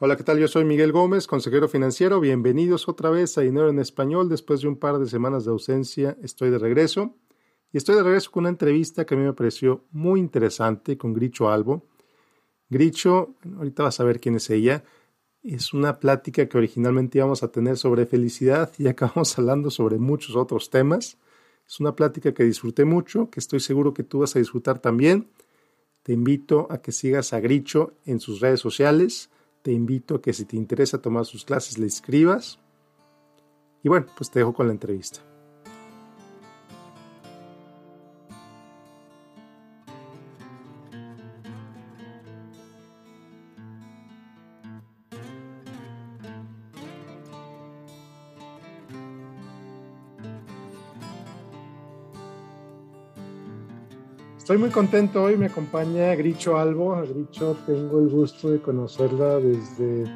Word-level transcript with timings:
Hola, 0.00 0.16
¿qué 0.16 0.22
tal? 0.22 0.38
Yo 0.38 0.46
soy 0.46 0.64
Miguel 0.64 0.92
Gómez, 0.92 1.26
consejero 1.26 1.68
financiero. 1.68 2.20
Bienvenidos 2.20 2.88
otra 2.88 3.10
vez 3.10 3.36
a 3.36 3.40
Dinero 3.40 3.68
en 3.68 3.80
Español. 3.80 4.28
Después 4.28 4.60
de 4.60 4.68
un 4.68 4.76
par 4.76 5.00
de 5.00 5.08
semanas 5.08 5.44
de 5.44 5.50
ausencia, 5.50 6.16
estoy 6.22 6.50
de 6.50 6.58
regreso. 6.58 7.16
Y 7.72 7.78
estoy 7.78 7.96
de 7.96 8.04
regreso 8.04 8.30
con 8.30 8.42
una 8.42 8.50
entrevista 8.50 9.04
que 9.04 9.16
a 9.16 9.18
mí 9.18 9.24
me 9.24 9.32
pareció 9.32 9.86
muy 9.90 10.20
interesante 10.20 10.96
con 10.96 11.14
Gricho 11.14 11.50
Albo. 11.50 11.82
Gricho, 12.70 13.34
ahorita 13.56 13.82
vas 13.82 13.98
a 13.98 14.04
ver 14.04 14.20
quién 14.20 14.36
es 14.36 14.48
ella. 14.50 14.84
Es 15.42 15.74
una 15.74 15.98
plática 15.98 16.48
que 16.48 16.58
originalmente 16.58 17.18
íbamos 17.18 17.42
a 17.42 17.50
tener 17.50 17.76
sobre 17.76 18.06
felicidad 18.06 18.72
y 18.78 18.86
acabamos 18.86 19.36
hablando 19.36 19.68
sobre 19.68 19.98
muchos 19.98 20.36
otros 20.36 20.70
temas. 20.70 21.18
Es 21.66 21.80
una 21.80 21.96
plática 21.96 22.32
que 22.32 22.44
disfruté 22.44 22.84
mucho, 22.84 23.30
que 23.30 23.40
estoy 23.40 23.58
seguro 23.58 23.94
que 23.94 24.04
tú 24.04 24.20
vas 24.20 24.36
a 24.36 24.38
disfrutar 24.38 24.78
también. 24.78 25.26
Te 26.04 26.12
invito 26.12 26.68
a 26.70 26.82
que 26.82 26.92
sigas 26.92 27.32
a 27.32 27.40
Gricho 27.40 27.94
en 28.06 28.20
sus 28.20 28.38
redes 28.38 28.60
sociales 28.60 29.30
te 29.62 29.72
invito 29.72 30.16
a 30.16 30.22
que 30.22 30.32
si 30.32 30.44
te 30.44 30.56
interesa 30.56 31.02
tomar 31.02 31.24
sus 31.24 31.44
clases 31.44 31.78
le 31.78 31.86
escribas. 31.86 32.58
Y 33.82 33.88
bueno, 33.88 34.06
pues 34.16 34.30
te 34.30 34.40
dejo 34.40 34.54
con 34.54 34.66
la 34.66 34.72
entrevista. 34.72 35.27
Estoy 54.48 54.56
muy 54.56 54.70
contento 54.70 55.24
hoy, 55.24 55.36
me 55.36 55.44
acompaña 55.44 56.14
Gricho 56.14 56.56
Albo. 56.56 56.96
Gricho 57.02 57.54
tengo 57.66 58.00
el 58.00 58.08
gusto 58.08 58.50
de 58.50 58.62
conocerla 58.62 59.36
desde 59.36 60.10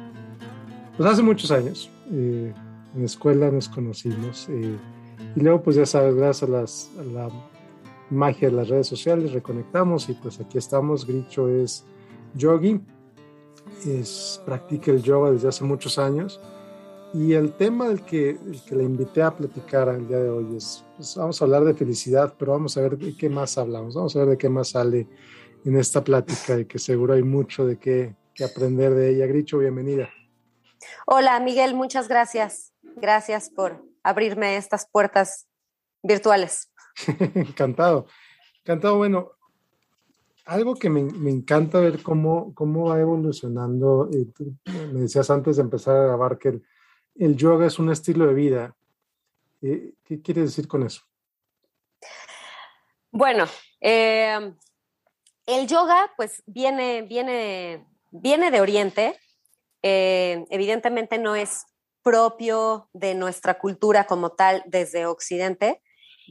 pues 0.97 1.07
hace 1.07 1.21
muchos 1.21 1.51
años. 1.51 1.91
Eh, 2.11 2.51
en 2.95 2.99
la 2.99 3.05
escuela 3.05 3.51
nos 3.51 3.69
conocimos. 3.69 4.49
Eh, 4.49 4.75
y 5.35 5.39
luego, 5.39 5.61
pues 5.61 5.75
ya 5.75 5.85
sabes, 5.85 6.15
gracias 6.15 6.49
a, 6.49 6.51
las, 6.51 6.89
la 7.13 7.29
magia 8.09 8.49
de 8.49 8.55
las 8.55 8.69
redes 8.69 8.87
sociales, 8.87 9.33
reconectamos 9.33 10.09
y 10.09 10.13
pues 10.13 10.39
aquí 10.39 10.57
estamos. 10.57 11.05
Gricho 11.05 11.47
es 11.47 11.85
yogi, 12.33 12.81
es, 13.85 14.41
practica 14.47 14.89
el 14.89 15.03
yoga 15.03 15.29
desde 15.29 15.49
hace 15.49 15.63
muchos 15.63 15.99
años 15.99 16.41
y 17.13 17.33
el 17.33 17.53
tema 17.53 17.87
del 17.87 18.03
que, 18.03 18.31
el 18.31 18.61
que 18.67 18.75
le 18.75 18.83
invité 18.83 19.21
a 19.21 19.35
platicar 19.35 19.87
el 19.89 20.07
día 20.07 20.17
de 20.17 20.29
hoy 20.29 20.57
es, 20.57 20.83
pues 20.95 21.15
vamos 21.15 21.39
a 21.39 21.45
hablar 21.45 21.63
de 21.63 21.75
felicidad, 21.75 22.33
pero 22.39 22.53
vamos 22.53 22.75
a 22.75 22.81
ver 22.81 22.97
de 22.97 23.15
qué 23.15 23.29
más 23.29 23.57
hablamos, 23.59 23.93
vamos 23.93 24.15
a 24.15 24.19
ver 24.19 24.29
de 24.29 24.37
qué 24.37 24.49
más 24.49 24.69
sale 24.69 25.07
en 25.63 25.77
esta 25.77 26.03
plática 26.03 26.59
y 26.59 26.65
que 26.65 26.79
seguro 26.79 27.13
hay 27.13 27.21
mucho 27.21 27.67
de 27.67 27.77
qué, 27.77 28.15
aprender 28.43 28.95
de 28.95 29.11
ella. 29.11 29.27
Gricho, 29.27 29.59
bienvenida. 29.59 30.09
Hola, 31.05 31.39
Miguel, 31.39 31.75
muchas 31.75 32.07
gracias. 32.07 32.73
Gracias 32.95 33.51
por 33.51 33.85
abrirme 34.01 34.57
estas 34.57 34.87
puertas 34.87 35.47
virtuales. 36.01 36.71
encantado, 37.35 38.07
encantado. 38.63 38.97
Bueno, 38.97 39.33
algo 40.45 40.73
que 40.73 40.89
me, 40.89 41.03
me, 41.03 41.29
encanta 41.29 41.79
ver 41.79 42.01
cómo, 42.01 42.55
cómo 42.55 42.89
va 42.89 42.99
evolucionando, 42.99 44.09
eh, 44.11 44.27
me 44.91 45.01
decías 45.01 45.29
antes 45.29 45.57
de 45.57 45.61
empezar 45.61 45.95
a 45.95 46.03
grabar 46.05 46.39
que 46.39 46.49
el, 46.49 46.63
el 47.15 47.35
yoga 47.35 47.67
es 47.67 47.79
un 47.79 47.91
estilo 47.91 48.27
de 48.27 48.33
vida. 48.33 48.75
Eh, 49.61 49.93
¿Qué 50.03 50.21
quiere 50.21 50.41
decir 50.41 50.67
con 50.67 50.83
eso? 50.83 51.03
Bueno, 53.11 53.45
em, 53.79 54.57
el 55.45 55.67
yoga 55.67 56.11
pues 56.17 56.41
viene, 56.45 57.03
viene, 57.03 57.87
viene 58.11 58.51
de 58.51 58.61
Oriente. 58.61 59.19
Eh, 59.81 60.45
evidentemente 60.49 61.17
no 61.17 61.35
es 61.35 61.65
propio 62.01 62.89
de 62.93 63.15
nuestra 63.15 63.59
cultura 63.59 64.05
como 64.05 64.31
tal 64.31 64.63
desde 64.65 65.05
Occidente. 65.05 65.81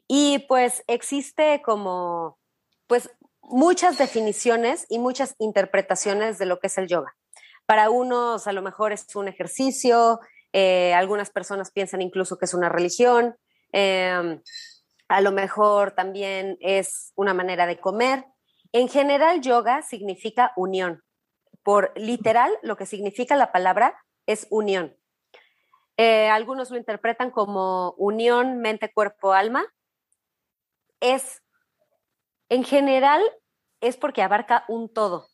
Y 0.08 0.40
pues 0.48 0.82
existe 0.86 1.62
como 1.64 2.38
pues 2.86 3.10
muchas 3.42 3.98
definiciones 3.98 4.86
y 4.88 4.98
muchas 4.98 5.34
interpretaciones 5.38 6.38
de 6.38 6.46
lo 6.46 6.58
que 6.58 6.66
es 6.66 6.78
el 6.78 6.88
yoga. 6.88 7.16
Para 7.66 7.90
unos 7.90 8.46
a 8.46 8.52
lo 8.52 8.62
mejor 8.62 8.92
es 8.92 9.14
un 9.14 9.28
ejercicio, 9.28 10.20
eh, 10.52 10.94
algunas 10.94 11.30
personas 11.30 11.70
piensan 11.70 12.02
incluso 12.02 12.38
que 12.38 12.44
es 12.44 12.54
una 12.54 12.68
religión, 12.68 13.36
em, 13.72 14.40
a 15.08 15.20
lo 15.20 15.32
mejor 15.32 15.92
también 15.92 16.56
es 16.60 17.12
una 17.16 17.34
manera 17.34 17.66
de 17.66 17.78
comer. 17.78 18.24
En 18.72 18.88
general, 18.88 19.40
yoga 19.40 19.82
significa 19.82 20.52
unión. 20.56 21.02
Por 21.62 21.92
literal, 21.96 22.50
lo 22.62 22.76
que 22.76 22.86
significa 22.86 23.36
la 23.36 23.52
palabra 23.52 23.94
es 24.26 24.46
unión. 24.50 24.96
Eh, 25.98 26.28
algunos 26.28 26.70
lo 26.70 26.78
interpretan 26.78 27.30
como 27.30 27.92
unión 27.98 28.58
mente-cuerpo-alma. 28.58 29.64
Es, 31.00 31.42
en 32.48 32.64
general, 32.64 33.22
es 33.80 33.96
porque 33.96 34.22
abarca 34.22 34.64
un 34.68 34.92
todo. 34.92 35.28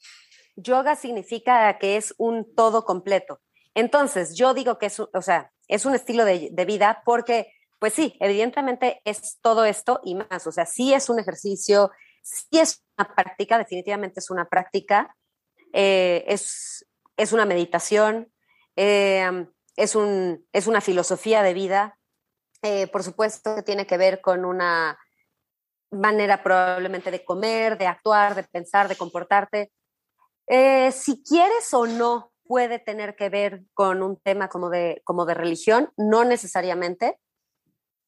Yoga 0.57 0.97
significa 0.97 1.79
que 1.79 1.97
es 1.97 2.15
un 2.19 2.55
todo 2.57 2.85
completo. 2.85 3.41
Entonces, 3.79 4.35
yo 4.35 4.55
digo 4.55 4.77
que 4.77 4.87
es, 4.87 4.99
o 4.99 5.23
sea, 5.23 5.53
es 5.69 5.87
un 5.87 5.95
estilo 5.95 6.25
de, 6.25 6.65
vida 6.67 7.01
porque, 7.05 7.53
pues 7.79 7.95
sí, 7.95 8.17
evidentemente 8.19 9.01
es 9.05 9.39
todo 9.41 9.65
esto 9.65 10.01
y 10.03 10.17
más. 10.17 10.49
O 10.49 10.51
sea, 10.51 10.67
sí 10.67 10.93
es 10.95 11.09
un 11.09 11.21
ejercicio, 11.21 11.93
sí 12.21 12.59
es 12.59 12.85
una 12.97 13.15
práctica, 13.15 13.57
definitivamente 13.57 14.19
es 14.19 14.31
una 14.31 14.47
práctica, 14.49 15.15
eh, 15.73 16.25
es, 16.27 16.89
es, 17.17 17.33
una 17.33 17.45
meditación, 17.45 18.33
eh, 18.75 19.47
es, 19.77 19.95
un, 19.95 20.45
es 20.53 20.67
una 20.67 20.81
filosofía 20.81 21.45
de 21.45 21.55
vida. 21.55 22.01
Eh, 22.63 22.89
por 22.89 23.05
supuesto 23.05 23.55
que 23.55 23.63
tiene 23.63 23.87
que 23.87 23.97
ver 23.97 24.21
con 24.21 24.45
una 24.45 24.99
manera 25.93 26.43
probablemente 26.43 27.13
de 27.13 27.25
comer, 27.25 27.79
de 27.79 27.87
actuar, 27.87 28.35
de 28.35 28.43
pensar, 28.43 28.89
de 28.89 28.97
comportarte. 28.97 29.71
si 30.91 31.23
quieres 31.23 31.73
o 31.73 31.87
no 31.87 32.33
puede 32.49 32.79
tener 32.79 33.15
que 33.15 33.29
ver 33.29 33.63
con 33.75 34.03
un 34.03 34.17
tema 34.17 34.49
como 34.49 34.71
de, 34.71 35.03
como 35.05 35.27
de 35.27 35.35
religión, 35.35 35.93
no 35.97 36.25
necesariamente. 36.25 37.19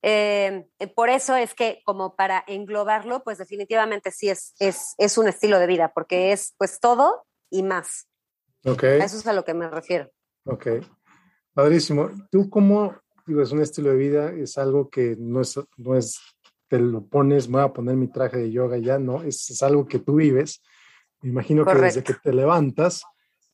Eh, 0.03 0.67
por 0.97 1.11
eso 1.11 1.37
es 1.37 1.55
que 1.55 1.83
como 1.85 2.17
para 2.17 2.43
englobarlo, 2.47 3.23
pues 3.23 3.37
definitivamente 3.37 4.11
sí 4.11 4.31
es, 4.31 4.55
es, 4.59 4.95
es, 4.97 5.19
un 5.19 5.29
estilo 5.29 5.59
de 5.59 5.67
vida, 5.67 5.93
porque 5.95 6.33
es 6.33 6.55
pues 6.57 6.81
todo 6.81 7.27
y 7.51 7.63
más. 7.63 8.09
Ok. 8.65 8.83
eso 8.85 9.19
es 9.19 9.27
a 9.27 9.35
lo 9.35 9.45
que 9.45 9.55
me 9.55 9.69
refiero. 9.69 10.11
Ok. 10.45 10.69
Padrísimo. 11.53 12.11
¿Tú 12.31 12.49
cómo, 12.49 12.97
digo, 13.27 13.43
es 13.43 13.53
un 13.53 13.61
estilo 13.61 13.91
de 13.91 13.97
vida, 13.97 14.33
es 14.33 14.57
algo 14.57 14.89
que 14.89 15.17
no 15.19 15.43
es, 15.43 15.61
no 15.77 15.97
es, 15.97 16.19
te 16.69 16.79
lo 16.79 17.05
pones, 17.05 17.47
me 17.49 17.59
voy 17.59 17.65
a 17.69 17.73
poner 17.73 17.97
mi 17.97 18.09
traje 18.09 18.39
de 18.39 18.51
yoga 18.51 18.79
ya, 18.79 18.99
no, 18.99 19.23
es, 19.23 19.51
es 19.51 19.63
algo 19.63 19.87
que 19.87 19.99
tú 19.99 20.15
vives. 20.15 20.63
Me 21.21 21.29
imagino 21.29 21.67
que 21.67 21.75
desde 21.75 22.03
que 22.03 22.15
te 22.15 22.33
levantas, 22.33 23.05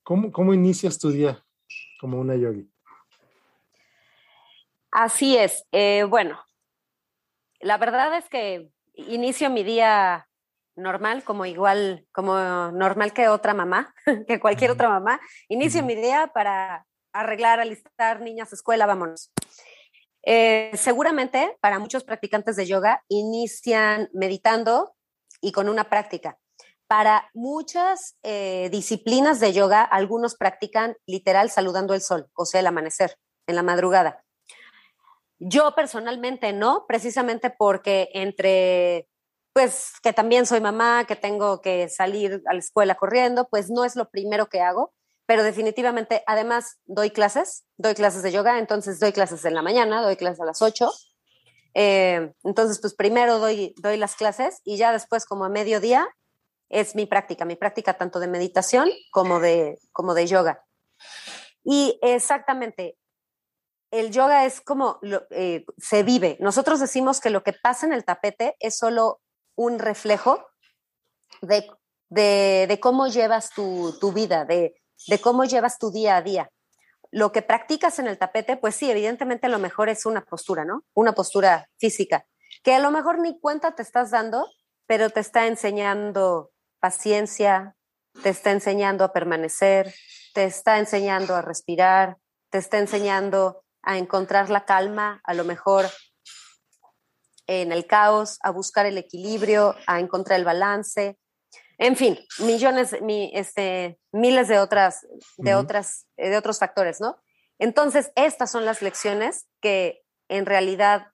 ¿Cómo, 0.06 0.54
inicias 0.54 1.00
tu 1.00 1.10
día 1.10 1.44
como 1.98 2.20
una 2.20 2.36
yogi? 2.36 2.70
Así 4.92 5.36
es. 5.36 5.66
Eh, 5.72 6.04
bueno, 6.04 6.40
la 7.58 7.76
verdad 7.76 8.16
es 8.16 8.28
que 8.28 8.70
inicio 8.94 9.50
mi 9.50 9.64
día 9.64 10.28
normal, 10.76 11.24
como 11.24 11.44
igual, 11.44 12.06
como 12.12 12.36
normal 12.70 13.12
que 13.12 13.26
otra 13.26 13.52
mamá, 13.52 13.92
que 14.28 14.38
cualquier 14.38 14.70
otra 14.70 14.88
mamá. 14.88 15.20
Inicio 15.48 15.82
mi 15.82 15.96
día 15.96 16.30
para 16.32 16.86
arreglar, 17.12 17.58
alistar 17.58 18.20
niñas 18.20 18.52
a 18.52 18.54
escuela, 18.54 18.86
vámonos. 18.86 19.32
Eh, 20.22 20.70
seguramente 20.74 21.56
para 21.60 21.80
muchos 21.80 22.04
practicantes 22.04 22.54
de 22.54 22.66
yoga 22.66 23.02
inician 23.08 24.08
meditando 24.12 24.94
y 25.40 25.50
con 25.50 25.68
una 25.68 25.90
práctica. 25.90 26.38
Para 26.88 27.30
muchas 27.34 28.16
eh, 28.22 28.68
disciplinas 28.70 29.40
de 29.40 29.52
yoga, 29.52 29.82
algunos 29.82 30.36
practican 30.36 30.96
literal 31.06 31.50
saludando 31.50 31.94
el 31.94 32.00
sol, 32.00 32.28
o 32.34 32.46
sea, 32.46 32.60
el 32.60 32.66
amanecer, 32.66 33.16
en 33.46 33.56
la 33.56 33.62
madrugada. 33.62 34.24
Yo 35.38 35.74
personalmente 35.74 36.52
no, 36.52 36.86
precisamente 36.86 37.50
porque 37.50 38.08
entre, 38.14 39.08
pues 39.52 39.92
que 40.02 40.12
también 40.12 40.46
soy 40.46 40.60
mamá, 40.60 41.04
que 41.06 41.16
tengo 41.16 41.60
que 41.60 41.88
salir 41.88 42.42
a 42.46 42.52
la 42.52 42.58
escuela 42.60 42.94
corriendo, 42.94 43.48
pues 43.48 43.68
no 43.68 43.84
es 43.84 43.96
lo 43.96 44.08
primero 44.08 44.48
que 44.48 44.60
hago, 44.60 44.94
pero 45.26 45.42
definitivamente, 45.42 46.22
además, 46.26 46.78
doy 46.84 47.10
clases, 47.10 47.64
doy 47.76 47.94
clases 47.94 48.22
de 48.22 48.32
yoga, 48.32 48.58
entonces 48.58 49.00
doy 49.00 49.12
clases 49.12 49.44
en 49.44 49.54
la 49.54 49.62
mañana, 49.62 50.00
doy 50.00 50.16
clases 50.16 50.40
a 50.40 50.46
las 50.46 50.62
8. 50.62 50.90
Eh, 51.74 52.32
entonces, 52.44 52.80
pues 52.80 52.94
primero 52.94 53.38
doy, 53.38 53.74
doy 53.78 53.96
las 53.96 54.14
clases 54.14 54.60
y 54.64 54.76
ya 54.76 54.92
después, 54.92 55.26
como 55.26 55.44
a 55.44 55.48
mediodía, 55.48 56.08
es 56.68 56.94
mi 56.94 57.06
práctica, 57.06 57.44
mi 57.44 57.56
práctica 57.56 57.94
tanto 57.94 58.18
de 58.20 58.28
meditación 58.28 58.90
como 59.10 59.40
de, 59.40 59.78
como 59.92 60.14
de 60.14 60.26
yoga. 60.26 60.64
Y 61.64 61.98
exactamente, 62.02 62.96
el 63.90 64.10
yoga 64.10 64.44
es 64.44 64.60
como 64.60 64.98
eh, 65.30 65.64
se 65.78 66.02
vive. 66.02 66.36
Nosotros 66.40 66.80
decimos 66.80 67.20
que 67.20 67.30
lo 67.30 67.42
que 67.42 67.52
pasa 67.52 67.86
en 67.86 67.92
el 67.92 68.04
tapete 68.04 68.56
es 68.60 68.76
solo 68.76 69.20
un 69.54 69.78
reflejo 69.78 70.46
de, 71.40 72.78
cómo 72.80 73.06
llevas 73.08 73.50
tu, 73.50 74.12
vida, 74.12 74.44
de, 74.44 74.80
de 75.08 75.20
cómo 75.20 75.44
llevas 75.44 75.78
tu 75.78 75.90
día 75.90 76.16
a 76.16 76.22
día. 76.22 76.50
Lo 77.10 77.32
que 77.32 77.42
practicas 77.42 77.98
en 77.98 78.08
el 78.08 78.18
tapete, 78.18 78.56
pues 78.56 78.74
sí, 78.74 78.90
evidentemente 78.90 79.48
lo 79.48 79.58
mejor 79.58 79.88
es 79.88 80.06
una 80.06 80.24
postura, 80.24 80.64
¿no? 80.64 80.84
Una 80.92 81.14
postura 81.14 81.68
física, 81.78 82.26
que 82.62 82.74
a 82.74 82.80
lo 82.80 82.90
mejor 82.90 83.20
ni 83.20 83.38
cuenta 83.40 83.74
te 83.74 83.82
estás 83.82 84.10
dando, 84.10 84.46
pero 84.86 85.10
te 85.10 85.20
está 85.20 85.46
enseñando 85.46 86.50
paciencia, 86.86 87.74
te 88.22 88.28
está 88.28 88.52
enseñando 88.52 89.02
a 89.02 89.12
permanecer, 89.12 89.92
te 90.34 90.44
está 90.44 90.78
enseñando 90.78 91.34
a 91.34 91.42
respirar, 91.42 92.16
te 92.48 92.58
está 92.58 92.78
enseñando 92.78 93.64
a 93.82 93.98
encontrar 93.98 94.50
la 94.50 94.64
calma, 94.64 95.20
a 95.24 95.34
lo 95.34 95.42
mejor 95.42 95.86
en 97.48 97.72
el 97.72 97.88
caos, 97.88 98.38
a 98.40 98.52
buscar 98.52 98.86
el 98.86 98.98
equilibrio, 98.98 99.74
a 99.88 99.98
encontrar 99.98 100.38
el 100.38 100.44
balance. 100.44 101.18
En 101.76 101.96
fin, 101.96 102.20
millones, 102.38 102.94
este, 103.32 103.98
miles 104.12 104.46
de 104.46 104.60
otras, 104.60 105.04
de 105.38 105.56
otras, 105.56 106.06
de 106.16 106.36
otros 106.36 106.60
factores, 106.60 107.00
¿no? 107.00 107.20
Entonces, 107.58 108.12
estas 108.14 108.52
son 108.52 108.64
las 108.64 108.80
lecciones 108.80 109.48
que 109.60 110.04
en 110.28 110.46
realidad 110.46 111.08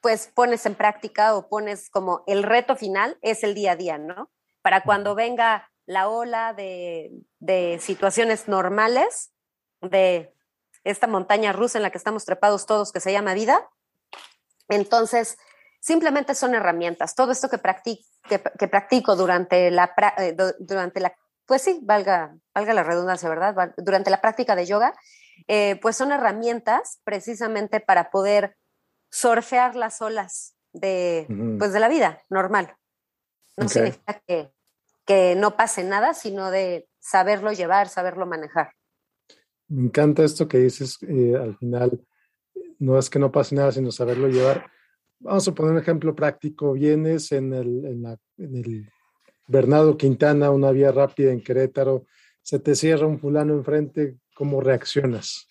pues 0.00 0.30
pones 0.32 0.66
en 0.66 0.74
práctica 0.74 1.34
o 1.34 1.48
pones 1.48 1.90
como 1.90 2.22
el 2.26 2.42
reto 2.42 2.76
final 2.76 3.18
es 3.22 3.42
el 3.42 3.54
día 3.54 3.72
a 3.72 3.76
día, 3.76 3.98
¿no? 3.98 4.30
Para 4.62 4.82
cuando 4.82 5.14
venga 5.14 5.70
la 5.86 6.08
ola 6.08 6.52
de, 6.52 7.10
de 7.38 7.78
situaciones 7.80 8.48
normales, 8.48 9.32
de 9.80 10.34
esta 10.84 11.06
montaña 11.06 11.52
rusa 11.52 11.78
en 11.78 11.82
la 11.82 11.90
que 11.90 11.98
estamos 11.98 12.24
trepados 12.24 12.66
todos 12.66 12.92
que 12.92 13.00
se 13.00 13.12
llama 13.12 13.34
vida, 13.34 13.68
entonces, 14.68 15.38
simplemente 15.80 16.34
son 16.34 16.54
herramientas. 16.54 17.14
Todo 17.14 17.32
esto 17.32 17.48
que, 17.48 17.58
practico, 17.58 18.04
que, 18.28 18.68
practico 18.68 19.16
durante 19.16 19.70
la, 19.70 19.92
eh, 20.18 20.36
durante 20.58 21.00
la, 21.00 21.14
pues 21.46 21.62
sí, 21.62 21.80
valga, 21.82 22.36
valga 22.54 22.74
la 22.74 22.82
redundancia, 22.82 23.28
¿verdad? 23.28 23.72
Durante 23.78 24.10
la 24.10 24.20
práctica 24.20 24.54
de 24.54 24.66
yoga, 24.66 24.94
eh, 25.46 25.78
pues 25.80 25.96
son 25.96 26.12
herramientas 26.12 27.00
precisamente 27.04 27.80
para 27.80 28.10
poder 28.10 28.56
surfear 29.10 29.76
las 29.76 30.02
olas 30.02 30.56
de, 30.72 31.26
pues 31.58 31.72
de 31.72 31.80
la 31.80 31.88
vida 31.88 32.22
normal. 32.28 32.76
No 33.56 33.68
significa 33.68 34.22
que, 34.26 34.50
que 35.04 35.34
no 35.34 35.56
pase 35.56 35.82
nada, 35.84 36.14
sino 36.14 36.50
de 36.50 36.88
saberlo 37.00 37.52
llevar, 37.52 37.88
saberlo 37.88 38.26
manejar. 38.26 38.72
Me 39.68 39.84
encanta 39.84 40.24
esto 40.24 40.48
que 40.48 40.58
dices 40.58 40.98
eh, 41.02 41.36
al 41.36 41.56
final 41.56 42.00
no 42.78 42.98
es 42.98 43.10
que 43.10 43.18
no 43.18 43.32
pase 43.32 43.54
nada, 43.54 43.72
sino 43.72 43.90
saberlo 43.90 44.28
llevar. 44.28 44.70
Vamos 45.18 45.48
a 45.48 45.54
poner 45.54 45.72
un 45.72 45.78
ejemplo 45.78 46.14
práctico. 46.14 46.72
Vienes 46.72 47.32
en 47.32 47.52
el, 47.52 47.84
en, 47.84 48.56
el 48.56 48.88
Bernardo 49.46 49.96
Quintana, 49.96 50.50
una 50.50 50.70
vía 50.70 50.92
rápida 50.92 51.32
en 51.32 51.42
Querétaro, 51.42 52.06
se 52.42 52.58
te 52.60 52.74
cierra 52.74 53.06
un 53.06 53.18
fulano 53.18 53.54
enfrente, 53.54 54.18
¿cómo 54.34 54.60
reaccionas? 54.60 55.48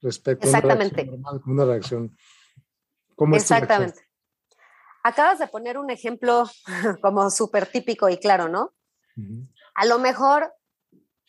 Respecto 0.00 0.46
Exactamente. 0.46 1.00
a 1.00 1.04
una 1.04 1.30
reacción 1.30 1.52
una 1.52 1.64
reacción. 1.64 2.16
¿Cómo 3.20 3.36
Exactamente. 3.36 4.08
Acabas 5.02 5.38
de 5.38 5.46
poner 5.46 5.76
un 5.76 5.90
ejemplo 5.90 6.44
como 7.02 7.30
súper 7.30 7.66
típico 7.66 8.08
y 8.08 8.18
claro, 8.18 8.48
¿no? 8.48 8.72
A 9.74 9.84
lo 9.84 9.98
mejor 9.98 10.54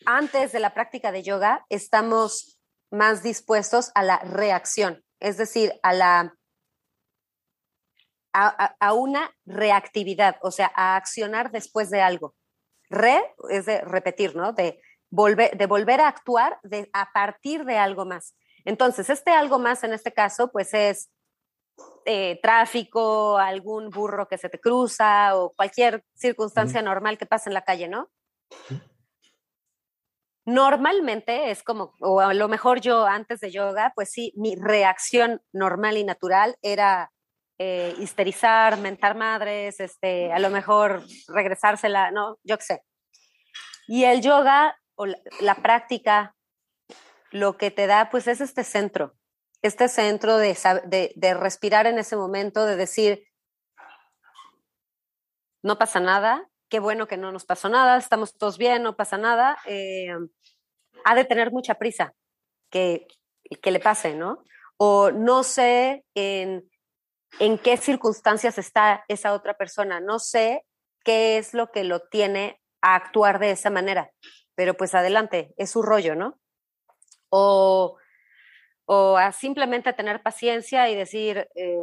antes 0.06 0.52
de 0.52 0.60
la 0.60 0.72
práctica 0.72 1.12
de 1.12 1.22
yoga 1.22 1.66
estamos 1.68 2.58
más 2.90 3.22
dispuestos 3.22 3.92
a 3.94 4.02
la 4.02 4.18
reacción 4.20 5.04
es 5.22 5.36
decir, 5.36 5.72
a 5.82 5.94
la 5.94 6.34
a, 8.34 8.94
una 8.94 9.30
reactividad, 9.44 10.36
o 10.40 10.50
sea, 10.50 10.72
a 10.74 10.96
accionar 10.96 11.50
después 11.50 11.90
de 11.90 12.00
algo. 12.00 12.34
Re 12.88 13.22
es 13.50 13.66
de 13.66 13.82
repetir, 13.82 14.34
¿no? 14.34 14.54
De 14.54 14.80
volver, 15.10 15.56
de 15.56 15.66
volver 15.66 16.00
a 16.00 16.08
actuar 16.08 16.58
de, 16.62 16.88
a 16.94 17.12
partir 17.12 17.66
de 17.66 17.76
algo 17.76 18.06
más. 18.06 18.34
Entonces, 18.64 19.10
este 19.10 19.32
algo 19.32 19.58
más 19.58 19.84
en 19.84 19.92
este 19.92 20.12
caso, 20.12 20.50
pues 20.50 20.72
es 20.72 21.10
eh, 22.04 22.40
tráfico, 22.42 23.38
algún 23.38 23.90
burro 23.90 24.28
que 24.28 24.38
se 24.38 24.48
te 24.48 24.58
cruza 24.58 25.36
o 25.36 25.52
cualquier 25.52 26.04
circunstancia 26.14 26.82
normal 26.82 27.18
que 27.18 27.26
pase 27.26 27.48
en 27.50 27.54
la 27.54 27.62
calle, 27.62 27.88
¿no? 27.88 28.10
Normalmente 30.44 31.50
es 31.50 31.62
como, 31.62 31.94
o 32.00 32.20
a 32.20 32.34
lo 32.34 32.48
mejor 32.48 32.80
yo 32.80 33.06
antes 33.06 33.38
de 33.40 33.52
yoga, 33.52 33.92
pues 33.94 34.10
sí, 34.10 34.32
mi 34.36 34.56
reacción 34.56 35.40
normal 35.52 35.96
y 35.96 36.04
natural 36.04 36.56
era 36.62 37.12
eh, 37.58 37.94
histerizar, 37.98 38.76
mentar 38.78 39.14
madres, 39.14 39.78
este, 39.78 40.32
a 40.32 40.40
lo 40.40 40.50
mejor 40.50 41.04
regresársela, 41.28 42.10
no, 42.10 42.38
yo 42.42 42.58
qué 42.58 42.64
sé. 42.64 42.82
Y 43.86 44.02
el 44.02 44.20
yoga 44.20 44.76
o 44.96 45.06
la, 45.06 45.54
práctica 45.62 46.34
lo 47.30 47.56
que 47.56 47.70
te 47.70 47.86
da, 47.86 48.10
pues 48.10 48.26
es 48.26 48.40
este 48.40 48.64
centro, 48.64 49.14
este 49.62 49.88
centro 49.88 50.36
de, 50.36 51.34
respirar 51.38 51.86
en 51.86 51.98
ese 51.98 52.16
momento, 52.16 52.66
de 52.66 52.76
decir, 52.76 53.24
no 55.62 55.78
pasa 55.78 56.00
nada, 56.00 56.48
qué 56.68 56.80
bueno 56.80 57.06
que 57.06 57.16
no 57.16 57.30
nos 57.30 57.44
pasó 57.44 57.68
nada, 57.68 57.96
estamos 57.96 58.36
todos 58.36 58.58
bien, 58.58 58.82
no 58.82 58.96
pasa 58.96 59.18
nada, 59.18 59.56
eh, 59.66 60.12
ha 61.04 61.14
de 61.14 61.24
tener 61.24 61.52
mucha 61.52 61.74
prisa 61.74 62.12
que, 62.70 63.06
que 63.62 63.70
le 63.70 63.78
pase, 63.78 64.14
¿no? 64.14 64.42
O 64.76 65.12
no 65.12 65.44
sé 65.44 66.04
en, 66.14 66.68
en 67.38 67.58
qué 67.58 67.76
circunstancias 67.76 68.58
está 68.58 69.04
esa 69.06 69.32
otra 69.32 69.54
persona, 69.54 70.00
no 70.00 70.18
sé 70.18 70.66
qué 71.04 71.38
es 71.38 71.54
lo 71.54 71.70
que 71.70 71.84
lo 71.84 72.00
tiene 72.00 72.60
a 72.80 72.96
actuar 72.96 73.38
de 73.38 73.52
esa 73.52 73.70
manera, 73.70 74.10
pero 74.56 74.74
pues 74.74 74.94
adelante, 74.96 75.54
es 75.56 75.70
su 75.70 75.82
rollo, 75.82 76.16
¿no? 76.16 76.40
O, 77.28 77.96
o 78.84 79.16
a 79.16 79.32
simplemente 79.32 79.92
tener 79.92 80.22
paciencia 80.22 80.88
y 80.90 80.96
decir, 80.96 81.48
eh, 81.54 81.76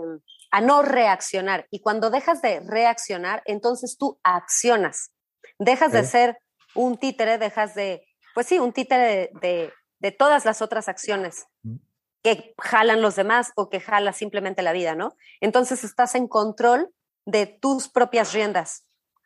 a 0.52 0.62
no 0.62 0.82
reaccionar. 0.82 1.68
Y 1.70 1.82
cuando 1.82 2.10
dejas 2.10 2.42
de 2.42 2.60
reaccionar, 2.62 3.42
entonces 3.46 3.98
tú 3.98 4.20
accionas. 4.24 5.12
Dejas 5.58 5.92
de 5.92 6.04
ser 6.04 6.38
un 6.76 6.98
títere, 6.98 7.38
dejas 7.38 7.76
de, 7.76 8.08
pues 8.34 8.48
sí, 8.48 8.60
un 8.60 8.74
títere 8.74 9.32
de, 9.42 9.74
de, 10.00 10.12
todas 10.12 10.46
las 10.46 10.62
otras 10.62 10.88
acciones 10.88 11.48
mm. 11.64 11.76
que 12.24 12.54
jalan 12.58 13.02
los 13.02 13.16
demás 13.16 13.52
o 13.56 13.70
que 13.70 13.80
jala 13.80 14.14
simplemente 14.14 14.62
la 14.62 14.72
vida, 14.72 14.96
¿no? 14.96 15.16
Entonces 15.42 15.84
estás 15.84 16.16
en 16.16 16.28
control 16.28 16.94
de 17.26 17.46
tus 17.46 17.90
propias 17.90 18.34
riendas, 18.34 18.86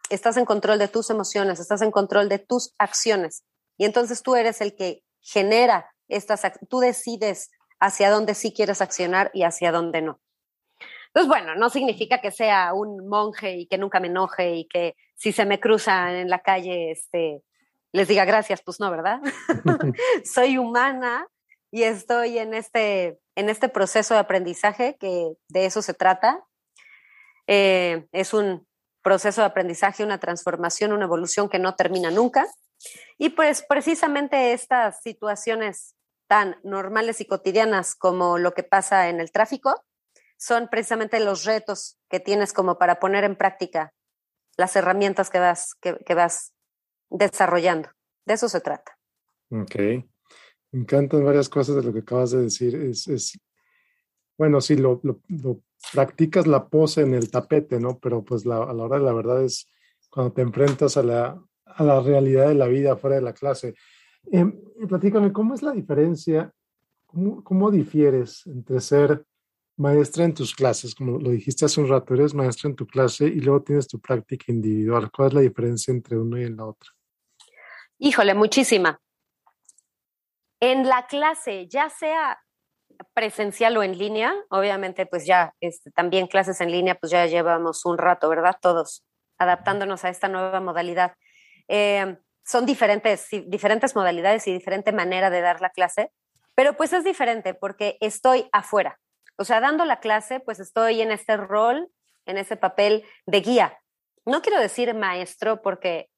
estás 0.09 0.37
en 0.37 0.45
control 0.45 0.79
de 0.79 0.87
tus 0.87 1.09
emociones, 1.09 1.59
estás 1.59 1.81
en 1.81 1.91
control 1.91 2.29
de 2.29 2.39
tus 2.39 2.73
acciones. 2.77 3.43
Y 3.77 3.85
entonces 3.85 4.23
tú 4.23 4.35
eres 4.35 4.61
el 4.61 4.75
que 4.75 5.03
genera 5.21 5.93
estas, 6.07 6.41
tú 6.69 6.79
decides 6.79 7.51
hacia 7.83 8.09
dónde 8.09 8.33
sí 8.33 8.53
quieres 8.53 8.81
accionar 8.81 9.29
y 9.33 9.43
hacia 9.43 9.73
dónde 9.73 10.01
no. 10.01 10.21
Entonces, 11.07 11.27
bueno, 11.27 11.53
no 11.55 11.69
significa 11.69 12.21
que 12.21 12.31
sea 12.31 12.73
un 12.73 13.07
monje 13.07 13.57
y 13.57 13.67
que 13.67 13.77
nunca 13.77 13.99
me 13.99 14.07
enoje 14.07 14.55
y 14.55 14.67
que 14.67 14.95
si 15.15 15.33
se 15.33 15.45
me 15.45 15.59
cruza 15.59 16.17
en 16.17 16.29
la 16.29 16.39
calle, 16.39 16.91
este, 16.91 17.43
les 17.91 18.07
diga 18.07 18.23
gracias, 18.23 18.61
pues 18.61 18.79
no, 18.79 18.89
¿verdad? 18.89 19.19
Soy 20.23 20.57
humana 20.57 21.27
y 21.71 21.83
estoy 21.83 22.37
en 22.37 22.53
este, 22.53 23.19
en 23.35 23.49
este 23.49 23.67
proceso 23.67 24.13
de 24.13 24.21
aprendizaje 24.21 24.95
que 24.97 25.33
de 25.49 25.65
eso 25.65 25.81
se 25.81 25.93
trata. 25.93 26.41
Eh, 27.47 28.07
es 28.13 28.33
un 28.33 28.65
proceso 29.01 29.41
de 29.41 29.47
aprendizaje, 29.47 30.05
una 30.05 30.19
transformación, 30.19 30.93
una 30.93 31.03
evolución 31.03 31.49
que 31.49 31.59
no 31.59 31.75
termina 31.75 32.11
nunca. 32.11 32.47
Y 33.17 33.29
pues 33.29 33.63
precisamente 33.67 34.53
estas 34.53 35.01
situaciones 35.01 35.95
tan 36.33 36.55
normales 36.63 37.21
y 37.21 37.25
cotidianas 37.25 37.93
como 37.93 38.39
lo 38.39 38.55
que 38.55 38.63
pasa 38.63 39.07
en 39.09 39.19
el 39.19 39.31
tráfico, 39.31 39.85
son 40.35 40.67
precisamente 40.67 41.19
los 41.19 41.45
retos 41.45 41.99
que 42.09 42.19
tienes 42.19 42.53
como 42.53 42.79
para 42.79 42.99
poner 42.99 43.23
en 43.23 43.35
práctica 43.35 43.93
las 44.57 44.75
herramientas 44.75 45.29
que 45.29 45.37
vas, 45.37 45.75
que, 45.75 46.15
vas 46.15 46.55
desarrollando. 47.11 47.89
De 48.25 48.33
eso 48.33 48.49
se 48.49 48.61
trata. 48.61 48.97
Ok. 49.51 49.75
Me 50.71 50.79
encantan 50.79 51.23
varias 51.23 51.49
cosas 51.49 51.75
de 51.75 51.83
lo 51.83 51.93
que 51.93 51.99
acabas 51.99 52.31
de 52.31 52.41
decir. 52.41 52.73
Es, 52.77 53.07
es 53.07 53.39
bueno, 54.35 54.59
sí, 54.59 54.75
lo, 54.75 55.01
lo, 55.03 55.21
practicas 55.93 56.47
la 56.47 56.67
pose 56.67 57.01
en 57.01 57.13
el 57.13 57.29
tapete, 57.29 57.79
¿no? 57.79 57.99
Pero 57.99 58.23
pues 58.23 58.43
la, 58.43 58.57
a 58.57 58.73
la 58.73 58.85
hora 58.85 58.97
de 58.97 59.05
la 59.05 59.13
verdad 59.13 59.43
es 59.43 59.67
cuando 60.09 60.33
te 60.33 60.41
enfrentas 60.41 60.97
a 60.97 61.03
la, 61.03 61.39
a 61.63 61.83
la 61.83 62.01
realidad 62.01 62.47
de 62.47 62.55
la 62.55 62.65
vida 62.65 62.97
fuera 62.97 63.17
de 63.17 63.21
la 63.21 63.33
clase. 63.33 63.75
Eh, 64.31 64.45
platícame, 64.87 65.31
¿cómo 65.31 65.53
es 65.53 65.61
la 65.61 65.71
diferencia? 65.71 66.51
¿Cómo, 67.05 67.43
¿Cómo 67.43 67.71
difieres 67.71 68.45
entre 68.47 68.79
ser 68.79 69.25
maestra 69.77 70.25
en 70.25 70.33
tus 70.33 70.55
clases, 70.55 70.93
como 70.93 71.19
lo 71.19 71.31
dijiste 71.31 71.65
hace 71.65 71.81
un 71.81 71.89
rato, 71.89 72.13
eres 72.13 72.33
maestra 72.33 72.69
en 72.69 72.75
tu 72.75 72.85
clase 72.85 73.25
y 73.25 73.39
luego 73.39 73.63
tienes 73.63 73.87
tu 73.87 73.99
práctica 73.99 74.45
individual. 74.47 75.09
¿Cuál 75.11 75.29
es 75.29 75.33
la 75.33 75.41
diferencia 75.41 75.91
entre 75.91 76.17
uno 76.17 76.37
y 76.37 76.49
la 76.49 76.65
otra? 76.65 76.91
Híjole, 77.97 78.33
muchísima. 78.33 78.99
En 80.59 80.87
la 80.87 81.07
clase, 81.07 81.67
ya 81.67 81.89
sea 81.89 82.39
presencial 83.13 83.75
o 83.77 83.83
en 83.83 83.97
línea, 83.97 84.33
obviamente 84.49 85.05
pues 85.05 85.25
ya 85.25 85.53
este, 85.59 85.91
también 85.91 86.27
clases 86.27 86.61
en 86.61 86.71
línea, 86.71 86.95
pues 86.95 87.11
ya 87.11 87.25
llevamos 87.25 87.85
un 87.85 87.97
rato, 87.97 88.29
¿verdad? 88.29 88.55
Todos 88.61 89.03
adaptándonos 89.37 90.05
a 90.05 90.09
esta 90.09 90.27
nueva 90.27 90.61
modalidad. 90.61 91.13
Eh, 91.67 92.17
son 92.43 92.65
diferentes, 92.65 93.27
diferentes 93.47 93.95
modalidades 93.95 94.47
y 94.47 94.53
diferente 94.53 94.91
manera 94.91 95.29
de 95.29 95.41
dar 95.41 95.61
la 95.61 95.69
clase, 95.69 96.11
pero 96.55 96.75
pues 96.75 96.93
es 96.93 97.03
diferente 97.03 97.53
porque 97.53 97.97
estoy 98.01 98.49
afuera. 98.51 98.99
O 99.37 99.45
sea, 99.45 99.59
dando 99.59 99.85
la 99.85 99.99
clase, 99.99 100.39
pues 100.39 100.59
estoy 100.59 101.01
en 101.01 101.11
este 101.11 101.37
rol, 101.37 101.89
en 102.25 102.37
ese 102.37 102.55
papel 102.55 103.05
de 103.25 103.41
guía. 103.41 103.79
No 104.25 104.41
quiero 104.41 104.59
decir 104.59 104.93
maestro 104.93 105.61
porque, 105.61 106.09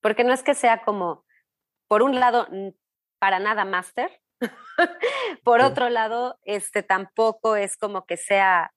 porque 0.00 0.24
no 0.24 0.32
es 0.32 0.42
que 0.42 0.54
sea 0.54 0.82
como, 0.82 1.24
por 1.88 2.02
un 2.02 2.18
lado, 2.18 2.48
para 3.18 3.38
nada 3.38 3.64
máster, 3.64 4.20
por 5.44 5.60
otro 5.60 5.88
lado, 5.88 6.38
este 6.42 6.82
tampoco 6.82 7.56
es 7.56 7.76
como 7.76 8.04
que 8.04 8.16
sea 8.16 8.72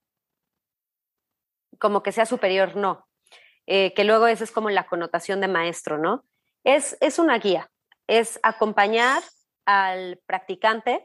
como 1.80 2.04
que 2.04 2.12
sea 2.12 2.26
superior, 2.26 2.76
no. 2.76 3.08
Eh, 3.66 3.94
que 3.94 4.04
luego 4.04 4.28
esa 4.28 4.44
es 4.44 4.52
como 4.52 4.70
la 4.70 4.88
connotación 4.88 5.42
de 5.42 5.48
maestro, 5.48 5.98
¿no? 5.98 6.26
Es, 6.70 6.96
es 7.02 7.18
una 7.18 7.40
guía, 7.40 7.68
es 8.06 8.40
acompañar 8.44 9.24
al 9.66 10.22
practicante 10.28 11.04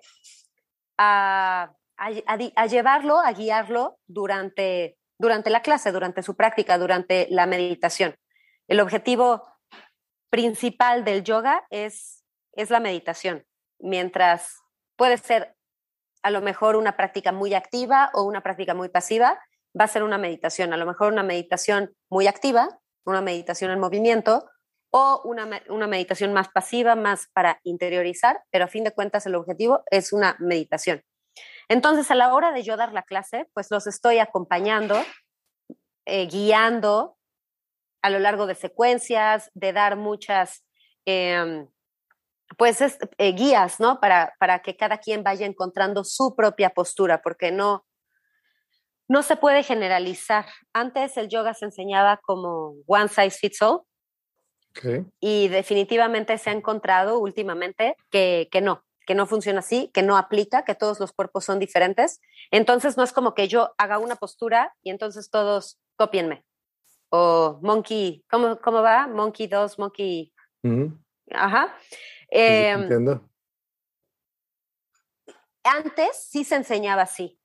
a, 0.99 1.73
a, 1.97 2.67
llevarlo, 2.67 3.19
a 3.19 3.33
guiarlo 3.33 3.99
durante, 4.07 4.99
durante 5.19 5.49
la 5.49 5.63
clase, 5.63 5.91
durante 5.91 6.23
su 6.23 6.37
práctica, 6.37 6.77
durante 6.77 7.29
la 7.31 7.47
meditación. 7.47 8.15
El 8.69 8.79
objetivo 8.79 9.43
principal 10.29 11.03
del 11.03 11.25
yoga 11.25 11.65
es, 11.71 12.27
es 12.53 12.69
la 12.69 12.81
meditación, 12.81 13.47
mientras 13.79 14.61
puede 14.97 15.17
ser 15.17 15.57
a 16.23 16.31
lo 16.31 16.43
mejor 16.43 16.77
una 16.77 16.95
práctica 16.95 17.33
muy 17.33 17.55
activa 17.55 18.11
o 18.13 18.25
una 18.25 18.43
práctica 18.43 18.75
muy 18.75 18.91
pasiva, 18.91 19.41
va 19.81 19.85
a 19.87 19.89
ser 19.89 20.03
una 20.03 20.19
meditación, 20.19 20.75
a 20.75 20.77
lo 20.77 20.85
mejor 20.85 21.11
una 21.11 21.23
meditación 21.23 21.97
muy 22.11 22.27
activa, 22.27 22.69
una 23.07 23.23
meditación 23.23 23.71
en 23.71 23.81
movimiento 23.81 24.51
o 24.97 25.21
una, 25.25 25.61
una, 25.71 25.89
meditación 25.89 26.33
más 26.33 26.49
pasiva, 26.51 26.95
más 26.95 27.27
para 27.33 27.59
interiorizar, 27.65 28.45
pero 28.53 28.67
a 28.67 28.69
fin 28.69 28.85
de 28.85 28.93
cuentas 28.93 29.27
el 29.27 29.35
objetivo 29.35 29.83
es 29.91 30.13
una 30.13 30.37
meditación. 30.39 31.03
Entonces, 31.69 32.13
a 32.13 32.15
la 32.15 32.33
hora 32.33 32.53
de 32.53 32.63
yo 32.63 32.77
dar 32.77 32.93
la 32.93 33.03
clase, 33.03 33.51
pues 33.55 33.73
los 33.73 33.89
estoy 33.89 34.21
acompañando, 34.21 35.03
eh, 36.07 36.27
guiando 36.27 37.19
a 38.03 38.11
lo 38.11 38.21
largo 38.21 38.47
de 38.47 38.55
secuencias, 38.55 39.51
de 39.55 39.73
dar 39.73 39.97
muchas, 39.97 40.65
em, 41.07 41.67
pues, 42.57 42.81
eh, 42.81 43.33
guías, 43.33 43.81
¿no? 43.81 43.99
Para, 43.99 44.33
para 44.39 44.61
que 44.63 44.77
cada 44.77 44.99
quien 44.99 45.25
vaya 45.25 45.45
encontrando 45.45 46.05
su 46.05 46.37
propia 46.37 46.71
postura, 46.71 47.21
porque 47.21 47.51
no, 47.51 47.85
no 49.09 49.25
se 49.25 49.35
puede 49.35 49.65
generalizar. 49.65 50.47
Antes 50.73 51.17
el 51.17 51.29
yoga 51.29 51.53
se 51.53 51.65
enseñaba 51.65 52.21
como 52.23 52.77
one 52.87 53.09
size 53.09 53.39
fits 53.41 53.61
all. 53.61 53.81
Y 55.21 55.49
definitivamente 55.49 56.37
se 56.39 56.51
ha 56.51 56.53
encontrado 56.53 57.19
últimamente 57.19 57.97
que, 58.11 58.49
no, 58.63 58.85
que 59.07 59.15
no 59.15 59.27
funciona 59.27 59.61
así, 59.61 59.91
que 59.95 60.03
no 60.03 60.17
aplica, 60.17 60.65
que 60.65 60.75
todos 60.75 61.01
los 61.01 61.13
cuerpos 61.13 61.45
son 61.45 61.59
diferentes. 61.59 62.21
Entonces 62.51 62.97
no 62.97 63.03
es 63.03 63.13
como 63.13 63.35
que 63.35 63.49
yo 63.49 63.75
haga 63.79 63.99
una 63.99 64.17
postura 64.17 64.75
y 64.83 64.91
entonces 64.91 65.31
todos 65.31 65.79
copienme. 65.97 66.45
O 67.11 67.61
monkey, 67.63 68.25
¿cómo, 68.29 68.59
cómo 68.61 68.83
va? 68.83 69.07
Monkey 69.07 69.47
2, 69.47 69.79
monkey. 69.79 70.33
Ajá. 71.31 71.75
Em, 72.29 72.83
entiendo. 72.83 73.29
Antes 75.63 76.27
sí 76.29 76.45
se 76.45 76.57
enseñaba 76.57 77.03
así. 77.03 77.39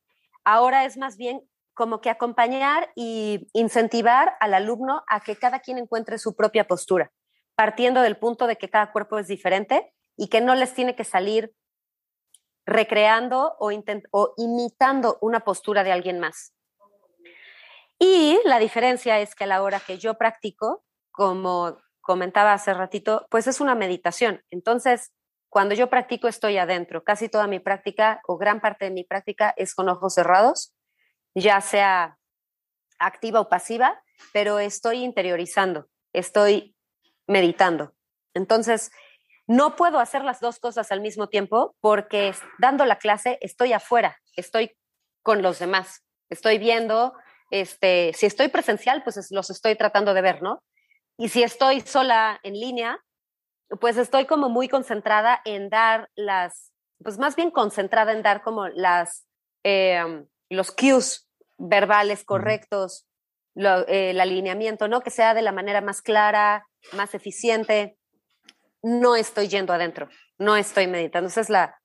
Ahora 0.44 0.86
es 0.86 0.98
más 0.98 1.18
bien 1.18 1.48
como 1.80 2.02
que 2.02 2.10
acompañar 2.10 2.92
y 2.94 3.48
incentivar 3.54 4.34
al 4.42 4.54
alumno 4.54 5.04
a 5.08 5.22
que 5.22 5.38
cada 5.38 5.60
quien 5.60 5.78
encuentre 5.78 6.18
su 6.18 6.36
propia 6.36 6.68
postura, 6.68 7.14
partiendo 7.60 8.02
del 8.02 8.16
punto 8.16 8.48
de 8.48 8.56
que 8.56 8.70
cada 8.70 8.90
cuerpo 8.94 9.20
es 9.20 9.28
diferente 9.28 9.94
y 10.16 10.30
que 10.30 10.40
no 10.40 10.56
les 10.56 10.74
tiene 10.74 10.96
que 10.96 11.04
salir 11.04 11.54
recreando 12.66 13.58
o, 13.60 13.70
o 14.12 14.34
imitando 14.38 15.18
una 15.20 15.42
postura 15.42 15.84
de 15.84 15.92
alguien 15.92 16.22
más. 16.22 16.54
Y 18.00 18.40
la 18.46 18.60
diferencia 18.60 19.20
es 19.20 19.36
que 19.36 19.44
a 19.44 19.48
la 19.48 19.62
hora 19.62 19.82
que 19.82 19.98
yo 19.98 20.14
practico, 20.14 20.86
como 21.12 21.78
comentaba 22.00 22.54
hace 22.54 22.74
ratito, 22.74 23.28
pues 23.30 23.46
es 23.46 23.60
una 23.60 23.76
meditación. 23.76 24.42
Entonces, 24.52 25.12
cuando 25.50 25.76
yo 25.76 25.90
practico 25.90 26.30
estoy 26.30 26.58
adentro. 26.60 27.04
Casi 27.04 27.28
toda 27.28 27.46
mi 27.48 27.60
práctica 27.60 28.22
o 28.26 28.38
gran 28.38 28.62
parte 28.62 28.86
de 28.86 28.92
mi 28.92 29.04
práctica 29.04 29.54
es 29.58 29.76
con 29.76 29.90
ojos 29.90 30.14
cerrados 30.14 30.74
ya 31.36 31.60
sea 31.60 32.18
activa 33.00 33.42
o 33.42 33.50
pasiva, 33.50 34.02
pero 34.32 34.60
estoy 34.60 35.04
interiorizando, 35.04 35.90
estoy 36.14 36.78
meditando. 37.30 37.94
Entonces, 38.34 38.92
no 39.48 39.76
puedo 39.76 40.00
hacer 40.00 40.24
las 40.24 40.40
dos 40.40 40.60
cosas 40.60 40.92
al 40.92 41.02
mismo 41.02 41.30
tiempo 41.30 41.76
porque 41.80 42.34
dando 42.60 42.86
la 42.86 42.98
clase 42.98 43.38
estoy 43.42 43.74
afuera, 43.74 44.18
estoy 44.36 44.76
con 45.24 45.42
los 45.42 45.60
demás, 45.60 46.04
estoy 46.30 46.58
viendo, 46.58 47.14
este, 47.52 48.12
si 48.14 48.26
estoy 48.26 48.50
presencial, 48.50 49.04
pues 49.04 49.32
los 49.32 49.50
estoy 49.50 49.76
tratando 49.76 50.14
de 50.14 50.22
ver, 50.22 50.42
¿no? 50.42 50.64
Y 51.18 51.30
si 51.30 51.44
estoy 51.44 51.82
sola 51.82 52.40
en 52.44 52.54
línea, 52.54 53.00
pues 53.80 53.98
estoy 53.98 54.26
como 54.26 54.50
muy 54.50 54.68
concentrada 54.70 55.42
en 55.46 55.70
dar 55.70 56.10
las, 56.16 56.72
pues 57.04 57.18
más 57.18 57.36
bien 57.36 57.52
concentrada 57.52 58.12
en 58.12 58.24
dar 58.24 58.42
como 58.42 58.68
las, 58.68 59.26
em, 59.64 60.28
los 60.50 60.72
cues 60.72 61.28
verbales 61.58 62.24
correctos, 62.24 63.06
el 63.56 64.22
alineamiento, 64.22 64.88
¿no? 64.88 65.02
Que 65.02 65.10
sea 65.10 65.34
de 65.34 65.42
la 65.42 65.52
manera 65.52 65.82
más 65.82 66.02
clara, 66.02 66.69
más 66.94 67.14
eficiente. 67.14 67.98
No 68.82 69.16
estoy 69.16 69.48
yendo 69.48 69.74
adentro, 69.74 70.10
no 70.38 70.56
estoy 70.56 70.88
meditando. 70.88 71.28
Esa 71.28 71.42
es 71.42 71.50
la, 71.50 71.80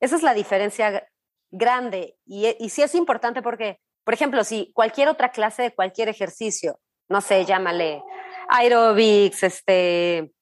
esa 0.00 0.16
es 0.16 0.22
la 0.22 0.34
diferencia 0.34 1.06
grande 1.50 2.16
y, 2.24 2.54
y 2.58 2.68
sí 2.70 2.82
es 2.82 2.94
importante 2.94 3.42
porque, 3.42 3.80
por 4.04 4.14
ejemplo, 4.14 4.44
si 4.44 4.72
cualquier 4.72 5.08
otra 5.08 5.30
clase 5.30 5.62
de 5.62 5.74
cualquier 5.74 6.08
ejercicio, 6.08 6.80
no 7.08 7.20
sé, 7.20 7.44
llámale 7.44 8.02
aerobics, 8.48 9.42
este, 9.42 10.32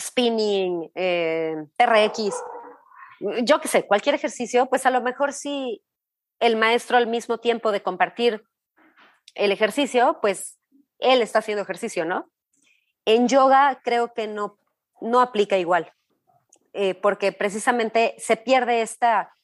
spinning, 0.00 0.90
eh, 0.94 1.54
RX, 1.78 2.34
yo 3.44 3.60
qué 3.60 3.68
sé, 3.68 3.86
cualquier 3.86 4.14
ejercicio, 4.14 4.66
pues 4.66 4.86
a 4.86 4.90
lo 4.90 5.00
mejor 5.00 5.32
sí 5.32 5.82
el 6.40 6.56
maestro 6.56 6.96
al 6.96 7.06
mismo 7.06 7.38
tiempo 7.38 7.70
de 7.70 7.82
compartir 7.82 8.44
el 9.34 9.52
ejercicio, 9.52 10.18
pues 10.20 10.58
él 10.98 11.22
está 11.22 11.38
haciendo 11.38 11.62
ejercicio, 11.62 12.04
¿no? 12.04 12.31
En 13.04 13.28
yoga 13.28 13.80
creo 13.82 14.12
que 14.14 14.26
no, 14.26 14.58
no 15.00 15.20
aplica 15.20 15.58
igual, 15.58 15.92
eh, 16.72 16.94
porque 16.94 17.32
precisamente 17.32 18.14
se 18.18 18.36
pierde 18.36 18.82
esta, 18.82 19.36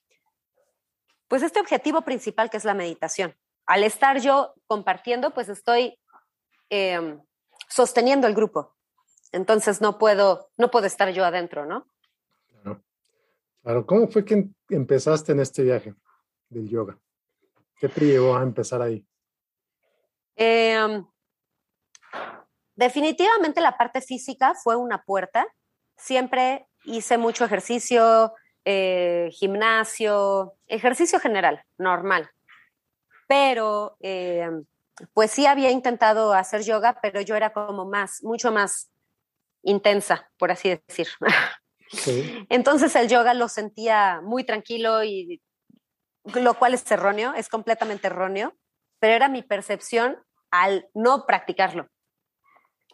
pues 1.28 1.42
este 1.42 1.60
objetivo 1.60 2.02
principal 2.02 2.50
que 2.50 2.56
es 2.56 2.64
la 2.64 2.74
meditación. 2.74 3.34
Al 3.66 3.84
estar 3.84 4.20
yo 4.20 4.54
compartiendo, 4.66 5.32
pues 5.32 5.48
estoy 5.48 5.98
em, 6.70 7.20
sosteniendo 7.68 8.26
el 8.26 8.34
grupo. 8.34 8.74
Entonces 9.32 9.80
no 9.80 9.98
puedo, 9.98 10.50
no 10.56 10.70
puedo 10.70 10.86
estar 10.86 11.10
yo 11.10 11.24
adentro, 11.24 11.66
¿no? 11.66 11.86
Claro. 12.62 12.82
claro. 13.62 13.86
¿Cómo 13.86 14.08
fue 14.08 14.24
que 14.24 14.48
empezaste 14.70 15.32
en 15.32 15.40
este 15.40 15.62
viaje? 15.64 15.94
del 16.48 16.68
yoga? 16.68 16.98
¿Qué 17.78 17.88
te 17.88 18.04
llevó 18.04 18.36
a 18.36 18.42
empezar 18.42 18.82
ahí? 18.82 19.06
Em, 20.34 21.04
definitivamente 22.78 23.60
la 23.60 23.76
parte 23.76 24.00
física 24.00 24.54
fue 24.54 24.76
una 24.76 25.02
puerta. 25.02 25.46
Siempre 25.96 26.68
hice 26.84 27.18
mucho 27.18 27.44
ejercicio, 27.44 28.32
eh, 28.64 29.30
gimnasio, 29.32 30.54
ejercicio 30.68 31.18
general, 31.18 31.64
normal. 31.76 32.30
Pero 33.26 33.96
em, 34.00 34.64
pues 35.12 35.32
sí 35.32 35.44
había 35.46 35.70
intentado 35.70 36.32
hacer 36.32 36.62
yoga, 36.62 37.00
pero 37.02 37.20
yo 37.20 37.34
era 37.34 37.52
como 37.52 37.84
más, 37.84 38.22
mucho 38.22 38.52
más 38.52 38.90
intensa, 39.62 40.30
por 40.38 40.52
así 40.52 40.80
decir. 40.86 41.08
Entonces 42.48 42.94
el 42.94 43.08
yoga 43.08 43.34
lo 43.34 43.48
sentía 43.48 44.20
muy 44.22 44.44
tranquilo 44.44 45.02
y 45.02 45.42
lo 46.32 46.54
cual 46.54 46.74
es 46.74 46.88
erróneo, 46.90 47.34
es 47.34 47.48
completamente 47.48 48.06
erróneo, 48.06 48.54
pero 49.00 49.14
era 49.14 49.28
mi 49.28 49.42
percepción 49.42 50.22
al 50.52 50.88
no 50.94 51.26
practicarlo. 51.26 51.88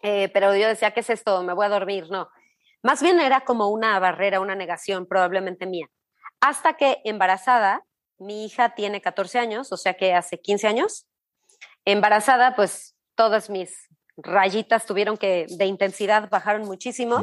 Eh, 0.07 0.29
pero 0.35 0.55
yo 0.55 0.69
decía, 0.69 0.91
¿qué 0.91 1.01
es 1.01 1.09
esto? 1.09 1.43
Me 1.43 1.55
voy 1.55 1.65
a 1.65 1.71
dormir, 1.71 2.11
no. 2.11 2.29
Más 2.83 3.03
bien 3.03 3.21
era 3.21 3.41
como 3.41 3.69
una 3.69 3.99
barrera, 3.99 4.39
una 4.39 4.55
negación 4.55 5.07
probablemente 5.07 5.65
mía. 5.65 5.89
Hasta 6.41 6.77
que 6.77 7.01
embarazada, 7.05 7.87
mi 8.19 8.45
hija 8.45 8.75
tiene 8.75 9.01
14 9.01 9.39
años, 9.39 9.73
o 9.73 9.79
sea 9.79 9.95
que 9.95 10.13
hace 10.13 10.39
15 10.39 10.67
años, 10.67 11.07
embarazada, 11.87 12.55
pues 12.55 12.95
todas 13.15 13.49
mis 13.49 13.89
rayitas 14.19 14.85
tuvieron 14.85 15.17
que, 15.17 15.47
de 15.49 15.65
intensidad, 15.65 16.29
bajaron 16.29 16.67
muchísimo. 16.67 17.23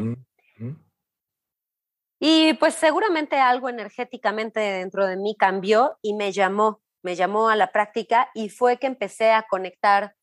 Y 2.20 2.56
pues 2.56 2.74
seguramente 2.74 3.38
algo 3.38 3.70
energéticamente 3.70 4.60
dentro 4.60 5.06
de 5.06 5.18
mí 5.18 5.36
cambió 5.38 6.00
y 6.02 6.16
me 6.16 6.32
llamó, 6.32 6.82
me 7.04 7.16
llamó 7.16 7.50
a 7.50 7.56
la 7.56 7.72
práctica 7.72 8.32
y 8.34 8.50
fue 8.50 8.78
que 8.78 8.88
empecé 8.88 9.34
a 9.34 9.44
conectar 9.44 10.16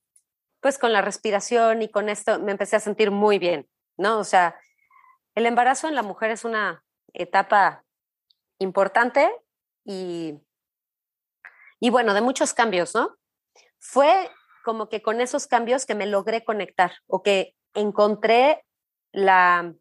pues 0.61 0.79
con 0.79 0.93
la 0.93 1.03
respiración 1.03 1.83
y 1.83 1.91
con 1.91 2.09
esto 2.09 2.39
me 2.41 2.53
empecé 2.53 2.77
a 2.77 2.81
sentir 2.81 3.11
muy 3.11 3.39
bien, 3.39 3.69
¿no? 3.97 4.19
O 4.19 4.25
sea, 4.25 4.59
el 5.35 5.47
embarazo 5.47 5.89
en 5.89 5.95
la 5.95 6.03
mujer 6.03 6.31
es 6.31 6.45
una 6.45 6.85
etapa 7.13 7.85
importante 8.59 9.31
y, 9.85 10.35
y 11.81 11.91
bueno, 11.91 12.15
de 12.15 12.21
muchos 12.21 12.55
cambios, 12.55 12.95
¿no? 12.95 13.17
Fue 13.79 14.31
como 14.65 14.89
que 14.89 15.03
con 15.03 15.21
esos 15.21 15.47
cambios 15.47 15.87
que 15.87 15.95
me 15.95 16.07
logré 16.07 16.45
conectar 16.45 16.93
o 17.07 17.23
que 17.23 17.55
encontré 17.75 18.65
la, 19.13 19.73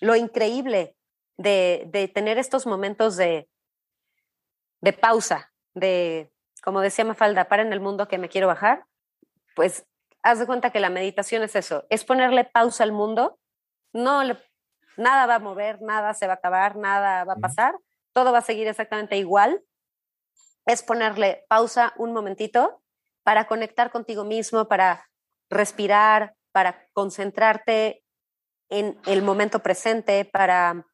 lo 0.00 0.16
increíble 0.16 0.96
de, 1.36 2.10
tener 2.14 2.38
estos 2.38 2.66
momentos 2.66 3.16
de, 3.16 3.48
de 4.80 4.92
pausa, 4.92 5.52
de, 5.74 6.30
como 6.62 6.80
decía 6.80 7.04
Mafalda, 7.04 7.48
para 7.48 7.62
en 7.62 7.72
el 7.72 7.80
mundo 7.80 8.08
que 8.08 8.18
me 8.18 8.28
quiero 8.28 8.46
bajar, 8.46 8.86
pues 9.54 9.86
haz 10.26 10.40
de 10.40 10.46
cuenta 10.46 10.70
que 10.70 10.80
la 10.80 10.90
meditación 10.90 11.44
es 11.44 11.54
eso, 11.54 11.86
es 11.88 12.04
ponerle 12.04 12.42
pausa 12.42 12.82
al 12.82 12.90
mundo, 12.90 13.38
no 13.92 14.22
nada 14.96 15.26
va 15.26 15.36
a 15.36 15.38
mover, 15.38 15.80
nada 15.82 16.14
se 16.14 16.26
va 16.26 16.32
a 16.32 16.36
acabar, 16.36 16.74
nada 16.74 17.22
va 17.22 17.34
a 17.34 17.36
pasar, 17.36 17.76
todo 18.12 18.32
va 18.32 18.38
a 18.38 18.42
seguir 18.42 18.66
exactamente 18.66 19.16
igual, 19.16 19.62
es 20.66 20.82
ponerle 20.82 21.44
pausa 21.48 21.94
un 21.96 22.12
momentito 22.12 22.82
para 23.22 23.46
conectar 23.46 23.92
contigo 23.92 24.24
mismo, 24.24 24.66
para 24.66 25.08
respirar, 25.48 26.34
para 26.50 26.88
concentrarte 26.92 28.02
en 28.68 28.98
el 29.06 29.22
momento 29.22 29.60
presente, 29.60 30.24
para 30.24 30.86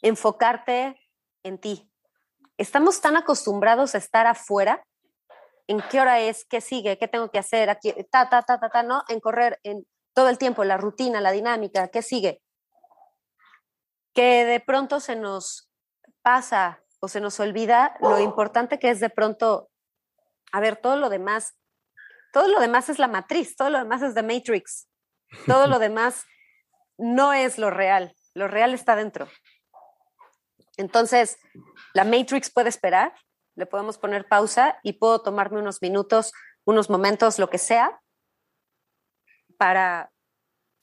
enfocarte 0.00 0.96
en 1.42 1.58
ti. 1.58 1.90
Estamos 2.56 3.00
tan 3.00 3.16
acostumbrados 3.16 3.96
a 3.96 3.98
estar 3.98 4.28
afuera, 4.28 4.86
en 5.72 5.82
qué 5.90 6.00
hora 6.02 6.20
es, 6.20 6.44
qué 6.44 6.60
sigue, 6.60 6.98
qué 6.98 7.08
tengo 7.08 7.30
que 7.30 7.38
hacer, 7.38 7.70
aquí, 7.70 7.94
ta, 8.10 8.28
ta, 8.28 8.42
ta, 8.42 8.60
ta, 8.60 8.68
ta, 8.68 8.82
¿no? 8.82 9.04
En 9.08 9.20
correr 9.20 9.58
en 9.62 9.86
todo 10.14 10.28
el 10.28 10.36
tiempo, 10.36 10.64
la 10.64 10.76
rutina, 10.76 11.22
la 11.22 11.32
dinámica, 11.32 11.88
qué 11.88 12.02
sigue. 12.02 12.42
Que 14.12 14.44
de 14.44 14.60
pronto 14.60 15.00
se 15.00 15.16
nos 15.16 15.70
pasa 16.20 16.84
o 17.00 17.08
se 17.08 17.22
nos 17.22 17.40
olvida 17.40 17.96
lo 18.00 18.20
importante 18.20 18.78
que 18.78 18.90
es 18.90 19.00
de 19.00 19.08
pronto, 19.08 19.70
a 20.52 20.60
ver, 20.60 20.76
todo 20.76 20.96
lo 20.96 21.08
demás, 21.08 21.54
todo 22.34 22.48
lo 22.48 22.60
demás 22.60 22.90
es 22.90 22.98
la 22.98 23.08
matriz, 23.08 23.56
todo 23.56 23.70
lo 23.70 23.78
demás 23.78 24.02
es 24.02 24.14
The 24.14 24.22
Matrix, 24.22 24.90
todo 25.46 25.66
lo 25.68 25.78
demás 25.78 26.26
no 26.98 27.32
es 27.32 27.56
lo 27.56 27.70
real, 27.70 28.14
lo 28.34 28.46
real 28.46 28.74
está 28.74 28.94
dentro. 28.94 29.26
Entonces, 30.76 31.38
la 31.94 32.04
Matrix 32.04 32.52
puede 32.52 32.68
esperar, 32.68 33.14
le 33.54 33.66
podemos 33.66 33.98
poner 33.98 34.26
pausa 34.26 34.78
y 34.82 34.94
puedo 34.94 35.22
tomarme 35.22 35.60
unos 35.60 35.82
minutos, 35.82 36.32
unos 36.64 36.90
momentos, 36.90 37.38
lo 37.38 37.50
que 37.50 37.58
sea, 37.58 38.00
para 39.58 40.12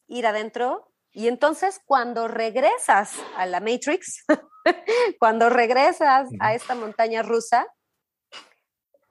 ir 0.08 0.28
adentro. 0.28 0.92
Y 1.12 1.28
entonces, 1.28 1.82
cuando 1.86 2.28
regresas 2.28 3.14
a 3.36 3.46
la 3.46 3.60
Matrix, 3.60 4.26
cuando 5.20 5.50
regresas 5.50 6.30
a 6.40 6.54
esta 6.54 6.76
montaña 6.76 7.24
rusa, 7.24 7.66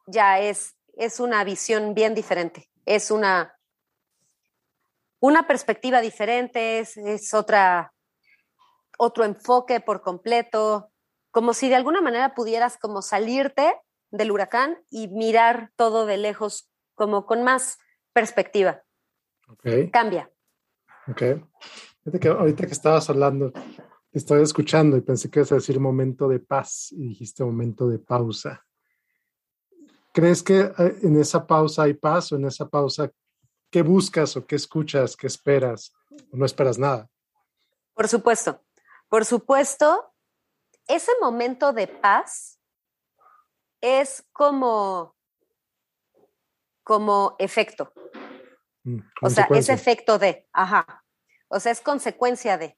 ya 0.06 0.38
es, 0.38 0.76
es 0.96 1.20
una 1.20 1.44
visión 1.44 1.94
bien 1.94 2.14
diferente, 2.14 2.70
es 2.86 3.10
una, 3.10 3.58
una 5.20 5.46
perspectiva 5.46 6.00
diferente, 6.00 6.78
es, 6.78 6.96
es 6.96 7.34
otra, 7.34 7.92
otro 8.96 9.24
enfoque 9.24 9.80
por 9.80 10.00
completo, 10.00 10.92
como 11.30 11.54
si 11.54 11.68
de 11.68 11.76
alguna 11.76 12.00
manera 12.00 12.34
pudieras 12.34 12.78
como 12.78 13.02
salirte 13.02 13.74
del 14.10 14.30
huracán 14.30 14.78
y 14.90 15.08
mirar 15.08 15.70
todo 15.76 16.06
de 16.06 16.16
lejos 16.16 16.70
como 16.94 17.26
con 17.26 17.44
más 17.44 17.78
perspectiva. 18.12 18.82
Okay. 19.48 19.90
Cambia. 19.90 20.30
Ok. 21.06 21.22
ahorita 22.26 22.66
que 22.66 22.72
estabas 22.72 23.08
hablando, 23.08 23.52
te 23.52 24.18
estoy 24.18 24.42
escuchando 24.42 24.96
y 24.96 25.00
pensé 25.00 25.30
que 25.30 25.40
ibas 25.40 25.52
a 25.52 25.56
decir 25.56 25.80
momento 25.80 26.28
de 26.28 26.40
paz 26.40 26.92
y 26.92 27.08
dijiste 27.08 27.44
momento 27.44 27.88
de 27.88 27.98
pausa. 27.98 28.64
¿Crees 30.12 30.42
que 30.42 30.60
eh, 30.60 30.98
en 31.02 31.18
esa 31.20 31.46
pausa 31.46 31.84
hay 31.84 31.94
paz 31.94 32.32
o 32.32 32.36
en 32.36 32.46
esa 32.46 32.68
pausa 32.68 33.10
qué 33.70 33.82
buscas 33.82 34.36
o 34.36 34.46
qué 34.46 34.56
escuchas, 34.56 35.16
qué 35.16 35.26
esperas 35.26 35.94
o 36.32 36.36
no 36.36 36.44
esperas 36.44 36.78
nada? 36.78 37.08
Por 37.94 38.08
supuesto. 38.08 38.62
Por 39.08 39.24
supuesto, 39.24 40.12
ese 40.88 41.12
momento 41.20 41.72
de 41.72 41.86
paz 41.86 42.58
es 43.80 44.24
como, 44.32 45.14
como 46.82 47.36
efecto. 47.38 47.92
Mm, 48.84 49.00
o 49.22 49.30
sea, 49.30 49.46
es 49.50 49.68
efecto 49.68 50.18
de, 50.18 50.48
ajá. 50.52 51.04
O 51.48 51.60
sea, 51.60 51.72
es 51.72 51.80
consecuencia 51.80 52.58
de. 52.58 52.76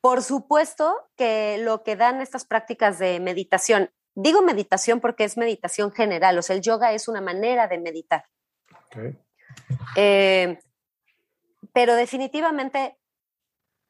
Por 0.00 0.22
supuesto 0.22 1.08
que 1.16 1.58
lo 1.58 1.84
que 1.84 1.94
dan 1.94 2.20
estas 2.20 2.44
prácticas 2.44 2.98
de 2.98 3.20
meditación, 3.20 3.90
digo 4.14 4.42
meditación 4.42 5.00
porque 5.00 5.24
es 5.24 5.36
meditación 5.36 5.92
general, 5.92 6.38
o 6.38 6.42
sea, 6.42 6.56
el 6.56 6.62
yoga 6.62 6.92
es 6.92 7.06
una 7.06 7.20
manera 7.20 7.68
de 7.68 7.78
meditar. 7.78 8.26
Eh, 9.96 10.58
pero 11.72 11.94
definitivamente 11.94 12.98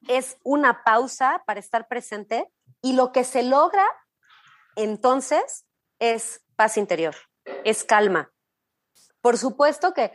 es 0.08 0.36
una 0.42 0.84
pausa 0.84 1.42
para 1.46 1.60
estar 1.60 1.88
presente 1.88 2.48
y 2.82 2.94
lo 2.94 3.12
que 3.12 3.24
se 3.24 3.42
logra 3.42 3.86
entonces 4.76 5.64
es 5.98 6.44
paz 6.56 6.76
interior, 6.76 7.14
es 7.64 7.84
calma. 7.84 8.32
Por 9.20 9.38
supuesto 9.38 9.94
que, 9.94 10.12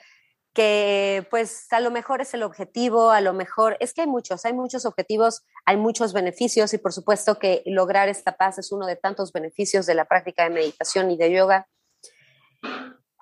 que 0.53 1.25
pues 1.30 1.71
a 1.71 1.80
lo 1.80 1.91
mejor 1.91 2.21
es 2.21 2.34
el 2.34 2.43
objetivo, 2.43 3.12
a 3.12 3.21
lo 3.21 3.34
mejor 3.34 3.77
es 3.80 3.93
que 3.93 4.01
hay 4.01 4.08
muchos, 4.08 4.43
hay 4.43 4.53
muchos 4.53 4.86
objetivos, 4.86 5.45
hay 5.65 5.77
muchos 5.77 6.13
beneficios 6.13 6.73
y 6.73 6.77
por 6.77 6.93
supuesto 6.93 7.39
que 7.39 7.63
lograr 7.65 8.10
esta 8.10 8.36
paz 8.36 8.58
es 8.58 8.71
uno 8.71 8.86
de 8.86 8.97
tantos 8.97 9.32
beneficios 9.32 9.86
de 9.86 9.95
la 9.95 10.06
práctica 10.06 10.43
de 10.43 10.49
meditación 10.49 11.10
y 11.12 11.17
de 11.17 11.32
yoga. 11.32 11.67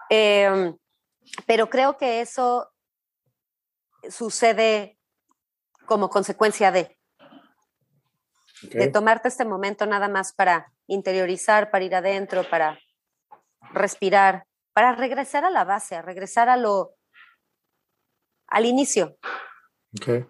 Em, 0.10 0.78
pero 1.46 1.70
creo 1.70 1.98
que 1.98 2.22
eso 2.22 2.72
sucede 4.10 4.98
como 5.86 6.10
consecuencia 6.10 6.72
de, 6.72 6.95
de 8.62 8.88
tomarte 8.88 9.28
este 9.28 9.46
momento 9.46 9.86
nada 9.86 10.08
más 10.08 10.34
para 10.34 10.72
interiorizar, 10.88 11.72
para 11.72 11.86
ir 11.86 11.96
adentro, 11.96 12.44
para 12.50 12.80
respirar, 13.74 14.46
para 14.74 14.96
regresar 14.96 15.46
a 15.46 15.50
la 15.50 15.64
base, 15.64 15.96
a 15.96 16.02
regresar 16.02 16.50
a 16.50 16.58
lo, 16.58 16.96
al 18.48 18.66
inicio. 18.66 19.18
Okay. 19.98 20.26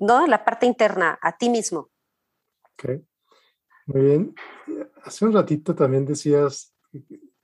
¿No? 0.00 0.26
La 0.26 0.44
parte 0.44 0.66
interna, 0.66 1.18
a 1.20 1.36
ti 1.36 1.48
mismo. 1.48 1.90
Ok. 2.72 3.02
Muy 3.86 4.00
bien. 4.02 4.34
Hace 5.04 5.24
un 5.24 5.32
ratito 5.32 5.74
también 5.74 6.04
decías 6.04 6.74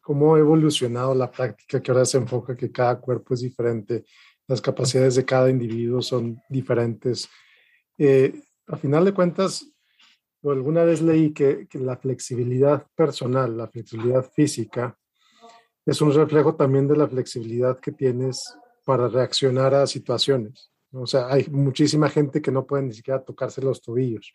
cómo 0.00 0.34
ha 0.34 0.38
evolucionado 0.38 1.14
la 1.14 1.30
práctica, 1.30 1.80
que 1.80 1.90
ahora 1.90 2.04
se 2.04 2.18
enfoca 2.18 2.56
que 2.56 2.72
cada 2.72 3.00
cuerpo 3.00 3.34
es 3.34 3.40
diferente 3.40 4.04
las 4.48 4.62
capacidades 4.62 5.14
de 5.14 5.24
cada 5.26 5.50
individuo 5.50 6.00
son 6.02 6.42
diferentes. 6.48 7.28
Eh, 7.98 8.32
a 8.68 8.76
final 8.76 9.04
de 9.04 9.14
cuentas, 9.14 9.66
alguna 10.42 10.84
vez 10.84 11.02
leí 11.02 11.32
que, 11.32 11.66
la 11.72 11.96
flexibilidad 11.96 12.86
personal, 12.94 13.56
la 13.56 13.68
flexibilidad 13.68 14.24
física, 14.30 14.98
es 15.84 16.00
un 16.00 16.12
reflejo 16.12 16.54
también 16.54 16.86
de 16.86 16.96
la 16.96 17.08
flexibilidad 17.08 17.80
que 17.80 17.92
tienes 17.92 18.56
para 18.84 19.08
reaccionar 19.08 19.74
a 19.74 19.86
situaciones. 19.86 20.70
O 20.92 21.06
sea, 21.06 21.28
hay 21.28 21.46
muchísima 21.50 22.08
gente 22.08 22.40
que 22.40 22.50
no 22.50 22.66
puede 22.66 22.84
ni 22.84 22.92
siquiera 22.92 23.22
tocarse 23.22 23.62
los 23.62 23.82
tobillos. 23.82 24.34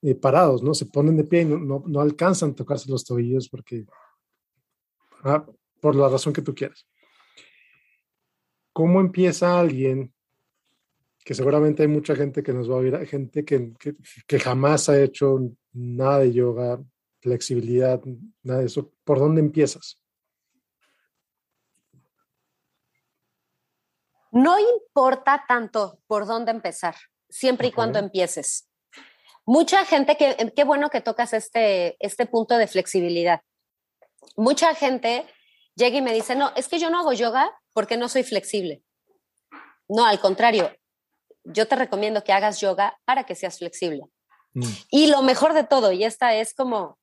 Eh, 0.00 0.14
parados, 0.14 0.62
¿no? 0.62 0.74
Se 0.74 0.86
ponen 0.86 1.16
de 1.16 1.24
pie 1.24 1.42
y 1.42 1.44
no, 1.44 1.82
no, 1.84 2.00
alcanzan 2.00 2.50
a 2.50 2.54
tocarse 2.54 2.88
los 2.88 3.04
tobillos 3.04 3.48
porque, 3.48 3.84
ah, 5.24 5.44
por 5.80 5.96
la 5.96 6.08
razón 6.08 6.32
que 6.32 6.42
tú 6.42 6.54
quieras. 6.54 6.86
¿Cómo 8.72 9.00
empieza 9.00 9.58
alguien? 9.58 10.14
Que 11.28 11.34
seguramente 11.34 11.82
hay 11.82 11.88
mucha 11.88 12.16
gente 12.16 12.42
que 12.42 12.54
nos 12.54 12.70
va 12.70 12.76
a 12.76 12.78
oír, 12.78 13.06
gente 13.06 13.44
que, 13.44 13.74
que, 14.26 14.40
jamás 14.40 14.88
ha 14.88 14.98
hecho 14.98 15.38
nada 15.74 16.20
de 16.20 16.32
yoga, 16.32 16.82
flexibilidad, 17.20 18.00
nada 18.42 18.60
de 18.60 18.64
eso. 18.64 18.94
¿Por 19.04 19.18
dónde 19.18 19.42
empiezas? 19.42 20.00
No 24.32 24.56
importa 24.58 25.44
tanto 25.46 26.00
por 26.06 26.24
dónde 26.24 26.50
empezar, 26.50 26.94
siempre 27.28 27.68
y 27.68 27.72
cuando 27.72 27.98
empieces. 27.98 28.66
Mucha 29.44 29.84
gente 29.84 30.16
que, 30.16 30.54
qué 30.56 30.64
bueno 30.64 30.88
que 30.88 31.02
tocas 31.02 31.34
este, 31.34 31.98
este 32.00 32.24
punto 32.24 32.56
de 32.56 32.68
flexibilidad. 32.68 33.42
Mucha 34.34 34.74
gente 34.74 35.26
llega 35.74 35.98
y 35.98 36.00
me 36.00 36.14
dice, 36.14 36.34
no, 36.34 36.54
es 36.56 36.68
que 36.68 36.78
yo 36.78 36.88
no 36.88 37.00
hago 37.00 37.12
yoga 37.12 37.54
porque 37.74 37.98
no 37.98 38.08
soy 38.08 38.22
flexible. 38.22 38.82
No, 39.90 40.06
al 40.06 40.20
contrario, 40.20 40.70
yo 41.48 41.66
te 41.66 41.76
recomiendo 41.76 42.24
que 42.24 42.32
hagas 42.32 42.60
yoga 42.60 42.98
para 43.04 43.24
que 43.24 43.34
seas 43.34 43.58
flexible. 43.58 44.04
Mm. 44.54 44.66
Y 44.90 45.06
lo 45.08 45.22
mejor 45.22 45.54
de 45.54 45.64
todo, 45.64 45.92
y 45.92 46.04
esta 46.04 46.34
es 46.34 46.54
como 46.54 46.98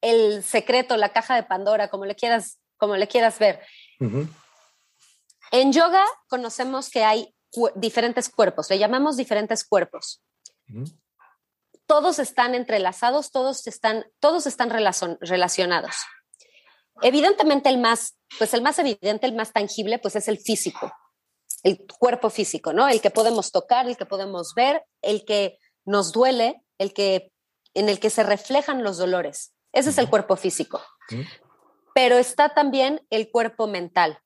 el 0.00 0.42
secreto, 0.42 0.96
la 0.96 1.12
caja 1.12 1.34
de 1.34 1.42
Pandora, 1.42 1.88
como 1.88 2.04
le 2.04 2.14
quieras, 2.14 2.60
como 2.76 2.96
le 2.96 3.08
quieras 3.08 3.38
ver. 3.38 3.60
En 5.50 5.72
yoga 5.72 6.04
conocemos 6.28 6.90
que 6.90 7.04
hay 7.04 7.34
diferentes 7.74 8.28
cuerpos, 8.28 8.70
le 8.70 8.78
llamamos 8.78 9.16
diferentes 9.16 9.64
cuerpos. 9.64 10.22
Todos 11.86 12.18
están 12.18 12.54
entrelazados, 12.54 13.30
todos 13.30 13.66
están, 13.66 14.06
todos 14.20 14.46
están 14.46 14.70
relacionados. 14.70 15.96
Evidentemente 17.00 17.68
el 17.68 17.78
más, 17.78 18.18
pues 18.38 18.52
el 18.54 18.62
más 18.62 18.78
evidente, 18.78 19.26
el 19.26 19.34
más 19.34 19.52
tangible, 19.52 19.98
pues 19.98 20.16
es 20.16 20.28
el 20.28 20.38
físico, 20.38 20.92
el 21.62 21.86
cuerpo 21.98 22.30
físico, 22.30 22.72
¿no? 22.72 22.88
El 22.88 23.00
que 23.00 23.10
podemos 23.10 23.50
tocar, 23.50 23.88
el 23.88 23.96
que 23.96 24.06
podemos 24.06 24.54
ver, 24.54 24.84
el 25.02 25.24
que 25.24 25.58
nos 25.84 26.12
duele, 26.12 26.62
el 26.78 26.92
que, 26.92 27.32
en 27.74 27.88
el 27.88 28.00
que 28.00 28.10
se 28.10 28.22
reflejan 28.22 28.82
los 28.82 28.98
dolores. 28.98 29.54
Ese 29.72 29.90
es 29.90 29.98
el 29.98 30.08
cuerpo 30.08 30.36
físico. 30.36 30.80
Pero 31.94 32.16
está 32.16 32.54
también 32.54 33.06
el 33.10 33.30
cuerpo 33.30 33.66
mental 33.66 34.20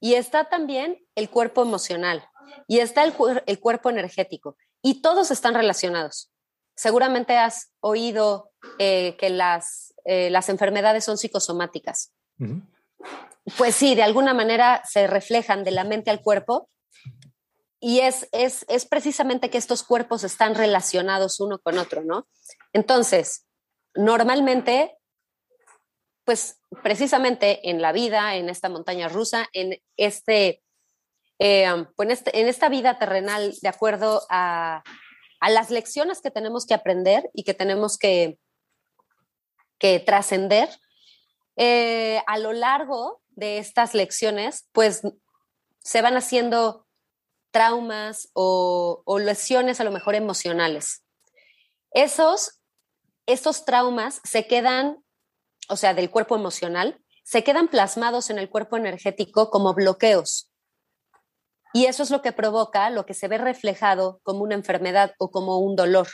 y 0.00 0.14
está 0.14 0.48
también 0.48 1.04
el 1.14 1.30
cuerpo 1.30 1.62
emocional 1.62 2.28
y 2.66 2.80
está 2.80 3.04
el, 3.04 3.14
el 3.46 3.60
cuerpo 3.60 3.90
energético 3.90 4.56
y 4.82 5.00
todos 5.00 5.30
están 5.30 5.54
relacionados. 5.54 6.30
Seguramente 6.76 7.36
has 7.36 7.72
oído 7.80 8.50
eh, 8.78 9.16
que 9.18 9.30
las, 9.30 9.94
eh, 10.04 10.28
las 10.30 10.48
enfermedades 10.48 11.04
son 11.04 11.18
psicosomáticas. 11.18 12.12
Pues 13.58 13.74
sí, 13.74 13.94
de 13.94 14.02
alguna 14.02 14.34
manera 14.34 14.82
se 14.88 15.06
reflejan 15.06 15.64
de 15.64 15.70
la 15.70 15.84
mente 15.84 16.10
al 16.10 16.22
cuerpo 16.22 16.68
y 17.80 18.00
es, 18.00 18.28
es, 18.32 18.64
es, 18.68 18.86
precisamente 18.86 19.50
que 19.50 19.58
estos 19.58 19.82
cuerpos 19.82 20.24
están 20.24 20.54
relacionados 20.54 21.40
uno 21.40 21.58
con 21.58 21.78
otro, 21.78 22.02
¿no? 22.02 22.26
Entonces, 22.72 23.46
normalmente 23.94 24.96
pues 26.24 26.60
precisamente 26.82 27.70
en 27.70 27.80
la 27.80 27.92
vida, 27.92 28.34
en 28.36 28.48
esta 28.48 28.68
montaña 28.68 29.08
rusa, 29.08 29.46
en 29.52 29.80
este, 29.96 30.62
eh, 31.38 31.86
pues, 31.96 32.10
este 32.10 32.40
en, 32.40 32.48
esta 32.48 32.68
vida 32.68 32.98
terrenal, 32.98 33.54
de 33.60 33.68
acuerdo 33.68 34.22
a, 34.30 34.82
las 35.46 35.70
lecciones 35.70 36.22
que 36.22 36.30
tenemos 36.30 36.64
que 36.64 36.72
aprender 36.72 37.28
y 37.34 37.44
que 37.44 37.52
tenemos 37.52 37.98
que, 37.98 38.38
que 39.78 40.00
trascender, 40.00 40.70
eh, 41.56 42.22
a 42.26 42.38
lo 42.38 42.54
largo 42.54 43.20
de 43.36 43.58
estas 43.58 43.94
lecciones, 43.94 44.68
pues 44.72 45.02
se 45.80 46.02
van 46.02 46.16
haciendo 46.16 46.86
traumas 47.50 48.30
o, 48.32 49.02
o 49.04 49.18
lesiones 49.18 49.80
a 49.80 49.84
lo 49.84 49.90
mejor 49.90 50.14
emocionales. 50.14 51.04
Esos, 51.92 52.60
esos 53.26 53.64
traumas 53.64 54.20
se 54.24 54.46
quedan 54.46 55.04
o 55.68 55.76
sea, 55.76 55.94
del 55.94 56.10
cuerpo 56.10 56.36
emocional, 56.36 57.00
se 57.22 57.42
quedan 57.42 57.68
plasmados 57.68 58.30
en 58.30 58.38
el 58.38 58.50
cuerpo 58.50 58.76
energético 58.76 59.50
como 59.50 59.74
bloqueos. 59.74 60.50
Y 61.72 61.86
eso 61.86 62.02
es 62.02 62.10
lo 62.10 62.22
que 62.22 62.32
provoca 62.32 62.90
lo 62.90 63.06
que 63.06 63.14
se 63.14 63.28
ve 63.28 63.38
reflejado 63.38 64.20
como 64.22 64.42
una 64.42 64.54
enfermedad 64.54 65.14
o 65.18 65.30
como 65.30 65.58
un 65.58 65.74
dolor. 65.74 66.08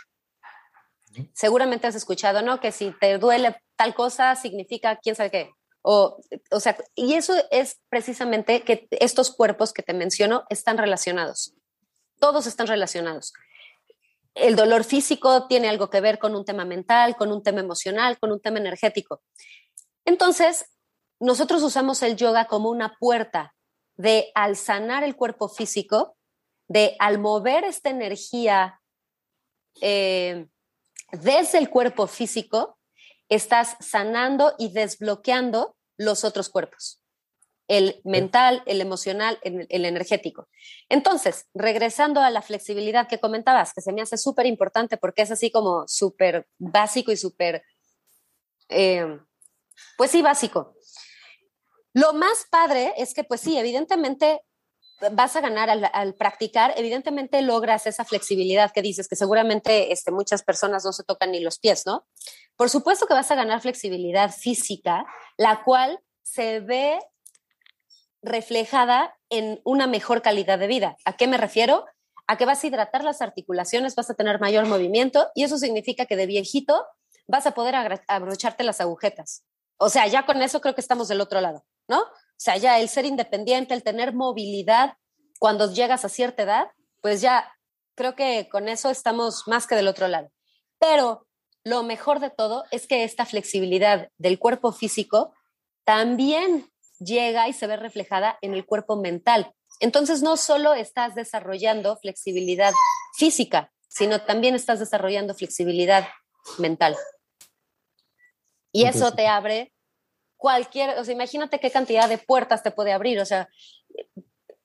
Seguramente 1.35 1.87
has 1.87 1.97
escuchado, 1.97 2.41
¿no? 2.41 2.61
Que 2.61 2.73
si 2.73 2.93
te 2.99 3.19
duele 3.19 3.57
tal 3.77 3.95
cosa, 3.95 4.35
significa 4.37 4.97
quién 4.97 5.17
sabe 5.17 5.31
qué. 5.31 5.51
O, 5.83 6.21
o 6.51 6.61
sea, 6.61 6.77
y 6.95 7.15
eso 7.15 7.35
es 7.51 7.81
precisamente 7.89 8.63
que 8.63 8.87
estos 8.91 9.35
cuerpos 9.35 9.73
que 9.73 9.83
te 9.83 9.95
menciono 9.95 10.45
están 10.51 10.79
relacionados. 10.79 11.55
Todos 12.19 12.47
están 12.47 12.67
relacionados 12.67 13.33
el 14.35 14.57
dolor 14.57 14.85
físico 14.85 15.47
tiene 15.47 15.69
algo 15.69 15.91
que 15.91 16.01
ver 16.01 16.19
con 16.19 16.35
un 16.35 16.45
tema 16.45 16.65
mental, 16.65 17.17
con 17.17 17.33
un 17.33 17.43
tema 17.43 17.61
emocional, 17.61 18.19
con 18.19 18.33
un 18.33 18.41
tema 18.41 18.59
energético. 18.59 19.23
Entonces, 20.05 20.67
nosotros 21.19 21.63
usamos 21.63 22.03
el 22.03 22.17
yoga 22.17 22.47
como 22.47 22.71
una 22.71 22.97
puerta 22.99 23.55
de 23.97 24.31
al 24.35 24.57
sanar 24.57 25.05
el 25.05 25.17
cuerpo 25.17 25.49
físico, 25.49 26.17
de 26.69 26.97
al 26.99 27.19
mover 27.19 27.65
esta 27.65 27.91
energía 27.91 28.81
eh, 29.81 30.47
desde 31.13 31.59
el 31.59 31.69
cuerpo 31.69 32.07
físico, 32.07 32.79
estás 33.31 33.77
sanando 33.81 34.55
y 34.59 34.73
desbloqueando 34.73 35.77
los 35.97 36.25
otros 36.25 36.51
cuerpos 36.51 37.01
el 37.71 38.01
mental, 38.03 38.65
el 38.67 38.81
emocional, 38.81 39.39
el, 39.43 39.85
energético. 39.85 40.49
Entonces, 40.89 41.47
regresando 41.55 42.21
a 42.21 42.29
la 42.29 42.43
flexibilidad 42.43 43.07
que 43.07 43.21
comentabas, 43.21 43.73
que 43.73 43.81
se 43.81 43.93
me 43.93 44.03
hace 44.03 44.19
súper 44.19 44.47
importante 44.47 44.97
porque 44.97 45.23
es 45.23 45.31
así 45.31 45.53
como 45.53 45.87
súper 45.87 46.49
básico 46.59 47.13
y 47.13 47.17
súper, 47.17 47.63
eh, 48.71 49.21
pues 49.97 50.11
sí, 50.11 50.21
básico. 50.21 50.75
Lo 51.93 52.13
más 52.13 52.45
padre 52.51 52.93
es 52.97 53.15
que, 53.15 53.23
pues 53.23 53.41
sí, 53.41 53.57
evidentemente 53.57 54.41
vas 55.13 55.37
a 55.37 55.41
ganar 55.41 55.71
al, 55.71 56.15
practicar, 56.15 56.75
evidentemente 56.77 57.43
logras 57.43 57.87
esa 57.87 58.05
flexibilidad 58.05 58.71
que 58.73 58.83
dices, 58.83 59.09
que 59.09 59.17
seguramente 59.17 59.93
este, 59.93 60.11
muchas 60.11 60.43
personas 60.43 60.85
no 60.85 60.93
se 60.93 61.05
tocan 61.05 61.33
ni 61.33 61.41
los 61.41 61.59
pies, 61.59 61.87
¿no? 61.87 62.07
Por 62.57 62.69
supuesto 62.71 63.07
que 63.07 63.15
vas 63.15 63.31
a 63.31 63.35
ganar 63.35 63.61
flexibilidad 63.61 64.31
física, 64.33 65.05
la 65.37 65.63
cual 65.63 66.01
se 66.23 66.61
ve 66.61 66.99
reflejada 68.23 69.17
en 69.31 69.61
una 69.65 69.87
mejor 69.87 70.23
calidad 70.23 70.59
de 70.59 70.67
vida. 70.67 70.97
¿A 71.05 71.17
qué 71.17 71.27
me 71.27 71.39
refiero? 71.39 71.87
A 72.27 72.37
que 72.37 72.45
vas 72.45 72.63
a 72.63 72.67
hidratar 72.67 73.03
las 73.03 73.23
articulaciones, 73.23 73.95
vas 73.95 74.11
a 74.11 74.15
tener 74.15 74.41
mayor 74.41 74.67
movimiento 74.67 75.31
y 75.35 75.45
eso 75.45 75.57
significa 75.57 76.07
que 76.07 76.17
de 76.17 76.27
viejito 76.27 76.85
vas 77.27 77.47
a 77.47 77.53
poder 77.53 77.75
abrocharte 78.09 78.65
las 78.65 78.81
agujetas. 78.81 79.45
O 79.79 79.89
sea, 79.89 80.07
ya 80.07 80.27
con 80.27 80.43
eso 80.43 80.61
creo 80.61 80.75
que 80.75 80.83
estamos 80.83 81.09
del 81.09 81.23
otro 81.23 81.41
lado, 81.41 81.65
¿no? 81.91 82.01
O 82.01 82.43
sea, 82.43 82.57
ya 82.57 82.79
el 82.79 82.89
ser 82.89 83.05
independiente, 83.05 83.75
el 83.75 83.83
tener 83.83 84.15
movilidad 84.15 84.95
cuando 85.39 85.71
llegas 85.73 86.05
a 86.05 86.09
cierta 86.09 86.45
edad, 86.45 86.69
pues 87.03 87.21
ya 87.21 87.53
creo 87.97 88.15
que 88.15 88.49
con 88.49 88.69
eso 88.69 88.91
estamos 88.91 89.43
más 89.47 89.67
que 89.67 89.75
del 89.75 89.89
otro 89.89 90.07
lado. 90.09 90.31
Pero 90.79 91.27
lo 91.65 91.83
mejor 91.83 92.21
de 92.21 92.31
todo 92.31 92.65
es 92.71 92.87
que 92.87 93.05
esta 93.05 93.27
flexibilidad 93.27 94.09
del 94.17 94.39
cuerpo 94.39 94.73
físico 94.73 95.35
también 95.85 96.71
llega 97.01 97.49
y 97.49 97.53
se 97.53 97.67
ve 97.67 97.77
reflejada 97.77 98.39
en 98.41 98.55
el 98.55 98.65
cuerpo 98.65 98.97
mental. 98.97 99.53
Entonces, 99.81 100.23
no 100.23 100.37
solo 100.37 100.75
estás 100.75 101.15
desarrollando 101.15 101.97
flexibilidad 101.97 102.73
física, 103.19 103.73
sino 103.89 104.23
también 104.23 104.55
estás 104.55 104.79
desarrollando 104.79 105.35
flexibilidad 105.35 106.07
mental. 106.59 106.97
Y 108.73 108.85
eso 108.85 109.13
te 109.13 109.27
abre 109.27 109.73
cualquier, 110.41 110.99
o 110.99 111.05
sea, 111.05 111.15
imagínate 111.15 111.61
qué 111.61 111.71
cantidad 111.71 112.09
de 112.09 112.19
puertas 112.19 112.63
te 112.63 112.71
puede 112.71 112.93
abrir, 112.93 113.21
o 113.21 113.27
sea, 113.27 113.49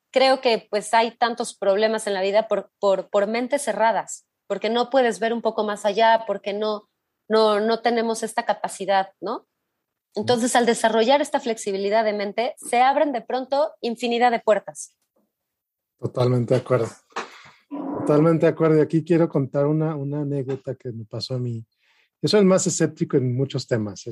creo 0.10 0.40
que 0.40 0.66
pues 0.72 0.94
hay 0.94 1.12
tantos 1.12 1.56
problemas 1.56 2.08
en 2.08 2.14
la 2.14 2.22
vida 2.22 2.48
por, 2.48 2.72
por, 2.80 3.10
por 3.10 3.28
mentes 3.28 3.64
cerradas, 3.64 4.26
porque 4.48 4.70
no 4.70 4.90
puedes 4.90 5.20
ver 5.20 5.34
un 5.34 5.42
poco 5.42 5.66
más 5.66 5.86
allá, 5.86 6.24
porque 6.26 6.54
no, 6.54 6.90
no, 7.28 7.60
no 7.60 7.82
tenemos 7.82 8.24
esta 8.24 8.44
capacidad, 8.44 9.10
¿no? 9.20 9.46
Entonces, 10.16 10.56
al 10.56 10.66
desarrollar 10.66 11.22
esta 11.22 11.42
flexibilidad 11.42 12.06
de 12.06 12.14
mente, 12.14 12.56
se 12.56 12.82
abren 12.82 13.12
de 13.12 13.20
pronto 13.20 13.74
infinidad 13.82 14.32
de 14.32 14.40
puertas. 14.40 14.96
Totalmente 16.00 16.54
de 16.54 16.62
acuerdo. 16.62 16.88
Totalmente 18.00 18.46
de 18.46 18.54
acuerdo. 18.54 18.78
Y 18.78 18.82
aquí 18.82 19.04
quiero 19.04 19.28
contar 19.28 19.66
una, 19.66 19.98
una 19.98 20.22
anécdota 20.22 20.76
que 20.76 20.94
me 20.94 21.04
pasó 21.04 21.36
a 21.36 21.40
mí. 21.40 21.66
Yo 22.26 22.30
soy 22.30 22.44
más 22.44 22.66
escéptico 22.66 23.18
en 23.18 23.36
muchos 23.36 23.68
temas, 23.68 24.04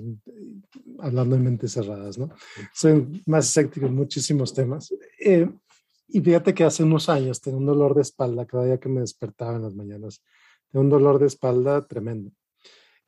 hablando 0.99 1.35
de 1.35 1.41
mentes 1.41 1.71
cerradas, 1.71 2.19
¿no? 2.19 2.29
Soy 2.71 3.23
más 3.25 3.47
escéptico 3.47 3.87
en 3.87 3.95
muchísimos 3.95 4.53
temas. 4.53 4.93
Eh, 5.19 5.49
y 6.09 6.21
fíjate 6.21 6.53
que 6.53 6.63
hace 6.63 6.83
unos 6.83 7.09
años 7.09 7.41
tenía 7.41 7.57
un 7.57 7.65
dolor 7.65 7.95
de 7.95 8.03
espalda 8.03 8.45
cada 8.45 8.65
día 8.65 8.79
que 8.79 8.87
me 8.87 9.01
despertaba 9.01 9.55
en 9.55 9.63
las 9.63 9.73
mañanas. 9.73 10.21
Tenía 10.69 10.83
un 10.83 10.91
dolor 10.91 11.17
de 11.17 11.25
espalda 11.25 11.87
tremendo 11.87 12.31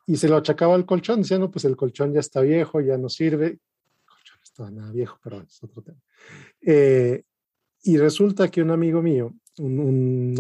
y 0.08 0.16
se 0.16 0.28
lo 0.28 0.38
achacaba 0.38 0.74
al 0.74 0.88
colchón, 0.88 1.22
diciendo, 1.22 1.52
pues 1.52 1.66
el 1.66 1.76
colchón 1.76 2.12
ya 2.12 2.20
está 2.20 2.42
viejo, 2.42 2.82
ya 2.82 2.98
no 2.98 3.08
sirve. 3.08 3.46
El 3.46 3.60
colchón 4.08 4.40
está 4.42 4.72
nada 4.72 4.92
viejo, 4.92 5.20
pero 5.24 5.40
es 5.40 5.64
otro 5.64 5.84
tema. 5.84 6.02
Eh, 6.62 7.22
y 7.84 7.98
resulta 7.98 8.50
que 8.50 8.64
un 8.64 8.72
amigo 8.72 9.04
mío, 9.04 9.36
un, 9.60 10.34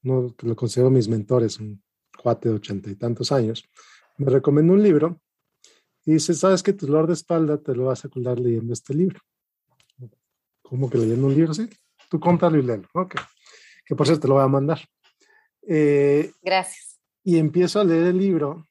no, 0.00 0.34
que 0.34 0.46
lo 0.46 0.56
considero 0.56 0.88
mis 0.88 1.06
mentores, 1.06 1.60
un 1.60 1.83
cuate 2.24 2.48
de 2.48 2.54
ochenta 2.54 2.90
y 2.90 2.96
tantos 2.96 3.30
años, 3.30 3.68
me 4.16 4.30
recomendó 4.30 4.72
un 4.72 4.82
libro 4.82 5.20
y 6.06 6.14
dice, 6.14 6.32
¿sabes 6.32 6.62
que 6.62 6.72
tu 6.72 6.86
dolor 6.86 7.06
de 7.06 7.12
espalda 7.12 7.58
te 7.58 7.74
lo 7.74 7.86
vas 7.86 8.02
a 8.04 8.08
curar 8.08 8.40
leyendo 8.40 8.72
este 8.72 8.94
libro? 8.94 9.20
¿Cómo 10.62 10.88
que 10.88 10.96
leyendo 10.96 11.26
un 11.26 11.34
libro? 11.34 11.52
Sí, 11.52 11.68
tú 12.08 12.18
cómpralo 12.18 12.58
y 12.58 12.62
léelo. 12.62 12.88
Ok. 12.94 13.16
Que 13.84 13.94
por 13.94 14.06
cierto 14.06 14.22
te 14.22 14.28
lo 14.28 14.34
voy 14.34 14.44
a 14.44 14.48
mandar. 14.48 14.80
Eh, 15.68 16.32
Gracias. 16.42 16.98
Y 17.22 17.36
empiezo 17.36 17.80
a 17.80 17.84
leer 17.84 18.04
el 18.04 18.18
libro 18.18 18.66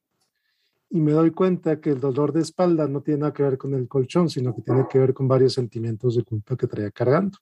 y 0.89 0.99
me 0.99 1.11
doy 1.11 1.31
cuenta 1.31 1.79
que 1.79 1.91
el 1.91 1.99
dolor 1.99 2.33
de 2.33 2.41
espalda 2.41 2.87
no 2.87 3.01
tiene 3.01 3.21
nada 3.21 3.33
que 3.33 3.43
ver 3.43 3.57
con 3.59 3.75
el 3.75 3.87
colchón, 3.87 4.29
sino 4.29 4.55
que 4.55 4.63
tiene 4.63 4.87
que 4.89 4.97
ver 4.97 5.13
con 5.13 5.27
varios 5.27 5.53
sentimientos 5.53 6.15
de 6.15 6.23
culpa 6.23 6.57
que 6.57 6.67
traía 6.67 6.89
cargando. 6.89 7.37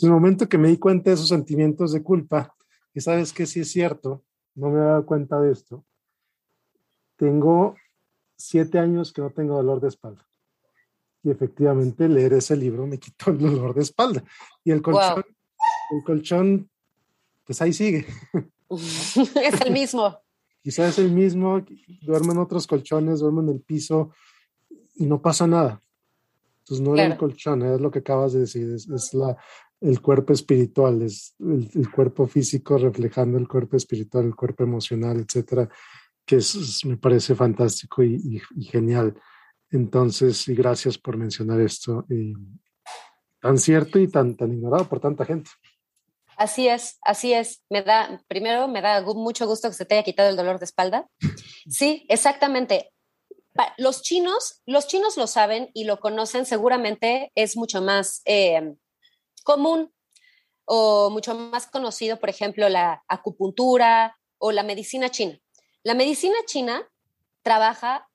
En 0.00 0.08
el 0.08 0.12
momento 0.12 0.48
que 0.48 0.58
me 0.58 0.68
di 0.68 0.78
cuenta 0.78 1.10
de 1.10 1.14
esos 1.14 1.28
sentimientos 1.28 1.92
de 1.92 2.02
culpa, 2.02 2.54
y 2.94 3.00
sabes 3.00 3.32
que 3.32 3.46
sí 3.46 3.60
es 3.60 3.70
cierto, 3.70 4.24
no 4.54 4.70
me 4.70 4.80
dado 4.80 5.06
cuenta 5.06 5.40
de 5.40 5.52
esto, 5.52 5.84
tengo 7.16 7.74
siete 8.36 8.78
años 8.78 9.12
que 9.12 9.20
no 9.20 9.30
tengo 9.30 9.56
dolor 9.56 9.80
de 9.80 9.88
espalda. 9.88 10.26
Y 11.22 11.30
efectivamente 11.30 12.08
leer 12.08 12.32
ese 12.32 12.56
libro 12.56 12.86
me 12.86 12.98
quitó 12.98 13.30
el 13.30 13.38
dolor 13.38 13.74
de 13.74 13.82
espalda. 13.82 14.24
Y 14.64 14.70
el 14.70 14.80
colchón, 14.80 15.24
el 15.90 16.04
colchón, 16.04 16.70
pues 17.44 17.60
ahí 17.60 17.72
sigue. 17.72 18.06
es 18.70 19.60
el 19.64 19.72
mismo. 19.72 20.18
Quizás 20.62 20.90
es 20.90 20.98
el 20.98 21.12
mismo, 21.12 21.64
duermen 22.02 22.38
otros 22.38 22.66
colchones, 22.66 23.20
duermen 23.20 23.48
en 23.48 23.54
el 23.56 23.60
piso 23.60 24.12
y 24.94 25.06
no 25.06 25.20
pasa 25.20 25.46
nada. 25.46 25.80
Entonces 26.70 26.86
no 26.86 26.94
es 26.94 27.10
el 27.10 27.16
colchón, 27.16 27.62
es 27.62 27.80
lo 27.80 27.90
que 27.90 27.98
acabas 27.98 28.32
de 28.32 28.40
decir, 28.40 28.72
es, 28.72 29.14
la, 29.14 29.36
el 29.80 30.00
cuerpo 30.00 30.32
espiritual, 30.32 31.02
es 31.02 31.34
el, 31.40 31.90
cuerpo 31.90 32.28
físico 32.28 32.78
reflejando 32.78 33.38
el 33.38 33.48
cuerpo 33.48 33.76
espiritual, 33.76 34.26
el 34.26 34.36
cuerpo 34.36 34.62
emocional, 34.62 35.18
etcétera, 35.18 35.68
que 36.24 36.36
es, 36.36 36.84
me 36.84 36.96
parece 36.96 37.34
fantástico 37.34 38.04
y, 38.04 38.40
genial. 38.60 39.20
Entonces, 39.70 40.46
y 40.46 40.54
gracias 40.54 40.96
por 40.96 41.16
mencionar 41.16 41.60
esto, 41.60 42.06
tan 43.40 43.58
cierto 43.58 43.98
y 43.98 44.06
tan, 44.06 44.36
tan 44.36 44.52
ignorado 44.52 44.88
por 44.88 45.00
tanta 45.00 45.24
gente. 45.24 45.50
Así 46.36 46.68
es, 46.68 46.98
así 47.02 47.32
es. 47.32 47.62
Me 47.68 47.82
da, 47.82 48.22
primero, 48.28 48.68
me 48.68 48.80
da 48.80 49.02
mucho 49.02 49.46
gusto 49.46 49.68
que 49.68 49.74
se 49.74 49.84
te 49.84 49.94
haya 49.94 50.04
quitado 50.04 50.30
el 50.30 50.36
dolor 50.36 50.60
de 50.60 50.66
espalda. 50.66 51.08
Sí, 51.68 52.06
exactamente. 52.08 52.92
Los 53.76 54.02
chinos, 54.02 54.62
los 54.64 54.86
chinos 54.86 55.16
lo 55.16 55.26
saben 55.26 55.70
y 55.74 55.84
lo 55.84 56.00
conocen, 56.00 56.46
seguramente 56.46 57.32
es 57.34 57.56
mucho 57.56 57.82
más 57.82 58.22
eh, 58.24 58.74
común 59.44 59.92
o 60.64 61.10
mucho 61.10 61.34
más 61.34 61.66
conocido, 61.66 62.20
por 62.20 62.30
ejemplo, 62.30 62.68
la 62.68 63.02
acupuntura 63.08 64.16
o 64.38 64.52
la 64.52 64.62
medicina 64.62 65.10
china. 65.10 65.38
La 65.82 65.94
medicina 65.94 66.36
china 66.46 66.88
trabaja 67.42 68.08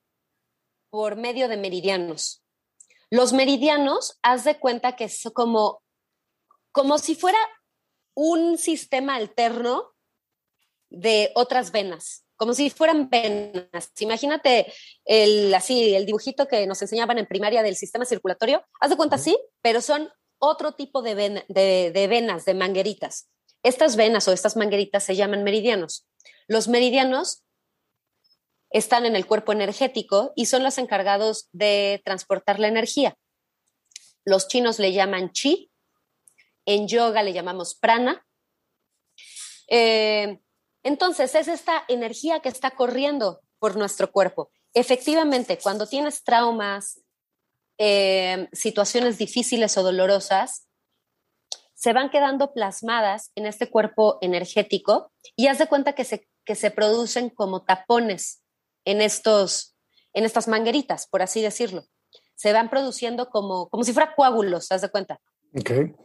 por 0.90 1.16
medio 1.16 1.48
de 1.48 1.58
meridianos. 1.58 2.44
Los 3.10 3.34
meridianos, 3.34 4.18
haz 4.22 4.46
de 4.46 4.60
cuenta 4.60 4.96
que 4.96 5.06
es 5.06 5.24
como, 5.34 5.84
como 6.72 6.98
si 6.98 7.16
fuera 7.16 7.40
un 8.14 8.58
sistema 8.58 9.16
alterno 9.16 9.94
de 10.90 11.32
otras 11.36 11.72
venas, 11.72 12.25
como 12.36 12.54
si 12.54 12.70
fueran 12.70 13.10
venas. 13.10 13.92
Imagínate 14.00 14.72
el, 15.06 15.54
así, 15.54 15.96
el 15.96 16.06
dibujito 16.06 16.48
que 16.48 16.68
nos 16.68 16.82
enseñaban 16.82 17.18
en 17.18 17.26
primaria 17.26 17.64
del 17.64 17.76
sistema 17.76 18.06
circulatorio. 18.06 18.66
Haz 18.80 18.90
de 18.90 18.98
cuenta, 18.98 19.18
sí, 19.18 19.38
pero 19.62 19.82
son 19.82 20.10
otro 20.40 20.74
tipo 20.74 21.02
de, 21.02 21.44
de 21.48 22.08
venas, 22.08 22.46
de 22.46 22.54
mangueritas. 22.54 23.30
Estas 23.64 23.96
venas 23.96 24.28
o 24.28 24.32
estas 24.32 24.56
mangueritas 24.56 25.04
se 25.04 25.16
llaman 25.16 25.44
meridianos. 25.44 26.08
Los 26.48 26.68
meridianos 26.68 27.44
están 28.70 29.06
en 29.06 29.16
el 29.16 29.26
cuerpo 29.26 29.54
energético 29.54 30.34
y 30.36 30.48
son 30.48 30.64
los 30.64 30.78
encargados 30.78 31.48
de 31.52 32.02
transportar 32.04 32.60
la 32.60 32.68
energía. 32.68 33.18
Los 34.26 34.48
chinos 34.48 34.80
le 34.80 34.92
llaman 34.92 35.32
chi 35.32 35.72
en 36.66 36.88
yoga 36.88 37.24
le 37.24 37.34
llamamos 37.34 37.76
prana. 37.76 38.26
Eh, 39.68 40.40
entonces, 40.86 41.34
es 41.34 41.48
esta 41.48 41.84
energía 41.88 42.42
que 42.42 42.50
está 42.50 42.70
corriendo 42.70 43.42
por 43.58 43.76
nuestro 43.76 44.12
cuerpo. 44.12 44.52
Efectivamente, 44.72 45.58
cuando 45.58 45.88
tienes 45.88 46.24
traumas, 46.24 47.02
eh, 47.80 48.48
situaciones 48.54 49.18
difíciles 49.18 49.80
o 49.80 49.84
dolorosas, 49.84 50.68
se 51.74 51.92
van 51.92 52.12
quedando 52.12 52.54
plasmadas 52.54 53.32
en 53.34 53.48
este 53.48 53.68
cuerpo 53.72 54.20
energético 54.22 55.12
y 55.36 55.48
haz 55.48 55.58
de 55.58 55.66
cuenta 55.66 55.94
que 55.94 56.04
se, 56.04 56.30
que 56.46 56.54
se 56.54 56.70
producen 56.70 57.32
como 57.32 57.64
tapones 57.64 58.44
en, 58.86 59.02
estos, 59.02 59.76
en 60.14 60.24
estas 60.24 60.48
mangueritas, 60.48 61.08
por 61.08 61.24
así 61.24 61.42
decirlo. 61.42 61.84
Se 62.36 62.54
van 62.54 62.70
produciendo 62.70 63.32
como, 63.32 63.70
como 63.70 63.84
si 63.84 63.92
fuera 63.92 64.14
coágulos, 64.14 64.72
haz 64.72 64.84
de 64.84 64.90
cuenta 64.90 65.20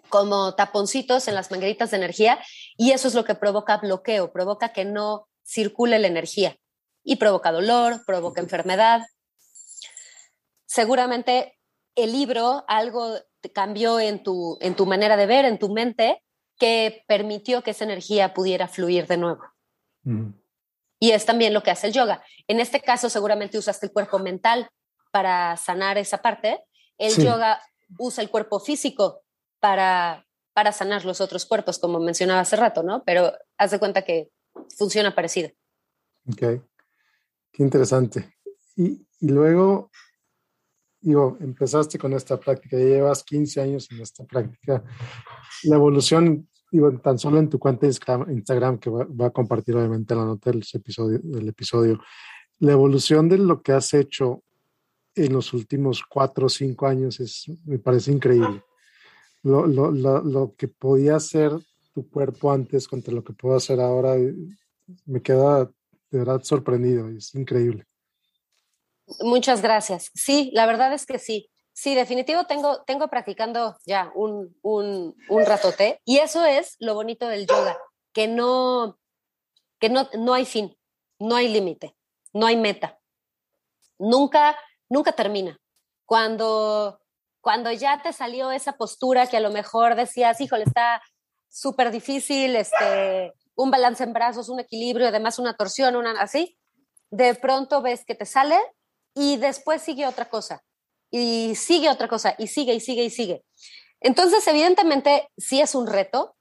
como 0.09 0.55
taponcitos 0.55 1.27
en 1.29 1.35
las 1.35 1.51
mangueritas 1.51 1.91
de 1.91 1.97
energía 1.97 2.39
y 2.77 2.93
eso 2.93 3.09
es 3.09 3.15
lo 3.15 3.25
que 3.25 3.35
provoca 3.35 3.79
bloqueo, 3.79 4.33
provoca 4.33 4.73
que 4.73 4.85
no 4.85 5.29
circule 5.45 5.99
la 5.99 6.07
energía 6.07 6.57
y 7.03 7.17
provoca 7.17 7.51
dolor, 7.51 8.05
provoca 8.07 8.41
enfermedad. 8.41 9.03
Seguramente 10.67 11.59
el 11.97 12.13
libro 12.13 12.65
algo 12.69 13.17
cambió 13.53 13.99
en 13.99 14.23
tu, 14.23 14.59
en 14.61 14.77
tu 14.77 14.87
manera 14.87 15.17
de 15.17 15.27
ver, 15.27 15.45
en 15.45 15.59
tu 15.59 15.71
mente, 15.71 16.23
que 16.59 17.05
permitió 17.09 17.63
que 17.63 17.71
esa 17.71 17.85
energía 17.85 18.35
pudiera 18.35 18.69
fluir 18.69 19.07
de 19.07 19.17
nuevo. 19.17 19.43
Y 20.99 21.13
es 21.13 21.25
también 21.25 21.55
lo 21.55 21.63
que 21.63 21.71
hace 21.71 21.87
el 21.87 21.93
yoga. 21.93 22.23
En 22.47 22.61
este 22.61 22.81
caso, 22.81 23.09
seguramente 23.09 23.59
usaste 23.59 23.87
el 23.87 23.93
cuerpo 23.93 24.19
mental 24.19 24.69
para 25.11 25.57
sanar 25.57 25.97
esa 25.99 26.19
parte. 26.19 26.63
El 26.99 27.17
yoga 27.17 27.63
usa 27.99 28.23
el 28.23 28.31
cuerpo 28.31 28.61
físico 28.61 29.23
para, 29.61 30.27
para 30.55 30.73
sanar 30.73 31.05
los 31.05 31.21
otros 31.21 31.47
cuerpos, 31.47 31.79
como 31.79 32.01
mencionaba 32.01 32.41
hace 32.41 32.57
rato, 32.57 32.83
¿no? 32.83 33.05
Pero 33.05 33.33
haz 33.59 33.71
de 33.71 33.79
cuenta 33.79 34.03
que 34.03 34.31
funciona 34.77 35.15
parecido. 35.15 35.51
Ok, 36.29 36.41
qué 37.53 37.63
interesante. 37.63 38.35
Y, 38.77 39.07
y 39.21 39.29
luego, 39.29 39.91
digo, 41.01 41.37
empezaste 41.41 41.99
con 41.99 42.13
esta 42.15 42.39
práctica, 42.41 42.77
ya 42.79 42.85
llevas 42.85 43.23
15 43.23 43.61
años 43.61 43.89
en 43.91 44.01
esta 44.01 44.25
práctica. 44.25 44.83
La 45.65 45.77
evolución, 45.77 46.49
digo, 46.73 46.91
tan 46.99 47.19
solo 47.19 47.39
en 47.39 47.49
tu 47.49 47.59
cuenta 47.59 47.87
de 47.87 47.93
Instagram, 48.29 48.79
que 48.79 48.91
va, 48.91 49.27
a 49.27 49.31
compartir 49.31 49.77
obviamente 49.77 50.15
la 50.15 50.25
nota 50.25 50.51
del 50.51 50.65
episodio, 50.73 51.21
del 51.23 51.49
episodio, 51.49 52.01
la 52.59 52.73
evolución 52.73 53.29
de 53.29 53.39
lo 53.39 53.63
que 53.63 53.73
has 53.73 53.95
hecho 53.95 54.43
en 55.15 55.33
los 55.33 55.53
últimos 55.53 56.03
cuatro 56.09 56.47
o 56.47 56.49
cinco 56.49 56.87
años 56.87 57.19
es, 57.21 57.47
me 57.65 57.79
parece 57.79 58.13
increíble 58.13 58.63
lo, 59.43 59.67
lo, 59.67 59.91
lo, 59.91 60.23
lo, 60.23 60.55
que 60.55 60.69
podía 60.69 61.17
hacer 61.17 61.53
tu 61.93 62.09
cuerpo 62.09 62.53
antes 62.53 62.87
contra 62.87 63.15
lo 63.15 63.25
que 63.25 63.33
puedo 63.33 63.57
hacer 63.57 63.81
ahora, 63.81 64.17
eh, 64.17 64.35
me 65.07 65.23
queda 65.23 65.71
de 66.11 66.19
verdad 66.19 66.43
sorprendido, 66.43 67.09
es 67.09 67.35
increíble. 67.35 67.87
Muchas 69.21 69.63
gracias. 69.63 70.11
Sí, 70.15 70.51
la 70.53 70.67
verdad 70.67 70.93
es 70.93 71.07
que 71.07 71.19
sí. 71.19 71.51
Sí, 71.73 71.95
definitivo 71.95 72.45
tengo, 72.45 72.83
tengo 72.83 73.09
practicando 73.09 73.77
ya 73.87 74.13
un, 74.15 74.55
un, 74.63 75.17
un 75.29 75.47
ratote 75.47 76.01
y 76.05 76.19
eso 76.19 76.45
es 76.45 76.77
lo 76.79 76.95
bonito 76.95 77.27
del 77.27 77.47
yoga, 77.47 77.79
que 78.13 78.29
no, 78.29 78.99
que 79.79 79.89
no, 79.89 80.09
no 80.19 80.35
hay 80.35 80.45
fin, 80.45 80.77
no 81.19 81.37
hay 81.37 81.49
límite, 81.49 81.97
no 82.35 82.47
hay 82.47 82.57
meta. 82.57 82.99
Nunca, 83.99 84.59
nunca 84.89 85.13
termina. 85.13 85.59
Cuando 86.05 87.00
cuando 87.41 87.73
ya 87.73 88.03
te 88.03 88.13
salió 88.13 88.51
esa 88.51 88.73
postura 88.77 89.27
que 89.27 89.37
a 89.37 89.41
lo 89.41 89.51
mejor 89.51 89.95
decías, 89.95 90.41
híjole, 90.41 90.65
está 90.65 91.03
súper 91.49 91.91
difícil, 91.91 92.55
este, 92.57 93.33
un 93.55 93.71
balance 93.71 94.05
en 94.05 94.13
brazos, 94.13 94.49
un 94.49 94.61
equilibrio, 94.61 95.09
además 95.09 95.39
una 95.39 95.57
torsión, 95.57 95.97
una 95.97 96.13
así, 96.21 96.59
de 97.11 97.35
pronto 97.35 97.83
ves 97.83 98.05
que 98.05 98.15
te 98.15 98.27
sale 98.27 98.57
y 99.15 99.37
después 99.39 99.83
sigue 99.83 100.07
otra 100.07 100.29
cosa, 100.29 100.63
y 101.11 101.55
sigue 101.57 101.91
otra 101.91 102.09
cosa, 102.09 102.35
y 102.39 102.47
sigue, 102.47 102.75
y 102.75 102.81
sigue, 102.81 103.05
y 103.05 103.11
sigue. 103.11 103.45
Entonces, 104.01 104.47
evidentemente, 104.47 105.29
sí 105.37 105.61
es 105.61 105.75
un 105.75 105.87
reto. 105.87 106.37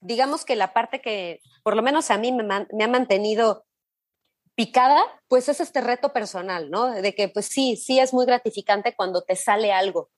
Digamos 0.00 0.44
que 0.44 0.54
la 0.54 0.72
parte 0.72 1.00
que, 1.00 1.40
por 1.62 1.74
lo 1.74 1.82
menos 1.82 2.10
a 2.10 2.18
mí 2.18 2.30
me, 2.30 2.44
me 2.44 2.84
ha 2.84 2.88
mantenido 2.88 3.64
picada, 4.54 5.02
pues 5.26 5.48
es 5.48 5.60
este 5.60 5.80
reto 5.80 6.12
personal, 6.12 6.70
¿no? 6.70 6.90
De 6.90 7.14
que, 7.14 7.28
pues 7.28 7.46
sí, 7.46 7.76
sí 7.76 7.98
es 7.98 8.12
muy 8.12 8.26
gratificante 8.26 8.94
cuando 8.94 9.22
te 9.22 9.34
sale 9.34 9.72
algo 9.72 10.10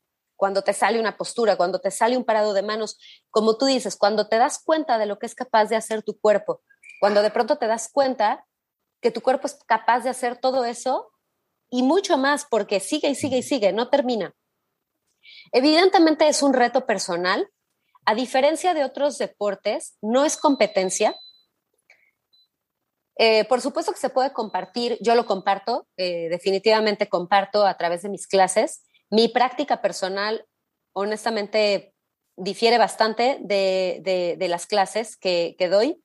cuando 0.42 0.62
te 0.62 0.72
sale 0.72 0.98
una 0.98 1.16
postura, 1.16 1.54
cuando 1.54 1.78
te 1.78 1.92
sale 1.92 2.16
un 2.16 2.24
parado 2.24 2.52
de 2.52 2.62
manos, 2.62 2.98
como 3.30 3.56
tú 3.56 3.66
dices, 3.66 3.94
cuando 3.94 4.26
te 4.26 4.38
das 4.38 4.60
cuenta 4.64 4.98
de 4.98 5.06
lo 5.06 5.20
que 5.20 5.26
es 5.26 5.36
capaz 5.36 5.66
de 5.66 5.76
hacer 5.76 6.02
tu 6.02 6.18
cuerpo, 6.18 6.62
cuando 6.98 7.22
de 7.22 7.30
pronto 7.30 7.58
te 7.58 7.68
das 7.68 7.88
cuenta 7.92 8.44
que 9.00 9.12
tu 9.12 9.20
cuerpo 9.20 9.46
es 9.46 9.54
capaz 9.68 10.00
de 10.00 10.10
hacer 10.10 10.36
todo 10.38 10.64
eso 10.64 11.12
y 11.70 11.84
mucho 11.84 12.18
más, 12.18 12.44
porque 12.44 12.80
sigue 12.80 13.08
y 13.08 13.14
sigue 13.14 13.38
y 13.38 13.42
sigue, 13.44 13.72
no 13.72 13.88
termina. 13.88 14.34
Evidentemente 15.52 16.26
es 16.26 16.42
un 16.42 16.54
reto 16.54 16.86
personal. 16.86 17.48
A 18.04 18.16
diferencia 18.16 18.74
de 18.74 18.82
otros 18.82 19.18
deportes, 19.18 19.96
no 20.02 20.24
es 20.24 20.36
competencia. 20.36 21.14
Eh, 23.16 23.44
por 23.44 23.60
supuesto 23.60 23.92
que 23.92 24.00
se 24.00 24.10
puede 24.10 24.32
compartir, 24.32 24.98
yo 25.00 25.14
lo 25.14 25.24
comparto, 25.24 25.86
eh, 25.96 26.28
definitivamente 26.30 27.08
comparto 27.08 27.64
a 27.64 27.76
través 27.76 28.02
de 28.02 28.08
mis 28.08 28.26
clases 28.26 28.82
mi 29.12 29.28
práctica 29.28 29.82
personal, 29.82 30.46
honestamente, 30.94 31.94
difiere 32.34 32.78
bastante 32.78 33.38
de, 33.42 34.46
las 34.48 34.66
clases 34.66 35.18
que, 35.18 35.54
doy. 35.70 36.02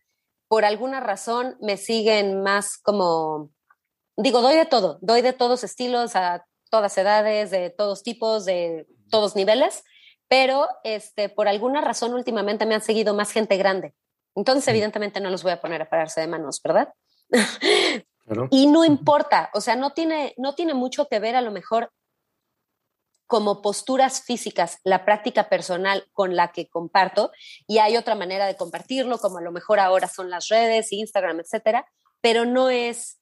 Por 0.49 0.65
alguna 0.65 0.99
razón 0.99 1.57
me 1.61 1.77
siguen 1.77 2.43
más 2.43 2.77
como, 2.77 3.49
digo, 4.17 4.41
doy 4.41 4.55
de 4.55 4.65
todo, 4.65 4.99
doy 5.01 5.21
de 5.21 5.31
todos 5.31 5.63
estilos, 5.63 6.17
a 6.17 6.45
todas 6.69 6.97
edades, 6.97 7.49
de 7.49 7.69
todos 7.69 8.03
tipos, 8.03 8.43
de 8.43 8.85
todos 9.09 9.37
niveles, 9.37 9.85
pero 10.27 10.67
este, 10.83 11.29
por 11.29 11.47
alguna 11.47 11.79
razón 11.79 12.13
últimamente 12.13 12.65
me 12.65 12.75
han 12.75 12.81
seguido 12.81 13.13
más 13.13 13.31
gente 13.31 13.55
grande. 13.55 13.95
Entonces, 14.35 14.67
evidentemente, 14.67 15.21
no 15.21 15.29
los 15.29 15.43
voy 15.43 15.53
a 15.53 15.61
poner 15.61 15.81
a 15.81 15.89
pararse 15.89 16.19
de 16.19 16.27
manos, 16.27 16.61
¿verdad? 16.61 16.93
Y 18.51 18.67
no 18.67 18.83
importa, 18.83 19.49
o 19.53 19.61
sea, 19.61 19.77
no 19.77 19.93
tiene, 19.93 20.33
no 20.35 20.53
tiene 20.53 20.73
mucho 20.73 21.07
que 21.07 21.19
ver 21.19 21.37
a 21.37 21.41
lo 21.41 21.49
mejor 21.49 21.93
como 23.27 23.61
posturas 23.61 24.23
físicas 24.23 24.79
la 24.83 25.05
práctica 25.05 25.49
personal 25.49 26.07
con 26.13 26.35
la 26.35 26.51
que 26.51 26.67
comparto 26.67 27.31
y 27.67 27.77
hay 27.77 27.97
otra 27.97 28.15
manera 28.15 28.47
de 28.47 28.55
compartirlo, 28.55 29.19
como 29.19 29.37
a 29.37 29.41
lo 29.41 29.51
mejor 29.51 29.79
ahora 29.79 30.07
son 30.07 30.29
las 30.29 30.47
redes, 30.47 30.91
Instagram, 30.91 31.41
etcétera, 31.41 31.85
pero 32.21 32.45
no 32.45 32.69
es, 32.69 33.19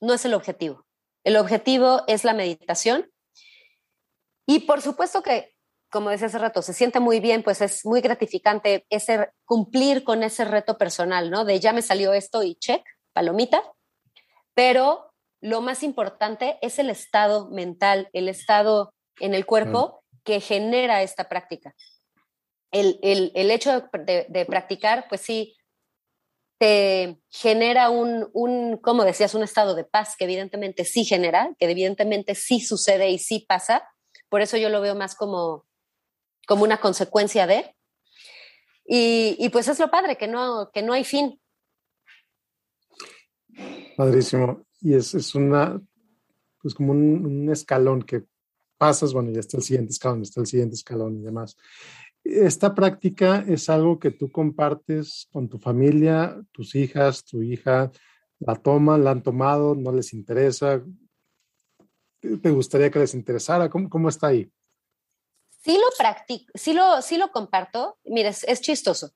no 0.00 0.12
es 0.14 0.24
el 0.24 0.34
objetivo. 0.34 0.84
El 1.22 1.36
objetivo 1.36 2.02
es 2.06 2.24
la 2.24 2.34
meditación 2.34 3.10
y 4.46 4.60
por 4.60 4.82
supuesto 4.82 5.22
que, 5.22 5.54
como 5.90 6.10
decía 6.10 6.26
hace 6.26 6.38
rato, 6.38 6.60
se 6.60 6.74
siente 6.74 7.00
muy 7.00 7.20
bien, 7.20 7.42
pues 7.42 7.60
es 7.60 7.86
muy 7.86 8.00
gratificante 8.00 8.84
ese, 8.90 9.30
cumplir 9.44 10.04
con 10.04 10.22
ese 10.22 10.44
reto 10.44 10.76
personal, 10.76 11.30
¿no? 11.30 11.44
De 11.44 11.60
ya 11.60 11.72
me 11.72 11.80
salió 11.80 12.12
esto 12.12 12.42
y 12.42 12.56
check, 12.56 12.84
palomita, 13.12 13.62
pero 14.52 15.12
lo 15.40 15.60
más 15.60 15.82
importante 15.82 16.58
es 16.60 16.78
el 16.78 16.90
estado 16.90 17.48
mental, 17.50 18.08
el 18.12 18.28
estado 18.28 18.92
en 19.20 19.34
el 19.34 19.46
cuerpo 19.46 20.04
que 20.24 20.40
genera 20.40 21.02
esta 21.02 21.28
práctica. 21.28 21.74
El, 22.72 23.50
hecho 23.50 23.88
de, 23.92 24.46
practicar, 24.48 25.06
pues 25.08 25.20
sí, 25.20 25.56
te 26.58 27.20
genera 27.30 27.90
un, 27.90 28.28
un, 28.32 28.78
como 28.78 29.04
decías, 29.04 29.34
un 29.34 29.44
estado 29.44 29.76
de 29.76 29.84
paz 29.84 30.16
que 30.18 30.24
evidentemente 30.24 30.84
sí 30.84 31.04
genera, 31.04 31.54
que 31.58 31.66
evidentemente 31.70 32.34
sí 32.34 32.60
sucede 32.60 33.10
y 33.10 33.18
sí 33.18 33.44
pasa. 33.48 33.88
Por 34.28 34.40
eso 34.40 34.56
yo 34.56 34.70
lo 34.70 34.80
veo 34.80 34.96
más 34.96 35.14
como, 35.14 35.66
como 36.48 36.64
una 36.64 36.80
consecuencia 36.80 37.46
de. 37.46 37.76
Y, 38.86 39.48
pues 39.50 39.68
es 39.68 39.78
lo 39.78 39.90
padre, 39.90 40.18
que 40.18 40.26
no, 40.26 40.70
que 40.72 40.82
no 40.82 40.92
hay 40.92 41.04
fin. 41.04 41.40
Padrísimo. 43.96 44.66
Y 44.80 44.94
es, 44.94 45.14
es 45.14 45.34
una, 45.34 45.80
pues 46.60 46.74
como 46.74 46.92
un 46.92 47.48
escalón 47.50 48.02
que 48.02 48.24
pasas, 48.84 49.14
bueno, 49.14 49.30
ya 49.30 49.40
está 49.40 49.56
el 49.56 49.62
siguiente 49.62 49.92
escalón, 49.92 50.20
está 50.20 50.42
el 50.42 50.46
siguiente 50.46 50.74
escalón 50.74 51.16
y 51.16 51.22
demás. 51.22 51.56
Esta 52.22 52.74
práctica 52.74 53.42
es 53.48 53.70
algo 53.70 53.98
que 53.98 54.10
tú 54.10 54.30
compartes 54.30 55.26
con 55.32 55.48
tu 55.48 55.58
familia, 55.58 56.38
tus 56.52 56.74
hijas, 56.74 57.24
tu 57.24 57.40
hija, 57.40 57.90
la 58.40 58.56
toman, 58.56 59.02
la 59.02 59.12
han 59.12 59.22
tomado, 59.22 59.74
no 59.74 59.90
les 59.90 60.12
interesa. 60.12 60.82
¿Te 62.20 62.50
gustaría 62.50 62.90
que 62.90 62.98
les 62.98 63.14
interesara? 63.14 63.70
¿Cómo, 63.70 63.88
cómo 63.88 64.10
está 64.10 64.26
ahí? 64.26 64.52
Sí 65.62 65.78
lo 65.78 65.86
practico, 65.96 66.52
sí 66.54 66.74
lo, 66.74 67.00
sí 67.00 67.16
lo 67.16 67.32
comparto. 67.32 67.98
Mire, 68.04 68.28
es 68.28 68.60
chistoso. 68.60 69.12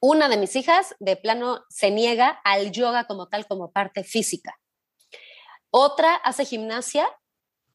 Una 0.00 0.28
de 0.28 0.36
mis 0.36 0.56
hijas 0.56 0.96
de 0.98 1.14
plano 1.14 1.60
se 1.68 1.92
niega 1.92 2.40
al 2.42 2.72
yoga 2.72 3.04
como 3.04 3.28
tal, 3.28 3.46
como 3.46 3.70
parte 3.70 4.02
física. 4.02 4.58
Otra 5.70 6.16
hace 6.16 6.44
gimnasia 6.44 7.06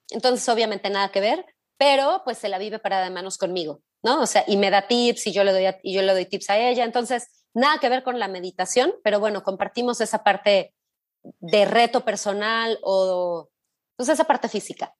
entonces, 0.10 0.48
obviamente 0.50 0.89
nada 0.89 1.10
que 1.10 1.22
ver, 1.22 1.46
pero 1.78 2.22
pues 2.24 2.38
se 2.38 2.50
la 2.50 2.58
vive 2.58 2.80
parada 2.80 3.06
de 3.06 3.12
manos 3.12 3.38
conmigo, 3.38 3.82
¿no? 4.04 4.22
O 4.22 4.26
sea, 4.26 4.44
y 4.48 4.58
me 4.58 4.70
da 4.70 4.88
tips 4.88 5.28
y 5.28 5.34
yo 5.34 5.44
le 5.44 5.52
doy, 5.52 5.76
y 5.84 5.94
yo 5.94 6.02
le 6.02 6.13
doy 6.13 6.26
tips 6.26 6.50
a 6.50 6.58
ella. 6.58 6.84
Entonces, 6.84 7.28
nada 7.54 7.80
que 7.80 7.89
ver 7.89 8.04
con 8.04 8.20
la 8.20 8.28
meditación, 8.28 8.94
pero 9.04 9.20
bueno, 9.20 9.44
compartimos 9.44 10.02
esa 10.02 10.24
parte 10.24 10.74
de 11.24 11.65
reto 11.65 12.06
personal 12.06 12.80
o 12.84 13.50
pues 13.96 14.10
esa 14.10 14.26
parte 14.26 14.50
física. 14.50 14.94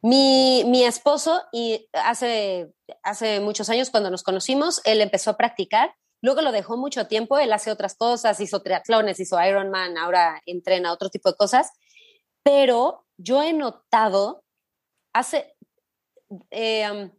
Mi, 0.00 0.62
mi, 0.66 0.84
esposo, 0.84 1.42
y 1.52 1.88
hace, 1.92 2.72
hace 3.02 3.40
muchos 3.40 3.68
años 3.68 3.90
cuando 3.90 4.08
nos 4.08 4.22
conocimos, 4.22 4.80
él 4.84 5.00
empezó 5.00 5.30
a 5.30 5.36
practicar, 5.36 5.92
luego 6.22 6.40
lo 6.40 6.52
dejó 6.52 6.76
mucho 6.76 7.08
tiempo, 7.08 7.36
él 7.36 7.52
hace 7.52 7.72
otras 7.72 7.96
cosas, 7.96 8.38
hizo 8.38 8.62
triatlones, 8.62 9.18
hizo 9.18 9.42
Ironman, 9.44 9.98
ahora 9.98 10.40
entrena 10.46 10.92
otro 10.92 11.10
tipo 11.10 11.30
de 11.30 11.36
cosas, 11.36 11.72
pero 12.44 13.04
yo 13.22 13.42
he 13.42 13.52
notado, 13.52 14.44
hace, 15.12 15.54
eh, 16.50 17.10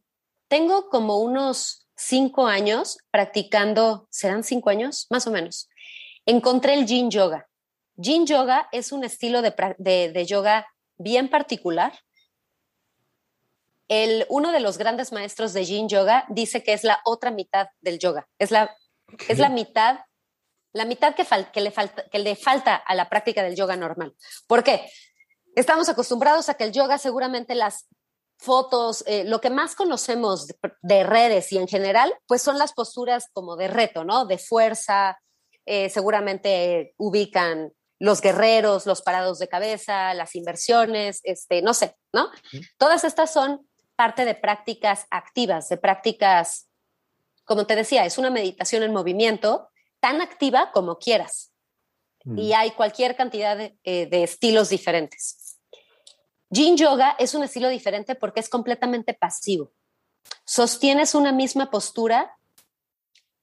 tengo 0.47 0.89
como 0.89 1.19
unos 1.19 1.87
cinco 1.95 2.47
años 2.47 2.97
practicando, 3.11 4.07
¿serán 4.09 4.43
cinco 4.43 4.69
años? 4.69 5.07
Más 5.09 5.27
o 5.27 5.31
menos. 5.31 5.69
Encontré 6.25 6.73
el 6.73 6.87
Yin 6.87 7.11
Yoga. 7.11 7.47
Yin 7.95 8.25
Yoga 8.25 8.67
es 8.71 8.91
un 8.91 9.03
estilo 9.03 9.41
de, 9.41 10.25
yoga 10.27 10.67
bien 10.97 11.29
particular. 11.29 11.93
El, 13.87 14.25
uno 14.29 14.51
de 14.51 14.59
los 14.59 14.77
grandes 14.77 15.11
maestros 15.11 15.53
de 15.53 15.65
Yin 15.65 15.87
Yoga 15.87 16.25
dice 16.29 16.63
que 16.63 16.73
es 16.73 16.83
la 16.83 16.99
otra 17.05 17.29
mitad 17.29 17.67
del 17.81 17.99
yoga. 17.99 18.27
Es 18.39 18.49
la, 18.49 18.75
es 19.27 19.37
la 19.37 19.49
mitad, 19.49 19.99
la 20.73 20.85
mitad 20.85 21.13
que, 21.13 21.27
que, 21.53 21.61
le 21.61 21.71
falta, 21.71 22.09
que 22.09 22.19
le 22.19 22.35
falta 22.35 22.75
a 22.75 22.95
la 22.95 23.09
práctica 23.09 23.43
del 23.43 23.55
yoga 23.55 23.75
normal. 23.75 24.15
¿Por 24.47 24.63
qué? 24.63 24.89
Estamos 25.55 25.89
acostumbrados 25.89 26.49
a 26.49 26.55
que 26.55 26.63
el 26.63 26.71
yoga 26.71 26.97
seguramente 26.97 27.55
las 27.55 27.87
fotos, 28.37 29.03
eh, 29.05 29.23
lo 29.23 29.39
que 29.39 29.51
más 29.51 29.75
conocemos 29.75 30.47
de, 30.81 31.03
redes 31.03 31.51
y 31.51 31.57
en 31.57 31.67
general, 31.67 32.13
pues 32.25 32.41
son 32.41 32.57
las 32.57 32.73
posturas 32.73 33.27
como 33.33 33.55
de 33.55 33.67
reto, 33.67 34.03
¿no? 34.03 34.25
De 34.25 34.39
fuerza, 34.39 35.19
eh, 35.65 35.89
seguramente 35.89 36.95
ubican 36.97 37.71
los 37.99 38.19
guerreros, 38.19 38.87
los 38.87 39.03
parados 39.03 39.37
de 39.37 39.47
cabeza, 39.47 40.15
las 40.15 40.35
inversiones, 40.35 41.21
este, 41.23 41.61
no 41.61 41.75
sé, 41.75 41.95
¿no? 42.11 42.31
Todas 42.79 43.03
estas 43.03 43.31
son 43.31 43.69
parte 43.95 44.25
de 44.25 44.33
prácticas 44.33 45.05
activas, 45.11 45.69
de 45.69 45.77
prácticas, 45.77 46.67
como 47.45 47.67
te 47.67 47.75
decía, 47.75 48.05
es 48.05 48.17
una 48.17 48.31
meditación 48.31 48.81
en 48.81 48.91
movimiento 48.91 49.69
tan 49.99 50.19
activa 50.19 50.71
como 50.71 50.97
quieras. 50.97 51.50
Y 52.25 52.53
hay 52.53 52.71
cualquier 52.71 53.15
cantidad 53.15 53.57
de 53.57 53.77
eh, 53.83 54.09
estilos 54.11 54.69
diferentes. 54.69 55.59
Yin 56.49 56.77
Yoga 56.77 57.15
es 57.17 57.33
un 57.33 57.43
estilo 57.43 57.69
diferente 57.69 58.15
porque 58.15 58.41
es 58.41 58.49
completamente 58.49 59.13
pasivo. 59.13 59.71
Sostienes 60.45 61.15
una 61.15 61.31
misma 61.31 61.71
postura 61.71 62.37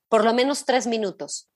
por 0.08 0.24
lo 0.24 0.34
menos 0.34 0.64
tres 0.64 0.86
minutos. 0.86 1.48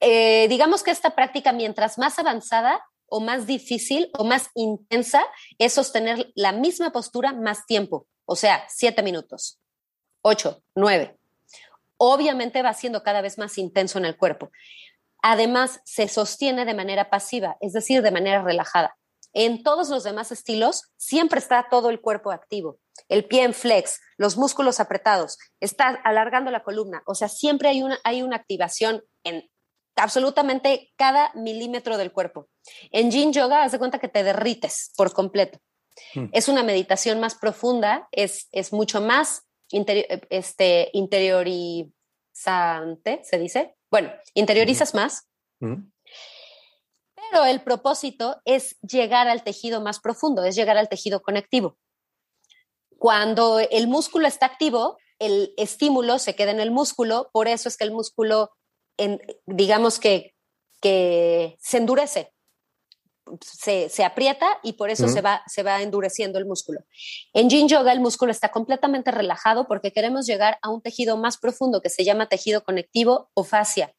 Eh, 0.00 0.48
digamos 0.48 0.82
que 0.82 0.90
esta 0.90 1.14
práctica, 1.14 1.52
mientras 1.52 1.98
más 1.98 2.18
avanzada 2.18 2.84
o 3.06 3.20
más 3.20 3.46
difícil 3.46 4.10
o 4.18 4.24
más 4.24 4.50
intensa, 4.54 5.24
es 5.58 5.74
sostener 5.74 6.32
la 6.34 6.52
misma 6.52 6.92
postura 6.92 7.32
más 7.32 7.66
tiempo, 7.66 8.08
o 8.24 8.36
sea, 8.36 8.64
siete 8.68 9.02
minutos, 9.02 9.60
ocho, 10.22 10.62
nueve. 10.74 11.18
Obviamente 12.04 12.62
va 12.62 12.74
siendo 12.74 13.04
cada 13.04 13.20
vez 13.20 13.38
más 13.38 13.58
intenso 13.58 13.96
en 13.96 14.04
el 14.04 14.16
cuerpo. 14.16 14.50
Además, 15.22 15.80
se 15.84 16.08
sostiene 16.08 16.64
de 16.64 16.74
manera 16.74 17.10
pasiva, 17.10 17.56
es 17.60 17.74
decir, 17.74 18.02
de 18.02 18.10
manera 18.10 18.42
relajada. 18.42 18.96
En 19.32 19.62
todos 19.62 19.88
los 19.88 20.02
demás 20.02 20.32
estilos 20.32 20.90
siempre 20.96 21.38
está 21.38 21.68
todo 21.70 21.90
el 21.90 22.00
cuerpo 22.00 22.32
activo, 22.32 22.80
el 23.08 23.24
pie 23.24 23.44
en 23.44 23.54
flex, 23.54 24.00
los 24.16 24.36
músculos 24.36 24.80
apretados, 24.80 25.38
está 25.60 25.90
alargando 25.90 26.50
la 26.50 26.64
columna, 26.64 27.04
o 27.06 27.14
sea, 27.14 27.28
siempre 27.28 27.68
hay 27.68 27.84
una, 27.84 28.00
hay 28.02 28.22
una 28.22 28.34
activación 28.34 29.04
en 29.22 29.48
absolutamente 29.94 30.90
cada 30.96 31.30
milímetro 31.36 31.98
del 31.98 32.10
cuerpo. 32.10 32.48
En 32.90 33.12
Yin 33.12 33.32
Yoga, 33.32 33.62
haz 33.62 33.70
de 33.70 33.78
cuenta 33.78 34.00
que 34.00 34.08
te 34.08 34.24
derrites 34.24 34.92
por 34.96 35.12
completo. 35.12 35.60
Hmm. 36.16 36.26
Es 36.32 36.48
una 36.48 36.64
meditación 36.64 37.20
más 37.20 37.36
profunda, 37.36 38.08
es, 38.10 38.48
es 38.50 38.72
mucho 38.72 39.00
más 39.00 39.44
este, 40.30 40.90
interiorizante, 40.92 41.92
se 43.24 43.38
dice, 43.38 43.74
bueno, 43.90 44.12
interiorizas 44.34 44.94
más, 44.94 45.28
pero 45.58 47.44
el 47.46 47.62
propósito 47.62 48.40
es 48.44 48.78
llegar 48.80 49.28
al 49.28 49.42
tejido 49.42 49.80
más 49.80 50.00
profundo, 50.00 50.44
es 50.44 50.54
llegar 50.54 50.76
al 50.76 50.88
tejido 50.88 51.22
conectivo. 51.22 51.78
Cuando 52.98 53.58
el 53.58 53.88
músculo 53.88 54.28
está 54.28 54.46
activo, 54.46 54.98
el 55.18 55.54
estímulo 55.56 56.18
se 56.18 56.34
queda 56.34 56.50
en 56.50 56.60
el 56.60 56.70
músculo, 56.70 57.30
por 57.32 57.48
eso 57.48 57.68
es 57.68 57.76
que 57.76 57.84
el 57.84 57.92
músculo, 57.92 58.50
digamos 59.46 59.98
que, 59.98 60.34
que 60.80 61.56
se 61.60 61.78
endurece, 61.78 62.32
se, 63.40 64.04
aprieta 64.04 64.58
y 64.62 64.74
por 64.74 64.90
eso 64.90 65.08
se, 65.08 65.20
va, 65.20 65.42
se 65.46 65.62
va 65.62 65.82
endureciendo 65.82 66.38
el 66.38 66.46
músculo. 66.46 66.80
En 67.32 67.48
Yin 67.48 67.68
Yoga 67.68 67.92
el 67.92 68.00
músculo 68.00 68.32
está 68.32 68.50
completamente 68.50 69.10
relajado 69.10 69.66
porque 69.66 69.92
queremos 69.92 70.26
llegar 70.26 70.58
a 70.62 70.70
un 70.70 70.82
tejido 70.82 71.16
más 71.16 71.38
profundo 71.38 71.80
que 71.80 71.90
se 71.90 72.04
llama 72.04 72.28
tejido 72.28 72.64
conectivo 72.64 73.30
o 73.34 73.44
fascia. 73.44 73.94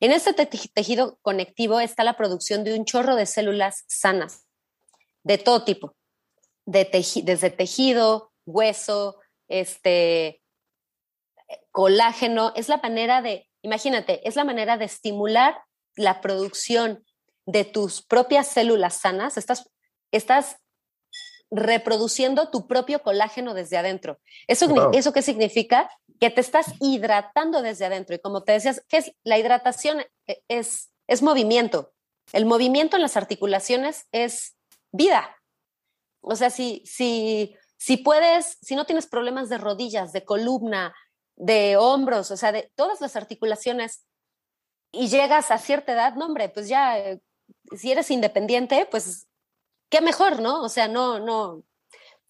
En 0.00 0.12
este 0.12 0.34
tejido 0.34 1.18
conectivo 1.22 1.80
está 1.80 2.04
la 2.04 2.16
producción 2.16 2.64
de 2.64 2.78
un 2.78 2.84
chorro 2.84 3.16
de 3.16 3.26
células 3.26 3.84
sanas, 3.86 4.46
de 5.22 5.38
todo 5.38 5.64
tipo, 5.64 5.94
de 6.66 6.84
desde 7.24 7.50
tejido, 7.50 8.32
hueso, 8.44 9.16
este, 9.48 10.42
colágeno. 11.70 12.52
Es 12.56 12.68
la 12.68 12.78
manera 12.78 13.22
de, 13.22 13.48
imagínate, 13.62 14.26
es 14.28 14.36
la 14.36 14.44
manera 14.44 14.76
de 14.76 14.86
estimular 14.86 15.62
la 15.96 16.20
producción 16.20 17.04
de 17.46 17.64
tus 17.64 18.02
propias 18.02 18.48
células 18.48 18.94
sanas, 18.94 19.36
estás, 19.36 19.70
estás 20.12 20.56
reproduciendo 21.50 22.50
tu 22.50 22.66
propio 22.66 23.02
colágeno 23.02 23.52
desde 23.52 23.76
adentro. 23.76 24.18
¿Eso, 24.48 24.90
¿Eso 24.92 25.12
qué 25.12 25.20
significa? 25.20 25.90
Que 26.18 26.30
te 26.30 26.40
estás 26.40 26.66
hidratando 26.80 27.60
desde 27.60 27.84
adentro. 27.84 28.16
Y 28.16 28.20
como 28.20 28.42
te 28.42 28.52
decías, 28.52 28.82
¿qué 28.88 28.98
es? 28.98 29.12
La 29.22 29.38
hidratación 29.38 30.00
e, 30.26 30.42
es, 30.48 30.90
es 31.06 31.22
movimiento. 31.22 31.92
El 32.32 32.46
movimiento 32.46 32.96
en 32.96 33.02
las 33.02 33.18
articulaciones 33.18 34.06
es 34.12 34.56
vida. 34.92 35.36
O 36.22 36.36
sea, 36.36 36.48
si, 36.48 36.82
si, 36.86 37.54
si 37.76 37.98
puedes, 37.98 38.56
si 38.62 38.74
no 38.74 38.86
tienes 38.86 39.06
problemas 39.06 39.50
de 39.50 39.58
rodillas, 39.58 40.12
de 40.12 40.24
columna, 40.24 40.94
de 41.36 41.76
hombros, 41.76 42.30
o 42.30 42.36
sea, 42.36 42.52
de 42.52 42.72
todas 42.76 43.00
las 43.00 43.16
articulaciones 43.16 44.06
y 44.90 45.08
llegas 45.08 45.50
a 45.50 45.58
cierta 45.58 45.92
edad, 45.92 46.14
no, 46.14 46.26
hombre, 46.26 46.48
pues 46.48 46.68
ya, 46.68 46.98
eh, 46.98 47.20
si 47.76 47.92
eres 47.92 48.10
independiente, 48.10 48.86
pues 48.90 49.26
qué 49.88 50.00
mejor, 50.00 50.40
¿no? 50.40 50.62
O 50.62 50.68
sea, 50.68 50.88
no, 50.88 51.20
no, 51.20 51.62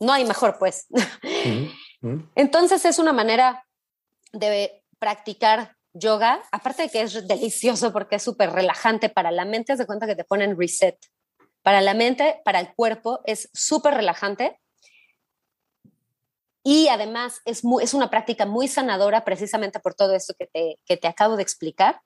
no 0.01 0.13
hay 0.13 0.25
mejor, 0.25 0.59
pues. 0.59 0.87
Entonces 2.35 2.85
es 2.85 2.99
una 2.99 3.13
manera 3.13 3.67
de 4.33 4.83
practicar 4.99 5.77
yoga, 5.93 6.43
aparte 6.51 6.83
de 6.83 6.89
que 6.89 7.03
es 7.03 7.27
delicioso 7.29 7.93
porque 7.93 8.17
es 8.17 8.23
súper 8.23 8.51
relajante 8.51 9.09
para 9.09 9.31
la 9.31 9.45
mente, 9.45 9.73
haz 9.73 9.79
de 9.79 9.87
cuenta 9.87 10.07
que 10.07 10.17
te 10.17 10.25
ponen 10.25 10.59
reset. 10.59 10.99
Para 11.63 11.81
la 11.81 11.95
mente, 11.95 12.41
para 12.45 12.59
el 12.61 12.75
cuerpo, 12.75 13.21
es 13.25 13.49
súper 13.53 13.95
relajante. 13.95 14.59
Y 16.65 16.89
además 16.89 17.41
es, 17.45 17.63
es 17.81 17.95
una 17.95 18.11
práctica 18.11 18.47
muy 18.47 18.69
sanadora 18.69 19.25
precisamente 19.25 19.81
por 19.81 19.95
todo 19.95 20.15
esto 20.15 20.35
que 20.39 20.47
te, 20.47 20.79
que 20.85 20.97
te 20.97 21.09
acabo 21.09 21.37
de 21.37 21.43
explicar. 21.43 22.01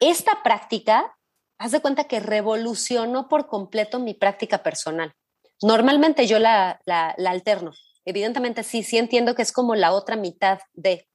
Esta 0.00 0.42
práctica, 0.42 1.16
haz 1.62 1.70
de 1.70 1.80
cuenta 1.80 2.04
que 2.04 2.18
revolucionó 2.18 3.28
por 3.28 3.46
completo 3.46 4.00
mi 4.00 4.14
práctica 4.14 4.64
personal. 4.64 5.14
Normalmente 5.62 6.26
yo 6.26 6.40
la, 6.40 6.80
alterno. 7.24 7.70
Evidentemente 8.04 8.64
sí, 8.64 8.82
sí 8.82 8.98
entiendo 8.98 9.36
que 9.36 9.42
es 9.42 9.52
como 9.52 9.76
la 9.76 9.92
otra 9.92 10.16
mitad 10.16 10.58
de. 10.72 11.08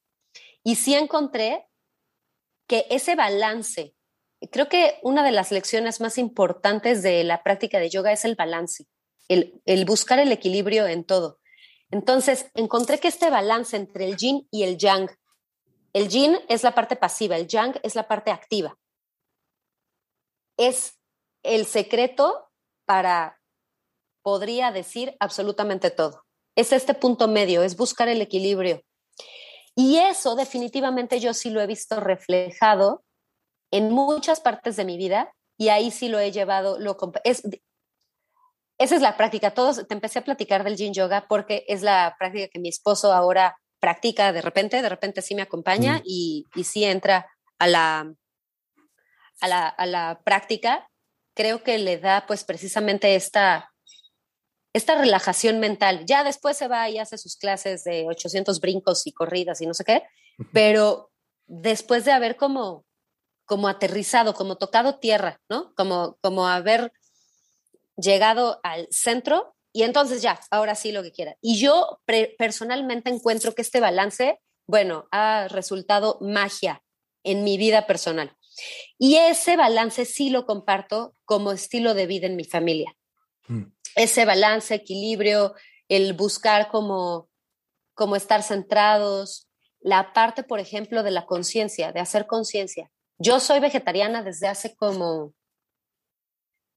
Y 0.63 0.75
sí 0.75 0.95
encontré 0.95 1.67
que 2.65 2.85
ese 2.89 3.15
balance, 3.15 3.93
creo 4.49 4.69
que 4.69 4.99
una 5.03 5.21
de 5.21 5.33
las 5.33 5.51
lecciones 5.51 5.99
más 5.99 6.17
importantes 6.17 7.03
de 7.03 7.25
la 7.25 7.43
práctica 7.43 7.77
de 7.79 7.89
yoga 7.89 8.13
es 8.13 8.23
el 8.23 8.35
balance, 8.35 8.85
el, 9.27 9.85
buscar 9.85 10.17
el 10.19 10.31
equilibrio 10.31 10.87
en 10.87 11.03
todo. 11.03 11.39
Entonces, 11.91 12.49
encontré 12.53 12.99
que 12.99 13.09
este 13.09 13.29
balance 13.29 13.75
entre 13.75 14.05
el 14.05 14.15
yin 14.15 14.47
y 14.49 14.63
el 14.63 14.77
yang, 14.77 15.09
el 15.91 16.07
yin 16.07 16.37
es 16.47 16.63
la 16.63 16.73
parte 16.73 16.95
pasiva, 16.95 17.35
el 17.35 17.47
yang 17.47 17.77
es 17.83 17.95
la 17.95 18.07
parte 18.07 18.31
activa. 18.31 18.77
Es 20.57 20.99
el 21.43 21.65
secreto 21.65 22.49
para, 22.85 23.39
podría 24.23 24.71
decir, 24.71 25.15
absolutamente 25.19 25.91
todo. 25.91 26.23
Es 26.55 26.71
este 26.71 26.93
punto 26.93 27.27
medio, 27.27 27.63
es 27.63 27.77
buscar 27.77 28.07
el 28.07 28.21
equilibrio 28.21 28.81
y 29.77 29.97
eso 29.97 30.35
definitivamente 30.35 31.19
yo 31.19 31.35
sí 31.35 31.51
lo 31.51 31.61
he 31.61 31.67
visto 31.67 31.99
reflejado 31.99 33.03
en 33.69 33.91
muchas 33.91 34.39
partes 34.39 34.75
de 34.75 34.85
mi 34.85 34.97
vida 34.97 35.31
y 35.55 35.69
ahí 35.69 35.91
sí 35.91 36.09
lo 36.09 36.17
he 36.17 36.31
llevado, 36.31 36.79
lo, 36.79 36.97
es, 37.23 37.43
esa 38.79 38.95
es 38.95 39.01
la 39.03 39.15
práctica. 39.17 39.51
Todos 39.51 39.87
te 39.87 39.93
empecé 39.93 40.17
a 40.17 40.23
platicar 40.23 40.63
del 40.63 40.77
yin 40.77 40.95
yoga 40.95 41.27
porque 41.29 41.63
es 41.67 41.83
la 41.83 42.15
práctica 42.17 42.47
que 42.47 42.57
mi 42.57 42.69
esposo 42.69 43.13
ahora 43.13 43.55
practica 43.79 44.33
de 44.33 44.41
repente, 44.41 44.81
de 44.81 44.89
repente 44.89 45.21
sí 45.21 45.35
me 45.35 45.43
acompaña 45.43 45.99
mm. 45.99 46.01
y, 46.05 46.45
y, 46.55 46.63
sí 46.63 46.83
entra 46.83 47.29
a 47.59 47.67
la, 47.67 48.11
a 49.41 49.47
la, 49.47 49.67
a 49.67 49.85
la 49.85 50.21
práctica. 50.23 50.89
Creo 51.35 51.63
que 51.63 51.77
le 51.77 51.97
da 51.97 52.25
pues 52.27 52.43
precisamente 52.43 53.15
esta, 53.15 53.71
esta 54.73 54.95
relajación 54.95 55.59
mental. 55.59 56.05
Ya 56.05 56.23
después 56.23 56.57
se 56.57 56.67
va 56.67 56.89
y 56.89 56.99
hace 56.99 57.17
sus 57.17 57.35
clases 57.35 57.83
de 57.83 58.05
800 58.07 58.59
brincos 58.59 59.05
y 59.07 59.11
corridas 59.11 59.61
y 59.61 59.65
no 59.65 59.73
sé 59.73 59.83
qué, 59.83 60.03
pero 60.53 61.11
después 61.45 62.05
de 62.05 62.11
haber 62.11 62.37
como, 62.37 62.85
como 63.45 63.67
aterrizado, 63.67 64.33
como 64.33 64.57
tocado 64.57 64.99
tierra, 64.99 65.41
¿no? 65.49 65.73
Como, 65.75 66.17
como 66.21 66.47
haber 66.47 66.91
llegado 67.95 68.59
al 68.63 68.87
centro 68.91 69.55
y 69.73 69.83
entonces 69.83 70.21
ya, 70.21 70.39
ahora 70.51 70.75
sí 70.75 70.91
lo 70.91 71.03
que 71.03 71.11
quiera. 71.11 71.37
Y 71.41 71.59
yo 71.59 71.99
personalmente 72.37 73.09
encuentro 73.09 73.53
que 73.53 73.61
este 73.61 73.79
balance, 73.79 74.39
bueno, 74.67 75.07
ha 75.11 75.47
resultado 75.49 76.17
magia 76.21 76.83
en 77.23 77.43
mi 77.43 77.57
vida 77.57 77.87
personal. 77.87 78.36
Y 78.97 79.15
ese 79.17 79.55
balance 79.55 80.05
sí 80.05 80.29
lo 80.29 80.45
comparto 80.45 81.15
como 81.25 81.51
estilo 81.51 81.93
de 81.93 82.07
vida 82.07 82.27
en 82.27 82.35
mi 82.35 82.43
familia. 82.43 82.95
Mm 83.47 83.77
ese 83.97 84.25
balance, 84.25 84.73
equilibrio, 84.75 85.55
el 85.89 86.13
buscar 86.13 86.69
como, 86.69 87.29
como 87.95 88.15
estar 88.15 88.43
centrados, 88.43 89.49
la 89.79 90.13
parte, 90.13 90.43
por 90.43 90.59
ejemplo, 90.59 91.01
de 91.01 91.11
la 91.11 91.25
conciencia, 91.25 91.91
de 91.91 91.99
hacer 91.99 92.27
conciencia. 92.27 92.91
Yo 93.17 93.39
soy 93.39 93.59
vegetariana 93.59 94.21
desde 94.21 94.47
hace 94.47 94.75
como, 94.75 95.33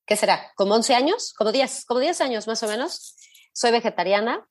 ¿qué 0.07 0.17
será? 0.17 0.51
¿Como 0.57 0.75
11 0.75 0.95
años? 0.95 1.35
Como 1.35 1.53
10, 1.53 1.85
como 1.85 2.01
10 2.01 2.21
años 2.23 2.47
más 2.47 2.63
o 2.63 2.69
menos. 2.69 3.17
Soy 3.53 3.71
vegetariana. 3.71 4.49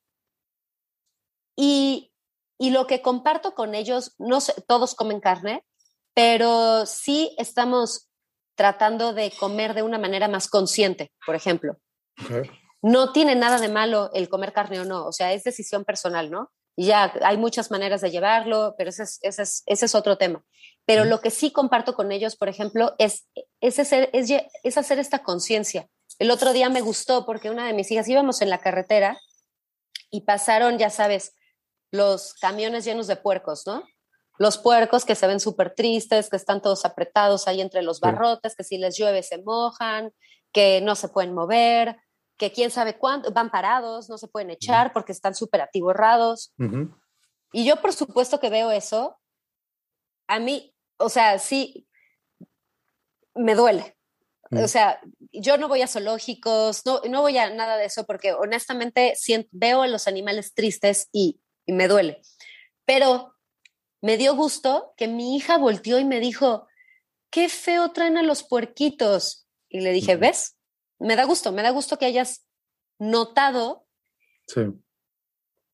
Y, 1.56 2.12
y 2.56 2.70
lo 2.70 2.86
que 2.86 3.02
comparto 3.02 3.54
con 3.54 3.74
ellos, 3.74 4.14
no 4.18 4.40
sé, 4.40 4.54
todos 4.68 4.94
comen 4.94 5.20
carne, 5.20 5.64
pero 6.14 6.86
sí 6.86 7.34
estamos 7.38 8.08
tratando 8.54 9.12
de 9.12 9.30
comer 9.30 9.74
de 9.74 9.82
una 9.82 9.98
manera 9.98 10.28
más 10.28 10.48
consciente, 10.48 11.12
por 11.24 11.34
ejemplo. 11.34 11.78
No 12.82 13.12
tiene 13.12 13.34
nada 13.34 13.58
de 13.58 13.68
malo 13.68 14.10
el 14.12 14.28
comer 14.28 14.52
carne 14.52 14.80
o 14.80 14.84
no, 14.84 15.06
o 15.06 15.12
sea, 15.12 15.32
es 15.32 15.44
decisión 15.44 15.84
personal, 15.84 16.30
¿no? 16.30 16.50
Y 16.76 16.86
ya 16.86 17.12
hay 17.22 17.36
muchas 17.36 17.70
maneras 17.70 18.00
de 18.00 18.10
llevarlo, 18.10 18.74
pero 18.76 18.90
ese 18.90 19.02
es, 19.02 19.18
ese 19.22 19.42
es, 19.42 19.62
ese 19.66 19.86
es 19.86 19.94
otro 19.94 20.16
tema. 20.18 20.44
Pero 20.86 21.04
lo 21.04 21.20
que 21.20 21.30
sí 21.30 21.52
comparto 21.52 21.94
con 21.94 22.10
ellos, 22.10 22.36
por 22.36 22.48
ejemplo, 22.48 22.94
es, 22.98 23.28
es, 23.60 23.78
hacer, 23.78 24.10
es, 24.12 24.30
es 24.62 24.78
hacer 24.78 24.98
esta 24.98 25.22
conciencia. 25.22 25.88
El 26.18 26.30
otro 26.30 26.52
día 26.52 26.68
me 26.68 26.80
gustó 26.80 27.26
porque 27.26 27.50
una 27.50 27.66
de 27.66 27.72
mis 27.72 27.90
hijas 27.90 28.08
íbamos 28.08 28.40
en 28.42 28.50
la 28.50 28.58
carretera 28.58 29.18
y 30.10 30.22
pasaron, 30.22 30.78
ya 30.78 30.90
sabes, 30.90 31.34
los 31.90 32.34
camiones 32.34 32.84
llenos 32.84 33.06
de 33.06 33.16
puercos, 33.16 33.66
¿no? 33.66 33.84
Los 34.40 34.56
puercos 34.56 35.04
que 35.04 35.14
se 35.14 35.26
ven 35.26 35.38
súper 35.38 35.74
tristes, 35.74 36.30
que 36.30 36.36
están 36.36 36.62
todos 36.62 36.86
apretados 36.86 37.46
ahí 37.46 37.60
entre 37.60 37.82
los 37.82 38.00
barrotes, 38.00 38.56
que 38.56 38.64
si 38.64 38.78
les 38.78 38.96
llueve 38.96 39.22
se 39.22 39.42
mojan, 39.42 40.14
que 40.50 40.80
no 40.80 40.94
se 40.94 41.08
pueden 41.08 41.34
mover, 41.34 41.98
que 42.38 42.50
quién 42.50 42.70
sabe 42.70 42.96
cuánto, 42.96 43.30
van 43.32 43.50
parados, 43.50 44.08
no 44.08 44.16
se 44.16 44.28
pueden 44.28 44.48
echar 44.48 44.94
porque 44.94 45.12
están 45.12 45.34
súper 45.34 45.60
atiborrados. 45.60 46.54
Y 47.52 47.66
yo 47.66 47.82
por 47.82 47.92
supuesto 47.92 48.40
que 48.40 48.48
veo 48.48 48.70
eso, 48.70 49.18
a 50.26 50.38
mí, 50.38 50.74
o 50.96 51.10
sea, 51.10 51.38
sí, 51.38 51.86
me 53.34 53.54
duele. 53.54 53.94
O 54.52 54.68
sea, 54.68 55.02
yo 55.32 55.58
no 55.58 55.68
voy 55.68 55.82
a 55.82 55.86
zoológicos, 55.86 56.86
no, 56.86 57.02
no 57.10 57.20
voy 57.20 57.36
a 57.36 57.50
nada 57.50 57.76
de 57.76 57.84
eso 57.84 58.06
porque 58.06 58.32
honestamente 58.32 59.12
veo 59.50 59.82
a 59.82 59.86
los 59.86 60.08
animales 60.08 60.54
tristes 60.54 61.10
y, 61.12 61.42
y 61.66 61.74
me 61.74 61.88
duele. 61.88 62.22
Pero 62.86 63.34
me 64.00 64.16
dio 64.16 64.34
gusto 64.34 64.94
que 64.96 65.08
mi 65.08 65.36
hija 65.36 65.58
volteó 65.58 65.98
y 65.98 66.04
me 66.04 66.20
dijo, 66.20 66.66
qué 67.30 67.48
feo 67.48 67.92
traen 67.92 68.16
a 68.16 68.22
los 68.22 68.42
puerquitos. 68.42 69.46
Y 69.68 69.80
le 69.80 69.92
dije, 69.92 70.16
¿ves? 70.16 70.56
me 71.00 71.16
da 71.16 71.24
gusto, 71.24 71.50
me 71.50 71.62
da 71.62 71.70
gusto 71.70 71.98
que 71.98 72.06
hayas 72.06 72.46
notado, 72.98 73.86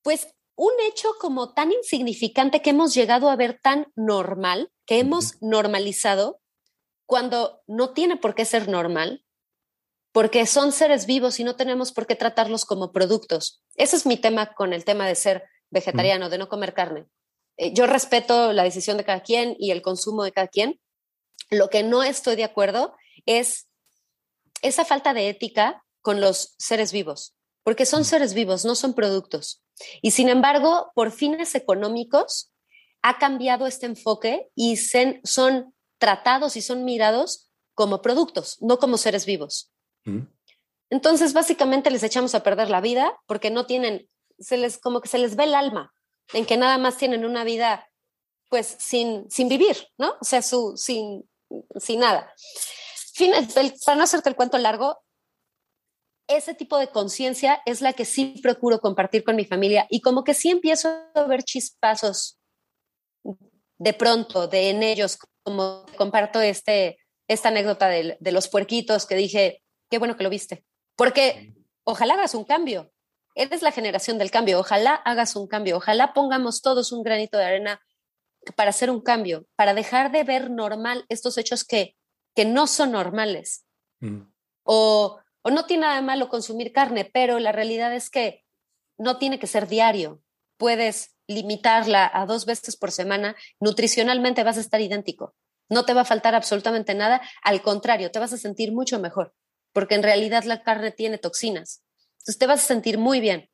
pues 0.02 0.28
un 0.54 0.72
hecho 0.88 1.08
como 1.20 1.52
tan 1.52 1.72
insignificante 1.72 2.62
que 2.62 2.70
hemos 2.70 2.94
llegado 2.94 3.28
a 3.28 3.36
ver 3.36 3.58
tan 3.60 3.92
normal, 3.96 4.70
que 4.86 5.00
hemos 5.00 5.42
normalizado, 5.42 6.40
cuando 7.06 7.62
no 7.66 7.92
tiene 7.92 8.16
por 8.16 8.34
qué 8.34 8.44
ser 8.44 8.68
normal, 8.68 9.24
porque 10.12 10.46
son 10.46 10.72
seres 10.72 11.06
vivos 11.06 11.40
y 11.40 11.44
no 11.44 11.56
tenemos 11.56 11.92
por 11.92 12.06
qué 12.06 12.14
tratarlos 12.14 12.64
como 12.64 12.92
productos. 12.92 13.62
Ese 13.74 13.96
es 13.96 14.06
mi 14.06 14.16
tema 14.16 14.54
con 14.54 14.72
el 14.72 14.84
tema 14.84 15.06
de 15.06 15.14
ser 15.14 15.44
vegetariano, 15.70 16.30
de 16.30 16.38
no 16.38 16.48
comer 16.48 16.72
carne. 16.72 17.06
Eh, 17.56 17.72
yo 17.74 17.86
respeto 17.86 18.52
la 18.52 18.64
decisión 18.64 18.96
de 18.96 19.04
cada 19.04 19.22
quien 19.22 19.56
y 19.58 19.70
el 19.70 19.82
consumo 19.82 20.24
de 20.24 20.32
cada 20.32 20.48
quien. 20.48 20.80
Lo 21.50 21.68
que 21.70 21.82
no 21.82 22.02
estoy 22.02 22.36
de 22.36 22.44
acuerdo 22.44 22.94
es 23.24 23.68
esa 24.62 24.84
falta 24.84 25.14
de 25.14 25.28
ética 25.28 25.84
con 26.00 26.20
los 26.20 26.54
seres 26.58 26.92
vivos, 26.92 27.34
porque 27.62 27.86
son 27.86 28.04
seres 28.04 28.34
vivos, 28.34 28.64
no 28.64 28.74
son 28.74 28.94
productos. 28.94 29.62
Y 30.02 30.12
sin 30.12 30.28
embargo, 30.28 30.90
por 30.94 31.12
fines 31.12 31.54
económicos, 31.54 32.52
ha 33.02 33.18
cambiado 33.18 33.66
este 33.66 33.86
enfoque 33.86 34.48
y 34.54 34.76
son 34.76 35.74
tratados 35.98 36.56
y 36.56 36.62
son 36.62 36.84
mirados 36.84 37.50
como 37.74 38.02
productos, 38.02 38.56
no 38.60 38.78
como 38.78 38.96
seres 38.98 39.26
vivos. 39.26 39.72
Entonces, 40.90 41.32
básicamente 41.32 41.90
les 41.90 42.02
echamos 42.02 42.34
a 42.34 42.42
perder 42.42 42.70
la 42.70 42.80
vida 42.80 43.16
porque 43.26 43.50
no 43.50 43.66
tienen, 43.66 44.08
se 44.38 44.56
les, 44.56 44.78
como 44.78 45.00
que 45.00 45.08
se 45.08 45.18
les 45.18 45.36
ve 45.36 45.44
el 45.44 45.54
alma, 45.54 45.92
en 46.32 46.46
que 46.46 46.56
nada 46.56 46.78
más 46.78 46.96
tienen 46.96 47.24
una 47.24 47.44
vida, 47.44 47.88
pues, 48.48 48.76
sin, 48.78 49.30
sin 49.30 49.48
vivir, 49.48 49.88
¿no? 49.98 50.14
O 50.20 50.24
sea, 50.24 50.42
su, 50.42 50.76
sin, 50.76 51.28
sin 51.78 52.00
nada 52.00 52.32
fin, 53.16 53.32
para 53.84 53.96
no 53.96 54.04
hacerte 54.04 54.28
el 54.28 54.36
cuento 54.36 54.58
largo, 54.58 55.02
ese 56.28 56.54
tipo 56.54 56.76
de 56.76 56.88
conciencia 56.88 57.62
es 57.64 57.80
la 57.80 57.92
que 57.92 58.04
sí 58.04 58.40
procuro 58.42 58.80
compartir 58.80 59.24
con 59.24 59.36
mi 59.36 59.44
familia 59.44 59.86
y 59.88 60.00
como 60.00 60.22
que 60.22 60.34
sí 60.34 60.50
empiezo 60.50 60.88
a 61.14 61.22
ver 61.24 61.42
chispazos 61.42 62.38
de 63.78 63.92
pronto 63.92 64.48
de 64.48 64.70
en 64.70 64.82
ellos, 64.82 65.18
como 65.42 65.86
comparto 65.96 66.40
este, 66.40 66.98
esta 67.28 67.48
anécdota 67.48 67.88
de, 67.88 68.16
de 68.18 68.32
los 68.32 68.48
puerquitos 68.48 69.06
que 69.06 69.14
dije, 69.14 69.62
qué 69.88 69.98
bueno 69.98 70.16
que 70.16 70.24
lo 70.24 70.30
viste. 70.30 70.64
Porque 70.96 71.54
ojalá 71.84 72.14
hagas 72.14 72.34
un 72.34 72.44
cambio. 72.44 72.92
Eres 73.36 73.60
la 73.60 73.70
generación 73.70 74.16
del 74.16 74.30
cambio, 74.30 74.58
ojalá 74.58 74.94
hagas 74.94 75.36
un 75.36 75.46
cambio, 75.46 75.76
ojalá 75.76 76.14
pongamos 76.14 76.62
todos 76.62 76.90
un 76.90 77.02
granito 77.02 77.36
de 77.36 77.44
arena 77.44 77.82
para 78.56 78.70
hacer 78.70 78.90
un 78.90 79.02
cambio, 79.02 79.46
para 79.56 79.74
dejar 79.74 80.10
de 80.10 80.24
ver 80.24 80.50
normal 80.50 81.04
estos 81.10 81.36
hechos 81.36 81.62
que, 81.62 81.96
que 82.34 82.46
no 82.46 82.66
son 82.66 82.92
normales. 82.92 83.66
Mm. 84.00 84.22
O, 84.62 85.20
o 85.42 85.50
no 85.50 85.66
tiene 85.66 85.82
nada 85.82 85.96
de 85.96 86.02
malo 86.02 86.30
consumir 86.30 86.72
carne, 86.72 87.04
pero 87.04 87.38
la 87.38 87.52
realidad 87.52 87.94
es 87.94 88.08
que 88.08 88.42
no 88.96 89.18
tiene 89.18 89.38
que 89.38 89.46
ser 89.46 89.68
diario. 89.68 90.22
Puedes 90.56 91.14
limitarla 91.26 92.10
a 92.10 92.24
dos 92.24 92.46
veces 92.46 92.74
por 92.76 92.90
semana, 92.90 93.36
nutricionalmente 93.60 94.44
vas 94.44 94.56
a 94.56 94.60
estar 94.60 94.80
idéntico. 94.80 95.34
No 95.68 95.84
te 95.84 95.92
va 95.92 96.02
a 96.02 96.06
faltar 96.06 96.34
absolutamente 96.34 96.94
nada, 96.94 97.20
al 97.42 97.60
contrario, 97.60 98.10
te 98.10 98.18
vas 98.18 98.32
a 98.32 98.38
sentir 98.38 98.72
mucho 98.72 98.98
mejor, 98.98 99.34
porque 99.74 99.96
en 99.96 100.02
realidad 100.02 100.44
la 100.44 100.62
carne 100.62 100.90
tiene 100.90 101.18
toxinas. 101.18 101.82
Entonces 102.26 102.38
te 102.38 102.46
vas 102.48 102.64
a 102.64 102.66
sentir 102.66 102.98
muy 102.98 103.20
bien. 103.20 103.48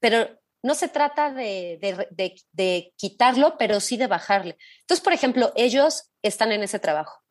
Pero 0.00 0.40
no 0.62 0.74
se 0.74 0.88
trata 0.88 1.30
de, 1.30 2.94
quitarlo, 2.96 3.56
pero 3.58 3.80
sí 3.80 3.98
de 3.98 4.06
bajarle. 4.06 4.56
Entonces, 4.80 5.04
por 5.04 5.12
ejemplo, 5.12 5.52
ellos 5.56 6.10
están 6.22 6.52
en 6.52 6.62
ese 6.62 6.78
trabajo, 6.78 7.22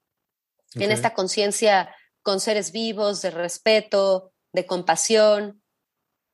en 0.76 0.92
esta 0.92 1.14
conciencia 1.14 1.94
con 2.22 2.40
seres 2.40 2.72
vivos, 2.72 3.22
de 3.22 3.32
respeto, 3.32 4.34
de 4.54 4.66
compasión, 4.66 5.64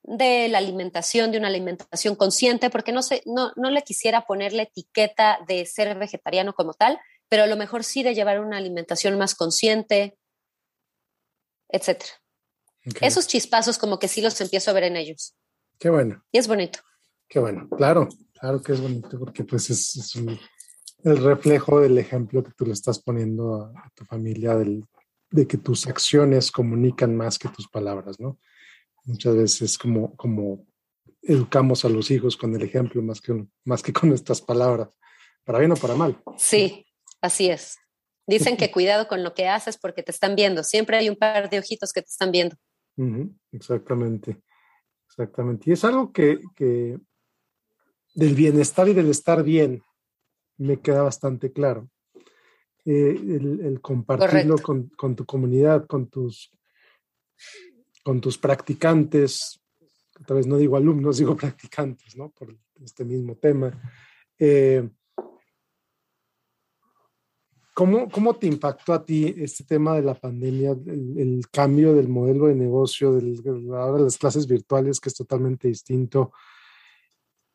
de 0.04 0.50
la 0.50 0.58
alimentación, 0.58 1.32
de 1.32 1.38
una 1.38 1.48
alimentación 1.48 2.16
consciente, 2.16 2.70
porque 2.70 2.92
no, 2.92 3.02
sé, 3.02 3.24
no, 3.26 3.54
no 3.56 3.72
le 3.72 3.84
quisiera 3.84 4.26
poner 4.26 4.52
la 4.52 4.64
etiqueta 4.64 5.40
de 5.48 5.66
ser 5.66 5.98
vegetariano 5.98 6.54
como 6.54 6.74
tal, 6.74 7.00
pero 7.30 7.44
a 7.44 7.48
lo 7.48 7.56
mejor 7.56 7.84
sí 7.84 8.04
de 8.04 8.14
llevar 8.14 8.42
una 8.42 8.58
alimentación 8.58 9.18
más 9.18 9.34
consciente, 9.34 10.18
Esos 13.02 13.28
chispazos 13.28 13.78
como 13.78 14.00
que 14.00 14.08
sí 14.08 14.22
los 14.22 14.40
empiezo 14.42 14.72
a 14.72 14.74
ver 14.74 14.84
en 14.84 14.98
ellos. 14.98 15.36
Qué 15.80 15.90
bueno. 15.90 16.24
Y 16.32 16.38
es 16.38 16.48
bonito. 16.48 16.80
Qué 17.28 17.40
bueno, 17.40 17.68
claro, 17.70 18.10
claro 18.40 18.62
que 18.62 18.74
es 18.74 18.82
bonito 18.82 19.18
porque 19.18 19.44
pues 19.44 19.70
es, 19.70 20.16
el 21.04 21.18
reflejo 21.18 21.80
del 21.80 21.98
ejemplo 21.98 22.44
que 22.44 22.52
tú 22.52 22.66
le 22.66 22.74
estás 22.74 23.00
poniendo 23.00 23.56
a, 23.56 23.92
tu 23.96 24.06
familia 24.06 24.56
de 24.56 25.48
que 25.48 25.58
tus 25.58 25.88
acciones 25.88 26.52
comunican 26.52 27.16
más 27.16 27.40
que 27.40 27.50
tus 27.50 27.68
palabras, 27.68 28.20
¿no? 28.20 28.38
Muchas 29.06 29.36
veces 29.36 29.78
como, 29.78 30.16
como 30.16 30.66
educamos 31.22 31.86
a 31.86 31.90
los 31.90 32.12
hijos 32.12 32.38
con 32.38 32.54
el 32.56 32.62
ejemplo 32.62 33.02
más 33.02 33.20
que, 33.20 33.46
más 33.64 33.82
que 33.82 33.94
con 33.94 34.10
nuestras 34.10 34.42
palabras, 34.42 34.90
para 35.44 35.60
bien 35.60 35.72
o 35.72 35.76
para 35.76 35.96
mal. 35.96 36.22
Sí, 36.38 36.86
así 37.22 37.50
es. 37.50 37.78
Dicen 38.28 38.58
que 38.58 38.72
cuidado 38.72 39.08
con 39.08 39.24
lo 39.24 39.34
que 39.34 39.48
haces 39.48 39.78
porque 39.78 40.04
te 40.04 40.12
están 40.12 40.36
viendo. 40.36 40.64
Siempre 40.64 40.98
hay 40.98 41.10
un 41.10 41.16
par 41.16 41.50
de 41.50 41.60
ojitos 41.60 41.92
que 41.92 42.02
te 42.02 42.10
están 42.10 42.32
viendo. 42.32 42.56
Exactamente, 43.52 44.42
exactamente. 45.08 45.70
Y 45.70 45.74
es 45.74 45.84
algo 45.84 46.12
que, 46.12 46.40
que, 46.56 46.98
del 48.16 48.36
bienestar 48.36 48.88
y 48.90 48.94
del 48.94 49.10
estar 49.10 49.44
bien 49.44 49.82
me 50.58 50.80
queda 50.80 51.04
bastante 51.04 51.52
claro. 51.52 51.90
Eh, 52.86 53.16
el, 53.18 53.80
compartirlo 53.82 54.58
con, 54.58 54.90
con, 54.90 55.16
tu 55.16 55.26
comunidad, 55.26 55.88
con 55.88 56.10
tus 56.10 56.52
con 58.04 58.20
tus 58.20 58.38
practicantes, 58.38 59.62
tal 60.28 60.38
vez 60.38 60.48
no 60.48 60.58
digo 60.58 60.78
alumnos, 60.78 61.18
digo 61.20 61.36
practicantes, 61.36 62.16
¿no? 62.16 62.30
Por 62.30 62.56
este 62.84 63.06
mismo 63.06 63.36
tema. 63.38 63.72
Eh, 64.38 64.88
¿cómo, 67.74 68.10
¿Cómo 68.10 68.36
te 68.36 68.48
impactó 68.48 68.94
a 68.94 69.04
ti 69.04 69.34
este 69.38 69.64
tema 69.64 69.96
de 69.96 70.04
la 70.04 70.14
pandemia, 70.14 70.72
el, 70.72 71.44
cambio 71.52 71.94
del 71.94 72.08
modelo 72.08 72.48
de 72.48 72.56
negocio, 72.56 73.14
del, 73.14 73.42
ahora 73.74 74.04
las 74.04 74.18
clases 74.18 74.48
virtuales, 74.48 75.00
que 75.00 75.10
es 75.10 75.16
totalmente 75.16 75.68
distinto? 75.68 76.32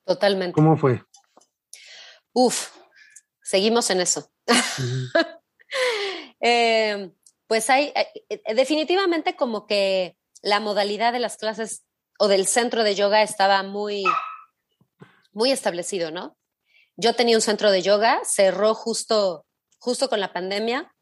Totalmente. 0.05 0.53
¿Cómo 0.53 0.77
fue? 0.77 1.03
Uf, 2.33 2.71
seguimos 3.43 3.91
en 3.91 4.01
eso. 4.01 4.31
Eh, 6.41 7.11
pues 7.49 7.69
hay, 7.69 7.93
eh, 7.97 8.55
definitivamente 8.55 9.35
como 9.35 9.67
que 9.67 10.17
la 10.41 10.61
modalidad 10.61 11.13
de 11.13 11.19
las 11.19 11.37
clases 11.37 11.85
o 12.19 12.29
del 12.29 12.47
centro 12.47 12.85
de 12.85 12.95
yoga 12.95 13.23
estaba 13.23 13.65
muy, 13.65 14.05
muy 15.33 15.51
establecido, 15.51 16.13
¿no? 16.13 16.37
Yo 16.97 17.15
tenía 17.15 17.37
un 17.37 17.43
centro 17.43 17.73
de 17.73 17.83
yoga, 17.83 18.21
cerró 18.25 18.75
justo, 18.75 19.47
justo 19.79 20.09
con 20.09 20.21
la 20.21 20.33
pandemia. 20.33 20.95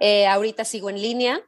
Eh, 0.00 0.26
ahorita 0.26 0.64
sigo 0.64 0.90
en 0.90 1.00
línea. 1.00 1.40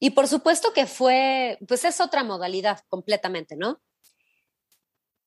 Y 0.00 0.10
por 0.10 0.28
supuesto 0.28 0.72
que 0.72 0.86
fue, 0.86 1.58
pues 1.66 1.84
es 1.84 2.00
otra 2.00 2.22
modalidad 2.22 2.80
completamente, 2.88 3.56
¿no? 3.56 3.80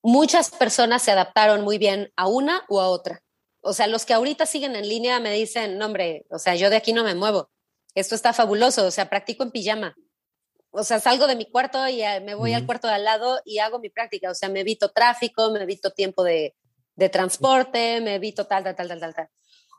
Muchas 0.02 0.50
personas 0.50 1.04
se 1.04 1.12
adaptaron 1.12 1.62
muy 1.62 1.78
bien 1.78 2.12
a 2.16 2.28
una 2.28 2.66
u 2.70 2.80
a 2.80 2.88
otra. 2.88 3.24
O 3.62 3.74
sea, 3.74 3.88
los 3.88 4.06
que 4.06 4.14
ahorita 4.14 4.46
siguen 4.46 4.76
en 4.76 4.88
línea 4.88 5.20
me 5.20 5.32
dicen, 5.34 5.78
no, 5.78 5.86
hombre, 5.86 6.26
o 6.30 6.40
sea, 6.40 6.56
yo 6.56 6.70
de 6.70 6.78
aquí 6.78 6.94
no 6.94 7.04
me 7.04 7.14
muevo 7.14 7.52
esto 7.96 8.16
está 8.16 8.34
fabuloso, 8.34 8.86
o 8.86 8.92
sea, 8.92 9.10
practico 9.10 9.44
en 9.44 9.52
pijama. 9.52 9.96
O 10.72 10.84
sea, 10.84 11.00
salgo 11.02 11.28
de 11.28 11.36
mi 11.36 11.50
cuarto 11.50 11.88
y 11.90 12.02
eh, 12.02 12.22
me 12.22 12.34
voy 12.34 12.54
al 12.54 12.66
cuarto 12.66 12.88
de 12.88 12.94
al 12.94 13.04
lado 13.04 13.42
y 13.44 13.60
hago 13.60 13.80
mi 13.80 13.90
práctica. 13.90 14.32
O 14.32 14.36
sea, 14.36 14.48
me 14.48 14.62
evito 14.62 14.90
tráfico, 14.90 15.52
me 15.52 15.62
evito 15.62 15.92
tiempo 15.92 16.24
de, 16.24 16.56
de 17.02 17.10
transporte, 17.10 18.00
me 18.00 18.16
evito 18.16 18.46
tal, 18.46 18.64
tal, 18.64 18.76
tal, 18.76 18.88
tal, 18.88 19.00
tal, 19.00 19.16
tal. 19.16 19.28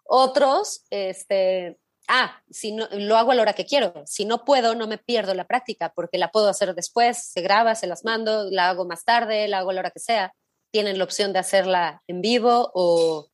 Otros, 0.05 0.85
este, 0.91 1.79
ah, 2.09 2.43
si 2.51 2.73
no, 2.73 2.89
lo 2.91 3.17
hago 3.17 3.31
a 3.31 3.37
la 3.37 3.43
hora 3.43 3.53
que 3.53 3.65
quiero. 3.65 4.03
Si 4.07 4.25
no 4.25 4.45
puedo, 4.45 4.75
no 4.75 4.89
me 4.89 4.99
pierdo 4.99 5.33
la 5.35 5.47
práctica 5.47 5.93
porque 5.95 6.19
la 6.19 6.33
puedo 6.33 6.49
hacer 6.49 6.75
después, 6.75 7.31
se 7.31 7.41
graba, 7.41 7.77
se 7.77 7.87
las 7.87 8.05
mando, 8.05 8.51
la 8.51 8.71
hago 8.71 8.85
más 8.87 9.05
tarde, 9.05 9.47
la 9.47 9.59
hago 9.59 9.71
a 9.71 9.75
la 9.75 9.81
hora 9.81 9.91
que 9.93 10.01
sea. 10.01 10.35
Tienen 10.73 10.99
la 10.99 11.05
opción 11.05 11.33
de 11.33 11.39
hacerla 11.39 12.03
en 12.09 12.23
vivo 12.23 12.73
o, 12.75 13.29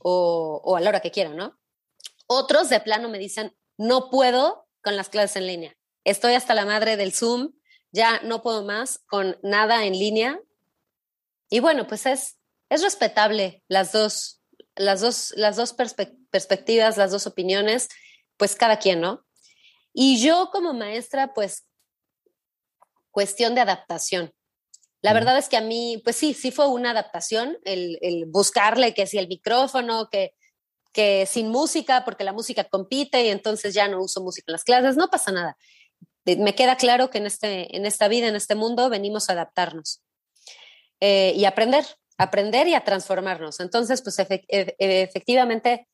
o, 0.00 0.60
o 0.64 0.76
a 0.76 0.80
la 0.80 0.88
hora 0.88 1.00
que 1.00 1.12
quieran, 1.12 1.36
¿no? 1.36 1.56
Otros 2.26 2.70
de 2.70 2.80
plano 2.80 3.08
me 3.08 3.18
dicen, 3.18 3.56
no 3.78 4.10
puedo 4.10 4.66
con 4.82 4.96
las 4.96 5.08
clases 5.08 5.36
en 5.36 5.46
línea. 5.46 5.76
Estoy 6.04 6.34
hasta 6.34 6.54
la 6.54 6.64
madre 6.64 6.96
del 6.96 7.12
Zoom, 7.12 7.52
ya 7.92 8.20
no 8.22 8.42
puedo 8.42 8.64
más 8.64 8.98
con 9.06 9.38
nada 9.42 9.84
en 9.84 9.92
línea. 9.92 10.40
Y 11.48 11.60
bueno, 11.60 11.86
pues 11.86 12.06
es, 12.06 12.38
es 12.72 12.82
respetable 12.82 13.62
las 13.68 13.92
dos, 13.92 14.42
las 14.74 15.00
dos, 15.00 15.32
las 15.36 15.56
dos 15.56 15.74
perspectivas, 15.74 16.96
las 16.96 17.10
dos 17.10 17.26
opiniones, 17.26 17.88
pues 18.36 18.54
cada 18.54 18.78
quien, 18.78 19.00
¿no? 19.00 19.24
Y 19.92 20.22
yo 20.22 20.50
como 20.52 20.72
maestra, 20.72 21.34
pues 21.34 21.66
cuestión 23.10 23.54
de 23.54 23.60
adaptación. 23.60 24.32
La 25.02 25.12
verdad 25.12 25.36
es 25.36 25.48
que 25.48 25.56
a 25.56 25.60
mí, 25.60 26.00
pues 26.04 26.16
sí, 26.16 26.32
sí 26.32 26.52
fue 26.52 26.68
una 26.68 26.92
adaptación, 26.92 27.58
el, 27.64 27.98
el 28.02 28.24
buscarle 28.26 28.94
que 28.94 29.06
si 29.06 29.18
el 29.18 29.28
micrófono, 29.28 30.08
que 30.10 30.34
que 30.92 31.26
sin 31.26 31.48
música, 31.48 32.04
porque 32.04 32.24
la 32.24 32.32
música 32.32 32.64
compite 32.64 33.24
y 33.24 33.28
entonces 33.28 33.74
ya 33.74 33.88
no 33.88 34.00
uso 34.00 34.22
música 34.22 34.46
en 34.48 34.52
las 34.52 34.64
clases, 34.64 34.96
no 34.96 35.08
pasa 35.08 35.32
nada. 35.32 35.56
Me 36.24 36.54
queda 36.54 36.76
claro 36.76 37.10
que 37.10 37.18
en, 37.18 37.26
este, 37.26 37.76
en 37.76 37.86
esta 37.86 38.08
vida, 38.08 38.28
en 38.28 38.36
este 38.36 38.54
mundo, 38.54 38.88
venimos 38.90 39.28
a 39.28 39.32
adaptarnos 39.32 40.02
eh, 41.00 41.32
y 41.34 41.46
aprender, 41.46 41.84
aprender 42.18 42.68
y 42.68 42.74
a 42.74 42.84
transformarnos. 42.84 43.60
Entonces, 43.60 44.02
pues 44.02 44.18
e, 44.18 44.44
efectivamente, 44.78 45.88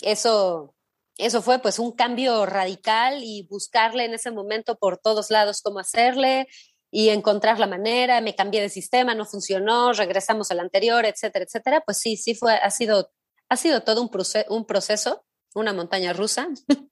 eso, 0.00 0.74
eso 1.18 1.42
fue 1.42 1.58
pues 1.58 1.78
un 1.78 1.92
cambio 1.92 2.46
radical 2.46 3.22
y 3.22 3.46
buscarle 3.48 4.04
en 4.04 4.14
ese 4.14 4.30
momento 4.30 4.76
por 4.76 4.98
todos 4.98 5.30
lados 5.30 5.62
cómo 5.62 5.78
hacerle 5.78 6.48
y 6.90 7.08
encontrar 7.08 7.58
la 7.58 7.66
manera, 7.66 8.20
me 8.20 8.34
cambié 8.34 8.60
de 8.60 8.68
sistema, 8.68 9.14
no 9.14 9.24
funcionó, 9.24 9.92
regresamos 9.92 10.50
al 10.50 10.60
anterior, 10.60 11.06
etcétera, 11.06 11.44
etcétera, 11.46 11.82
pues 11.84 11.98
sí, 11.98 12.16
sí 12.16 12.34
fue, 12.34 12.54
ha 12.54 12.70
sido 12.70 13.10
ha 13.52 13.56
sido 13.58 13.82
todo 13.82 14.00
un, 14.00 14.10
un 14.48 14.64
proceso, 14.64 15.26
una 15.54 15.74
montaña 15.74 16.14
rusa. 16.14 16.48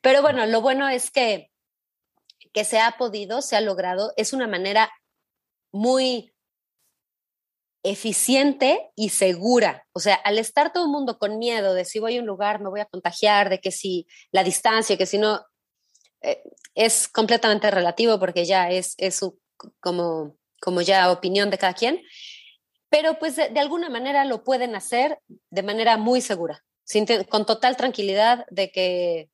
Pero 0.00 0.22
bueno, 0.22 0.46
lo 0.46 0.60
bueno 0.60 0.88
es 0.88 1.10
que, 1.10 1.50
que 2.52 2.64
se 2.64 2.78
ha 2.78 2.96
podido, 2.96 3.42
se 3.42 3.56
ha 3.56 3.60
logrado, 3.60 4.12
es 4.16 4.32
una 4.32 4.46
manera 4.46 4.92
muy 5.72 6.31
eficiente 7.82 8.90
y 8.94 9.08
segura. 9.08 9.86
O 9.92 10.00
sea, 10.00 10.14
al 10.14 10.38
estar 10.38 10.72
todo 10.72 10.84
el 10.84 10.90
mundo 10.90 11.18
con 11.18 11.38
miedo 11.38 11.74
de 11.74 11.84
si 11.84 11.98
voy 11.98 12.16
a 12.16 12.20
un 12.20 12.26
lugar 12.26 12.60
me 12.60 12.70
voy 12.70 12.80
a 12.80 12.86
contagiar, 12.86 13.50
de 13.50 13.60
que 13.60 13.72
si 13.72 14.06
la 14.30 14.44
distancia, 14.44 14.96
que 14.96 15.06
si 15.06 15.18
no, 15.18 15.44
eh, 16.20 16.42
es 16.74 17.08
completamente 17.08 17.70
relativo 17.70 18.18
porque 18.18 18.44
ya 18.44 18.70
es, 18.70 18.94
es 18.98 19.20
como, 19.80 20.36
como 20.60 20.80
ya 20.80 21.10
opinión 21.10 21.50
de 21.50 21.58
cada 21.58 21.74
quien 21.74 22.00
pero 22.92 23.18
pues 23.18 23.36
de, 23.36 23.58
alguna 23.58 23.88
manera 23.88 24.26
lo 24.26 24.44
pueden 24.44 24.76
hacer 24.76 25.18
de 25.48 25.62
manera 25.62 25.96
muy 25.96 26.20
segura, 26.20 26.62
con 27.30 27.46
total 27.46 27.74
tranquilidad 27.74 28.44
de 28.50 28.70
que, 28.70 29.30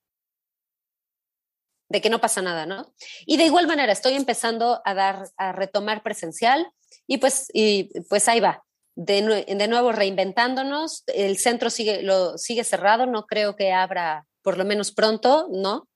de 1.89 2.01
que 2.01 2.09
no 2.09 2.21
pasa 2.21 2.41
nada, 2.41 2.67
¿no? 2.67 2.95
Y 3.27 3.37
de 3.37 3.47
igual 3.47 3.67
manera 3.67 3.91
estoy 3.93 4.15
empezando 4.15 4.81
a 4.85 4.95
dar, 4.95 5.25
a 5.37 5.51
retomar 5.51 6.05
presencial 6.05 6.71
y 7.09 7.19
pues, 7.19 7.49
y 7.53 7.91
pues 8.09 8.29
ahí 8.29 8.39
va. 8.39 8.63
De, 8.95 9.45
de 9.47 9.69
nuevo 9.69 9.91
reinventándonos, 9.91 11.03
el 11.09 11.39
centro 11.39 11.71
sigue, 11.71 12.03
lo, 12.03 12.39
sigue 12.39 12.63
cerrado, 12.63 13.07
no 13.07 13.27
creo 13.27 13.57
que 13.57 13.73
abra 13.73 14.27
por 14.43 14.57
lo 14.57 14.65
menos 14.65 14.93
pronto, 14.93 15.49
¿no? 15.51 15.89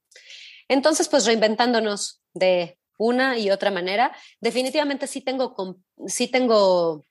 Entonces, 0.68 1.08
pues 1.08 1.26
reinventándonos 1.26 2.20
de, 2.34 2.78
una 3.02 3.38
y 3.38 3.50
otra 3.50 3.70
manera. 3.70 4.14
Definitivamente 4.40 5.06
sí 5.06 5.20
tengo, 5.20 5.54
sí 6.06 6.28
tengo 6.28 7.04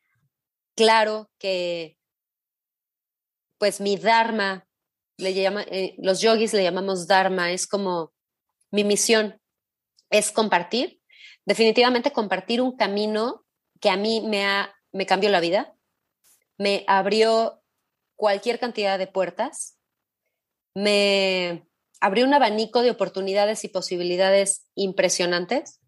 claro 0.75 1.29
que 1.37 1.97
pues 3.57 3.79
mi 3.79 3.97
dharma, 3.97 4.65
le 5.17 5.33
llama, 5.33 5.63
eh, 5.63 5.95
los 5.99 6.21
yogis 6.21 6.53
le 6.53 6.63
llamamos 6.63 7.05
dharma, 7.07 7.51
es 7.51 7.67
como 7.67 8.11
mi 8.71 8.83
misión, 8.83 9.39
es 10.09 10.31
compartir, 10.31 10.99
definitivamente 11.45 12.11
compartir 12.11 12.59
un 12.61 12.75
camino 12.75 13.40
que 13.81 13.89
a 13.89 13.97
mí 13.97 14.21
me, 14.21 14.45
ha, 14.45 14.73
me 14.93 15.05
cambió 15.05 15.29
la 15.29 15.41
vida, 15.41 15.75
me 16.57 16.85
abrió 16.87 17.61
cualquier 18.15 18.59
cantidad 18.59 18.99
de 18.99 19.07
puertas, 19.07 19.79
me 20.75 21.67
abrió 21.99 22.25
un 22.25 22.33
abanico 22.33 22.83
de 22.83 22.91
oportunidades 22.91 23.63
y 23.63 23.69
posibilidades 23.69 24.67
impresionantes. 24.75 25.79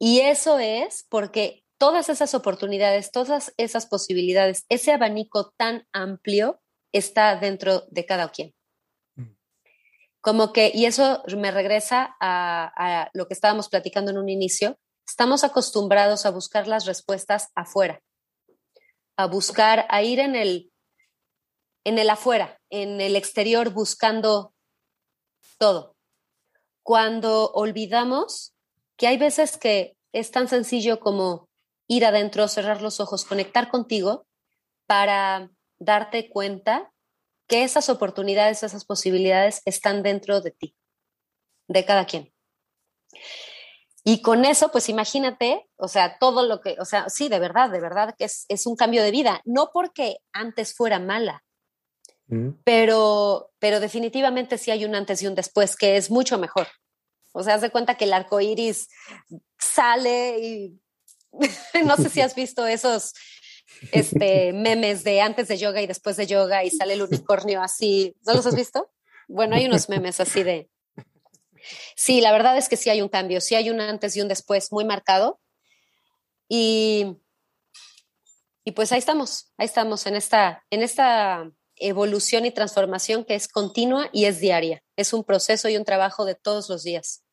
Y 0.00 0.20
eso 0.20 0.58
es 0.58 1.06
porque 1.08 1.64
todas 1.78 2.08
esas 2.08 2.34
oportunidades, 2.34 3.10
todas 3.10 3.52
esas 3.56 3.86
posibilidades, 3.86 4.64
ese 4.68 4.92
abanico 4.92 5.52
tan 5.56 5.86
amplio 5.92 6.60
está 6.92 7.36
dentro 7.36 7.84
de 7.90 8.06
cada 8.06 8.30
quien. 8.30 8.54
Mm. 9.16 9.34
Como 10.20 10.52
que, 10.52 10.70
y 10.74 10.86
eso 10.86 11.22
me 11.36 11.50
regresa 11.50 12.16
a, 12.20 12.72
a, 12.76 13.10
lo 13.12 13.26
que 13.28 13.34
estábamos 13.34 13.68
platicando 13.68 14.10
en 14.10 14.18
un 14.18 14.28
inicio, 14.28 14.78
estamos 15.08 15.42
acostumbrados 15.42 16.26
a 16.26 16.30
buscar 16.30 16.68
las 16.68 16.84
respuestas 16.84 17.48
afuera, 17.54 18.02
a 19.16 19.26
buscar, 19.26 19.86
a 19.88 20.02
ir 20.02 20.20
en 20.20 20.36
el, 20.36 20.70
en 21.84 21.98
el 21.98 22.10
afuera, 22.10 22.60
en 22.70 23.00
el 23.00 23.16
exterior 23.16 23.70
buscando 23.70 24.54
todo. 25.58 25.96
Cuando 26.82 27.50
olvidamos 27.52 28.54
que 28.98 29.06
hay 29.06 29.16
veces 29.16 29.56
que 29.56 29.96
es 30.12 30.30
tan 30.30 30.46
sencillo 30.46 31.00
como 31.00 31.48
ir 31.88 32.04
adentro, 32.04 32.46
cerrar 32.46 32.82
los 32.82 33.00
ojos, 33.00 33.24
conectar 33.24 33.70
contigo 33.70 34.26
para 34.86 35.50
darte 35.78 36.28
cuenta 36.28 36.92
que 37.46 37.64
esas 37.64 37.88
oportunidades, 37.88 38.62
esas 38.62 38.84
posibilidades 38.84 39.62
están 39.64 40.02
dentro 40.02 40.42
de 40.42 40.50
ti, 40.50 40.76
de 41.66 41.84
cada 41.86 42.04
quien. 42.04 42.32
Y 44.08 44.22
con 44.22 44.46
eso, 44.46 44.70
pues 44.70 44.88
imagínate, 44.88 45.68
o 45.76 45.86
sea, 45.86 46.16
todo 46.18 46.46
lo 46.46 46.62
que, 46.62 46.76
o 46.80 46.86
sea, 46.86 47.10
sí, 47.10 47.28
de 47.28 47.38
verdad, 47.38 47.68
de 47.68 47.78
verdad 47.78 48.14
que 48.16 48.24
es, 48.24 48.46
es 48.48 48.66
un 48.66 48.74
cambio 48.74 49.02
de 49.02 49.10
vida, 49.10 49.42
no 49.44 49.68
porque 49.70 50.16
antes 50.32 50.72
fuera 50.74 50.98
mala, 50.98 51.44
mm. 52.28 52.62
pero, 52.64 53.50
pero 53.58 53.80
definitivamente 53.80 54.56
sí 54.56 54.70
hay 54.70 54.86
un 54.86 54.94
antes 54.94 55.20
y 55.20 55.26
un 55.26 55.34
después 55.34 55.76
que 55.76 55.98
es 55.98 56.10
mucho 56.10 56.38
mejor. 56.38 56.68
O 57.34 57.42
sea, 57.42 57.56
haz 57.56 57.60
de 57.60 57.68
cuenta 57.68 57.96
que 57.96 58.06
el 58.06 58.14
arco 58.14 58.40
iris 58.40 58.88
sale 59.58 60.38
y 60.38 60.80
no 61.84 61.96
sé 61.96 62.08
si 62.08 62.22
has 62.22 62.34
visto 62.34 62.66
esos 62.66 63.12
este, 63.92 64.52
memes 64.54 65.04
de 65.04 65.20
antes 65.20 65.48
de 65.48 65.58
yoga 65.58 65.82
y 65.82 65.86
después 65.86 66.16
de 66.16 66.26
yoga 66.26 66.64
y 66.64 66.70
sale 66.70 66.94
el 66.94 67.02
unicornio 67.02 67.60
así. 67.60 68.16
¿No 68.26 68.32
los 68.32 68.46
has 68.46 68.56
visto? 68.56 68.90
Bueno, 69.28 69.54
hay 69.54 69.66
unos 69.66 69.90
memes 69.90 70.18
así 70.18 70.44
de... 70.44 70.70
Sí, 71.96 72.20
la 72.20 72.32
verdad 72.32 72.56
es 72.56 72.68
que 72.68 72.76
sí 72.76 72.90
hay 72.90 73.02
un 73.02 73.08
cambio, 73.08 73.40
sí 73.40 73.54
hay 73.54 73.70
un 73.70 73.80
antes 73.80 74.16
y 74.16 74.20
un 74.20 74.28
después 74.28 74.72
muy 74.72 74.84
marcado. 74.84 75.40
Y, 76.48 77.18
y 78.64 78.72
pues 78.72 78.92
ahí 78.92 78.98
estamos, 78.98 79.52
ahí 79.58 79.66
estamos 79.66 80.06
en 80.06 80.16
esta, 80.16 80.64
en 80.70 80.82
esta 80.82 81.50
evolución 81.76 82.44
y 82.46 82.50
transformación 82.50 83.24
que 83.24 83.34
es 83.34 83.48
continua 83.48 84.08
y 84.12 84.24
es 84.24 84.40
diaria. 84.40 84.82
Es 84.96 85.12
un 85.12 85.24
proceso 85.24 85.68
y 85.68 85.76
un 85.76 85.84
trabajo 85.84 86.24
de 86.24 86.34
todos 86.34 86.68
los 86.68 86.82
días. 86.82 87.24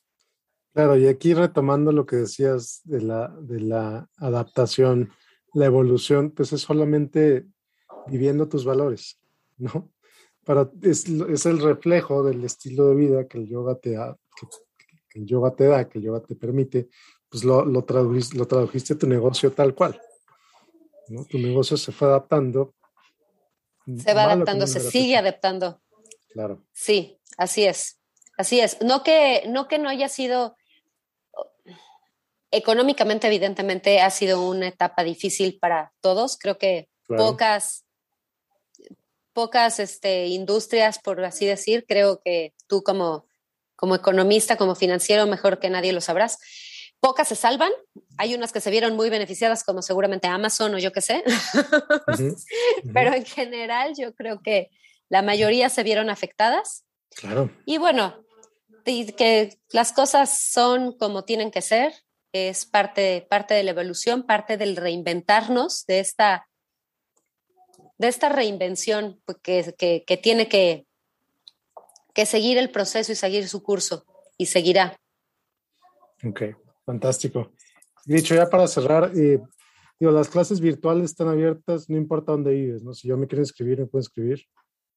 Claro, 0.74 0.98
y 0.98 1.08
aquí 1.08 1.34
retomando 1.34 1.92
lo 1.94 2.06
que 2.06 2.18
decías 2.18 2.82
de 2.84 3.02
la, 3.02 3.34
de 3.42 3.62
la 3.62 4.10
adaptación, 4.18 5.10
la 5.54 5.66
evolución, 5.66 6.32
pues 6.32 6.52
es 6.52 6.62
solamente 6.62 7.46
viviendo 8.08 8.50
tus 8.50 8.66
valores, 8.66 9.18
¿no? 9.58 9.92
Para, 10.44 10.70
es, 10.84 11.08
es 11.08 11.46
el 11.46 11.60
reflejo 11.60 12.24
del 12.24 12.44
estilo 12.44 12.90
de 12.90 12.96
vida 12.96 13.28
que 13.28 13.38
el 13.40 13.48
yoga 13.48 13.76
te 13.76 13.94
da, 13.94 14.18
que, 14.36 14.48
el 15.20 15.26
yoga 15.26 15.56
te 15.56 15.66
da, 15.66 15.88
que 15.88 16.00
el 16.00 16.06
yoga 16.06 16.22
te 16.22 16.36
permite, 16.36 16.90
pues 17.30 17.44
lo, 17.44 17.64
lo, 17.64 17.84
tradujiste, 17.86 18.38
lo 18.38 18.48
tradujiste 18.48 18.94
a 18.94 18.98
tu 18.98 19.08
negocio 19.08 19.52
tal 19.52 19.74
cual. 19.74 20.00
¿no? 21.08 21.26
Tu 21.26 21.38
negocio 21.38 21.78
se 21.78 21.92
fue 21.92 22.08
adaptando. 22.08 22.74
Se 23.98 24.14
va 24.14 24.24
adaptando, 24.24 24.68
se 24.68 24.80
sigue 24.80 25.16
adaptando. 25.18 25.82
Claro. 26.34 26.66
Sí, 26.74 27.20
así 27.38 27.66
es. 27.66 28.00
Así 28.38 28.60
es. 28.60 28.82
No 28.82 29.04
que 29.04 29.44
no, 29.48 29.68
que 29.68 29.80
no 29.80 29.88
haya 29.88 30.10
sido 30.10 30.56
económicamente, 32.52 33.28
evidentemente, 33.28 34.00
ha 34.00 34.10
sido 34.10 34.48
una 34.48 34.68
etapa 34.68 35.04
difícil 35.04 35.60
para 35.60 35.94
todos. 36.02 36.38
Creo 36.38 36.58
que 36.58 36.90
pocas, 37.08 37.86
pocas 39.34 39.80
este, 39.80 40.28
industrias, 40.28 41.00
por 41.00 41.24
así 41.24 41.46
decir, 41.46 41.86
creo 41.88 42.22
que 42.24 42.54
tú 42.68 42.82
como, 42.82 43.28
como 43.76 43.96
economista, 43.96 44.58
como 44.58 44.76
financiero, 44.76 45.26
mejor 45.28 45.60
que 45.60 45.70
nadie 45.70 45.94
lo 45.94 46.02
sabrás. 46.02 46.38
Pocas 47.00 47.28
se 47.28 47.36
salvan, 47.36 47.72
hay 48.18 48.34
unas 48.34 48.52
que 48.52 48.62
se 48.62 48.72
vieron 48.72 48.96
muy 48.96 49.10
beneficiadas, 49.10 49.64
como 49.64 49.82
seguramente 49.82 50.28
Amazon 50.28 50.74
o 50.76 50.78
yo 50.78 50.92
qué 50.92 51.02
sé, 51.02 51.24
pero 52.94 53.14
en 53.14 53.26
general 53.26 53.94
yo 53.98 54.14
creo 54.16 54.42
que 54.42 54.70
la 55.10 55.22
mayoría 55.22 55.70
se 55.70 55.84
vieron 55.84 56.10
afectadas. 56.10 56.86
Claro. 57.16 57.50
Y 57.66 57.78
bueno, 57.78 58.26
que 58.86 59.58
las 59.72 59.92
cosas 59.92 60.38
son 60.38 60.98
como 60.98 61.24
tienen 61.24 61.52
que 61.52 61.62
ser, 61.62 61.94
es 62.32 62.66
parte, 62.66 63.26
parte 63.30 63.54
de 63.54 63.64
la 63.64 63.72
evolución, 63.72 64.24
parte 64.24 64.58
del 64.58 64.76
reinventarnos, 64.76 65.86
de 65.86 66.00
esta, 66.00 66.48
de 67.98 68.08
esta 68.08 68.30
reinvención 68.30 69.22
pues, 69.26 69.38
que, 69.42 70.04
que, 70.06 70.18
tiene 70.18 70.48
que, 70.48 70.86
que 72.16 72.26
seguir 72.26 72.58
el 72.58 72.72
proceso 72.72 73.12
y 73.12 73.16
seguir 73.16 73.48
su 73.48 73.62
curso, 73.62 74.06
y 74.38 74.48
seguirá. 74.48 74.98
Ok, 76.24 76.44
fantástico. 76.86 77.52
Dicho 78.06 78.34
ya 78.34 78.50
para 78.50 78.68
cerrar, 78.68 79.12
eh, 79.16 79.40
digo, 80.00 80.12
las 80.12 80.30
clases 80.30 80.60
virtuales 80.60 81.12
están 81.12 81.28
abiertas, 81.28 81.90
no 81.90 81.98
importa 81.98 82.32
dónde 82.32 82.52
vives, 82.52 82.84
¿no? 82.84 82.94
Si 82.94 83.08
yo 83.08 83.18
me 83.18 83.28
quiero 83.28 83.44
escribir, 83.44 83.80
me 83.80 83.86
puedo 83.86 84.02
escribir. 84.02 84.46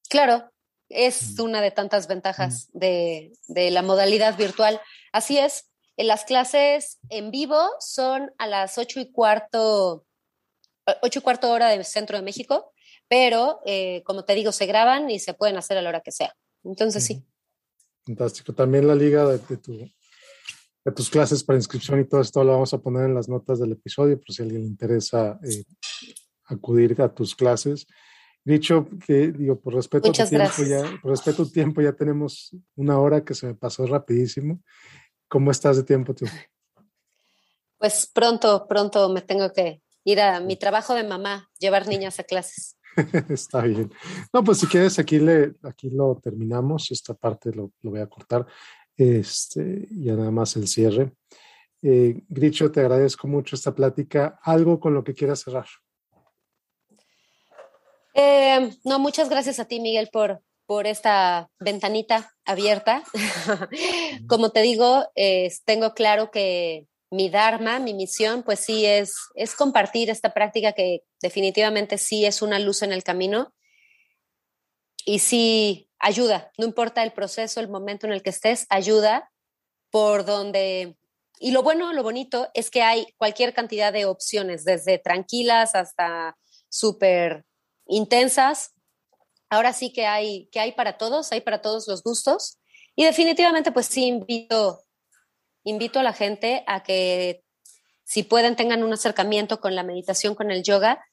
Claro, 0.09 0.49
es 0.87 1.37
mm. 1.37 1.43
una 1.43 1.61
de 1.61 1.71
tantas 1.71 2.07
ventajas 2.07 2.69
mm. 2.73 2.79
de, 2.79 3.33
de, 3.49 3.69
la 3.69 3.81
modalidad 3.81 4.37
virtual. 4.37 4.79
Así 5.11 5.37
es, 5.37 5.69
las 5.97 6.23
clases 6.23 6.99
en 7.09 7.31
vivo 7.31 7.59
son 7.79 8.31
a 8.37 8.47
las 8.47 8.77
ocho 8.77 9.01
y 9.01 9.11
cuarto, 9.11 10.05
ocho 11.01 11.19
y 11.19 11.21
cuarto 11.21 11.51
hora 11.51 11.67
del 11.67 11.83
centro 11.83 12.17
de 12.17 12.23
México, 12.23 12.71
pero 13.09 13.59
eh, 13.65 14.03
como 14.05 14.23
te 14.23 14.35
digo, 14.35 14.53
se 14.53 14.65
graban 14.67 15.09
y 15.09 15.19
se 15.19 15.33
pueden 15.33 15.57
hacer 15.57 15.77
a 15.77 15.81
la 15.81 15.89
hora 15.89 16.01
que 16.01 16.13
sea. 16.13 16.33
Entonces 16.63 17.05
sí. 17.05 17.25
Fantástico. 18.05 18.53
También 18.53 18.87
la 18.87 18.95
liga 18.95 19.27
de, 19.27 19.37
de, 19.37 20.91
tus 20.91 21.09
clases 21.09 21.43
para 21.43 21.59
inscripción 21.59 21.99
y 21.99 22.05
todo 22.05 22.21
esto 22.21 22.43
lo 22.43 22.53
vamos 22.53 22.73
a 22.73 22.79
poner 22.79 23.05
en 23.05 23.13
las 23.13 23.29
notas 23.29 23.59
del 23.59 23.73
episodio 23.73 24.19
por 24.19 24.33
si 24.33 24.41
a 24.41 24.45
alguien 24.45 24.61
le 24.61 24.67
interesa 24.67 25.39
eh, 25.43 25.63
acudir 26.45 26.99
a 27.01 27.13
tus 27.13 27.35
clases. 27.35 27.85
Dicho 28.43 28.87
que, 29.05 29.31
digo, 29.31 29.59
por 29.59 29.75
respeto, 29.75 30.09
a 30.09 30.11
tu 30.11 30.25
tiempo 30.27 30.63
ya, 30.63 30.99
por 31.01 31.11
respeto 31.11 31.43
a 31.43 31.45
tu 31.45 31.51
tiempo, 31.51 31.81
ya 31.81 31.93
tenemos 31.93 32.55
una 32.75 32.97
hora 32.99 33.23
que 33.23 33.35
se 33.35 33.45
me 33.45 33.53
pasó 33.53 33.85
rapidísimo. 33.85 34.61
¿Cómo 35.27 35.51
estás 35.51 35.77
de 35.77 35.83
tiempo 35.83 36.15
tú? 36.15 36.25
Pues 37.77 38.09
pronto, 38.11 38.65
pronto 38.67 39.09
me 39.09 39.21
tengo 39.21 39.53
que 39.53 39.81
ir 40.03 40.19
a 40.19 40.39
mi 40.39 40.55
trabajo 40.55 40.95
de 40.95 41.03
mamá, 41.03 41.49
llevar 41.59 41.87
niñas 41.87 42.19
a 42.19 42.23
clases. 42.23 42.78
Está 43.29 43.61
bien. 43.61 43.91
No, 44.33 44.43
pues 44.43 44.59
si 44.59 44.67
quieres, 44.67 44.99
aquí, 44.99 45.19
le, 45.19 45.53
aquí 45.63 45.89
lo 45.89 46.15
terminamos. 46.21 46.91
Esta 46.91 47.13
parte 47.13 47.51
lo, 47.53 47.71
lo 47.81 47.91
voy 47.91 47.99
a 47.99 48.07
cortar. 48.07 48.45
Este, 48.95 49.87
ya 49.91 50.13
nada 50.13 50.31
más 50.31 50.55
el 50.55 50.67
cierre. 50.67 51.13
Eh, 51.81 52.21
Gricho, 52.27 52.71
te 52.71 52.81
agradezco 52.81 53.27
mucho 53.27 53.55
esta 53.55 53.73
plática. 53.73 54.39
¿Algo 54.43 54.79
con 54.79 54.93
lo 54.93 55.03
que 55.03 55.13
quieras 55.13 55.39
cerrar? 55.41 55.67
Eh, 58.13 58.69
no, 58.83 58.99
muchas 58.99 59.29
gracias 59.29 59.59
a 59.59 59.65
ti, 59.65 59.79
Miguel, 59.79 60.09
por, 60.11 60.41
por 60.65 60.87
esta 60.87 61.49
ventanita 61.59 62.33
abierta. 62.45 63.03
Como 64.27 64.51
te 64.51 64.61
digo, 64.61 65.05
tengo 65.65 65.93
claro 65.93 66.31
que 66.31 66.87
mi 67.11 67.29
Dharma, 67.29 67.79
mi 67.79 67.93
misión, 67.93 68.43
pues 68.43 68.59
sí 68.59 68.85
es, 68.85 69.15
es 69.35 69.55
compartir 69.55 70.09
esta 70.09 70.33
práctica 70.33 70.73
que 70.73 71.03
definitivamente 71.21 71.97
sí 71.97 72.25
es 72.25 72.41
una 72.41 72.59
luz 72.59 72.81
en 72.81 72.91
el 72.91 73.03
camino 73.03 73.53
y 75.05 75.19
sí 75.19 75.89
ayuda, 75.99 76.51
no 76.57 76.65
importa 76.65 77.03
el 77.03 77.13
proceso, 77.13 77.59
el 77.59 77.69
momento 77.69 78.07
en 78.07 78.13
el 78.13 78.23
que 78.23 78.29
estés, 78.29 78.65
ayuda 78.69 79.31
por 79.89 80.25
donde... 80.25 80.95
Y 81.41 81.51
lo 81.51 81.63
bueno, 81.63 81.93
lo 81.93 82.03
bonito 82.03 82.49
es 82.53 82.69
que 82.69 82.81
hay 82.81 83.13
cualquier 83.17 83.53
cantidad 83.53 83.93
de 83.93 84.05
opciones, 84.05 84.65
desde 84.65 84.97
tranquilas 84.97 85.73
hasta 85.73 86.37
súper 86.67 87.45
intensas, 87.87 88.73
ahora 89.49 89.73
sí 89.73 89.91
que 89.93 90.05
hay, 90.05 90.47
que 90.51 90.59
hay 90.59 90.73
para 90.73 90.97
todos, 90.97 91.31
hay 91.31 91.41
para 91.41 91.61
todos 91.61 91.87
los 91.87 92.03
gustos. 92.03 92.59
Y 92.95 93.05
definitivamente, 93.05 93.71
pues 93.71 93.85
sí 93.85 94.05
invito 94.05 94.83
invito 95.63 95.99
a 95.99 96.03
la 96.03 96.13
gente 96.13 96.63
a 96.67 96.83
que 96.83 97.43
si 98.03 98.23
pueden 98.23 98.55
tengan 98.55 98.83
un 98.83 98.93
acercamiento 98.93 99.59
con 99.59 99.75
la 99.75 99.83
meditación, 99.83 100.35
con 100.35 100.51
el 100.51 100.63
yoga, 100.63 101.05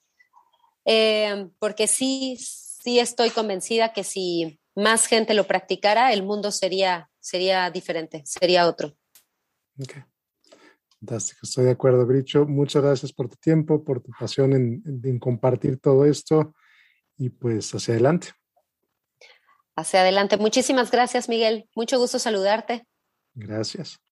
eh, 0.86 1.48
porque 1.58 1.86
sí, 1.88 2.36
sí 2.38 2.98
estoy 2.98 3.30
convencida 3.30 3.92
que 3.92 4.04
si 4.04 4.60
más 4.74 5.06
gente 5.06 5.34
lo 5.34 5.46
practicara, 5.46 6.12
el 6.12 6.22
mundo 6.22 6.52
sería, 6.52 7.10
sería 7.18 7.70
diferente, 7.70 8.22
sería 8.24 8.68
otro. 8.68 8.96
Ok. 9.80 9.94
Fantástico, 11.00 11.40
estoy 11.42 11.66
de 11.66 11.72
acuerdo, 11.72 12.06
Gricho. 12.06 12.46
Muchas 12.46 12.82
gracias 12.82 13.12
por 13.12 13.28
tu 13.28 13.36
tiempo, 13.36 13.84
por 13.84 14.00
tu 14.00 14.10
pasión 14.18 14.54
en, 14.54 14.82
en 15.04 15.18
compartir 15.18 15.78
todo 15.78 16.06
esto 16.06 16.54
y 17.18 17.28
pues 17.28 17.74
hacia 17.74 17.94
adelante. 17.94 18.28
Hacia 19.76 20.00
adelante. 20.00 20.38
Muchísimas 20.38 20.90
gracias, 20.90 21.28
Miguel. 21.28 21.68
Mucho 21.74 21.98
gusto 21.98 22.18
saludarte. 22.18 22.86
Gracias. 23.34 24.00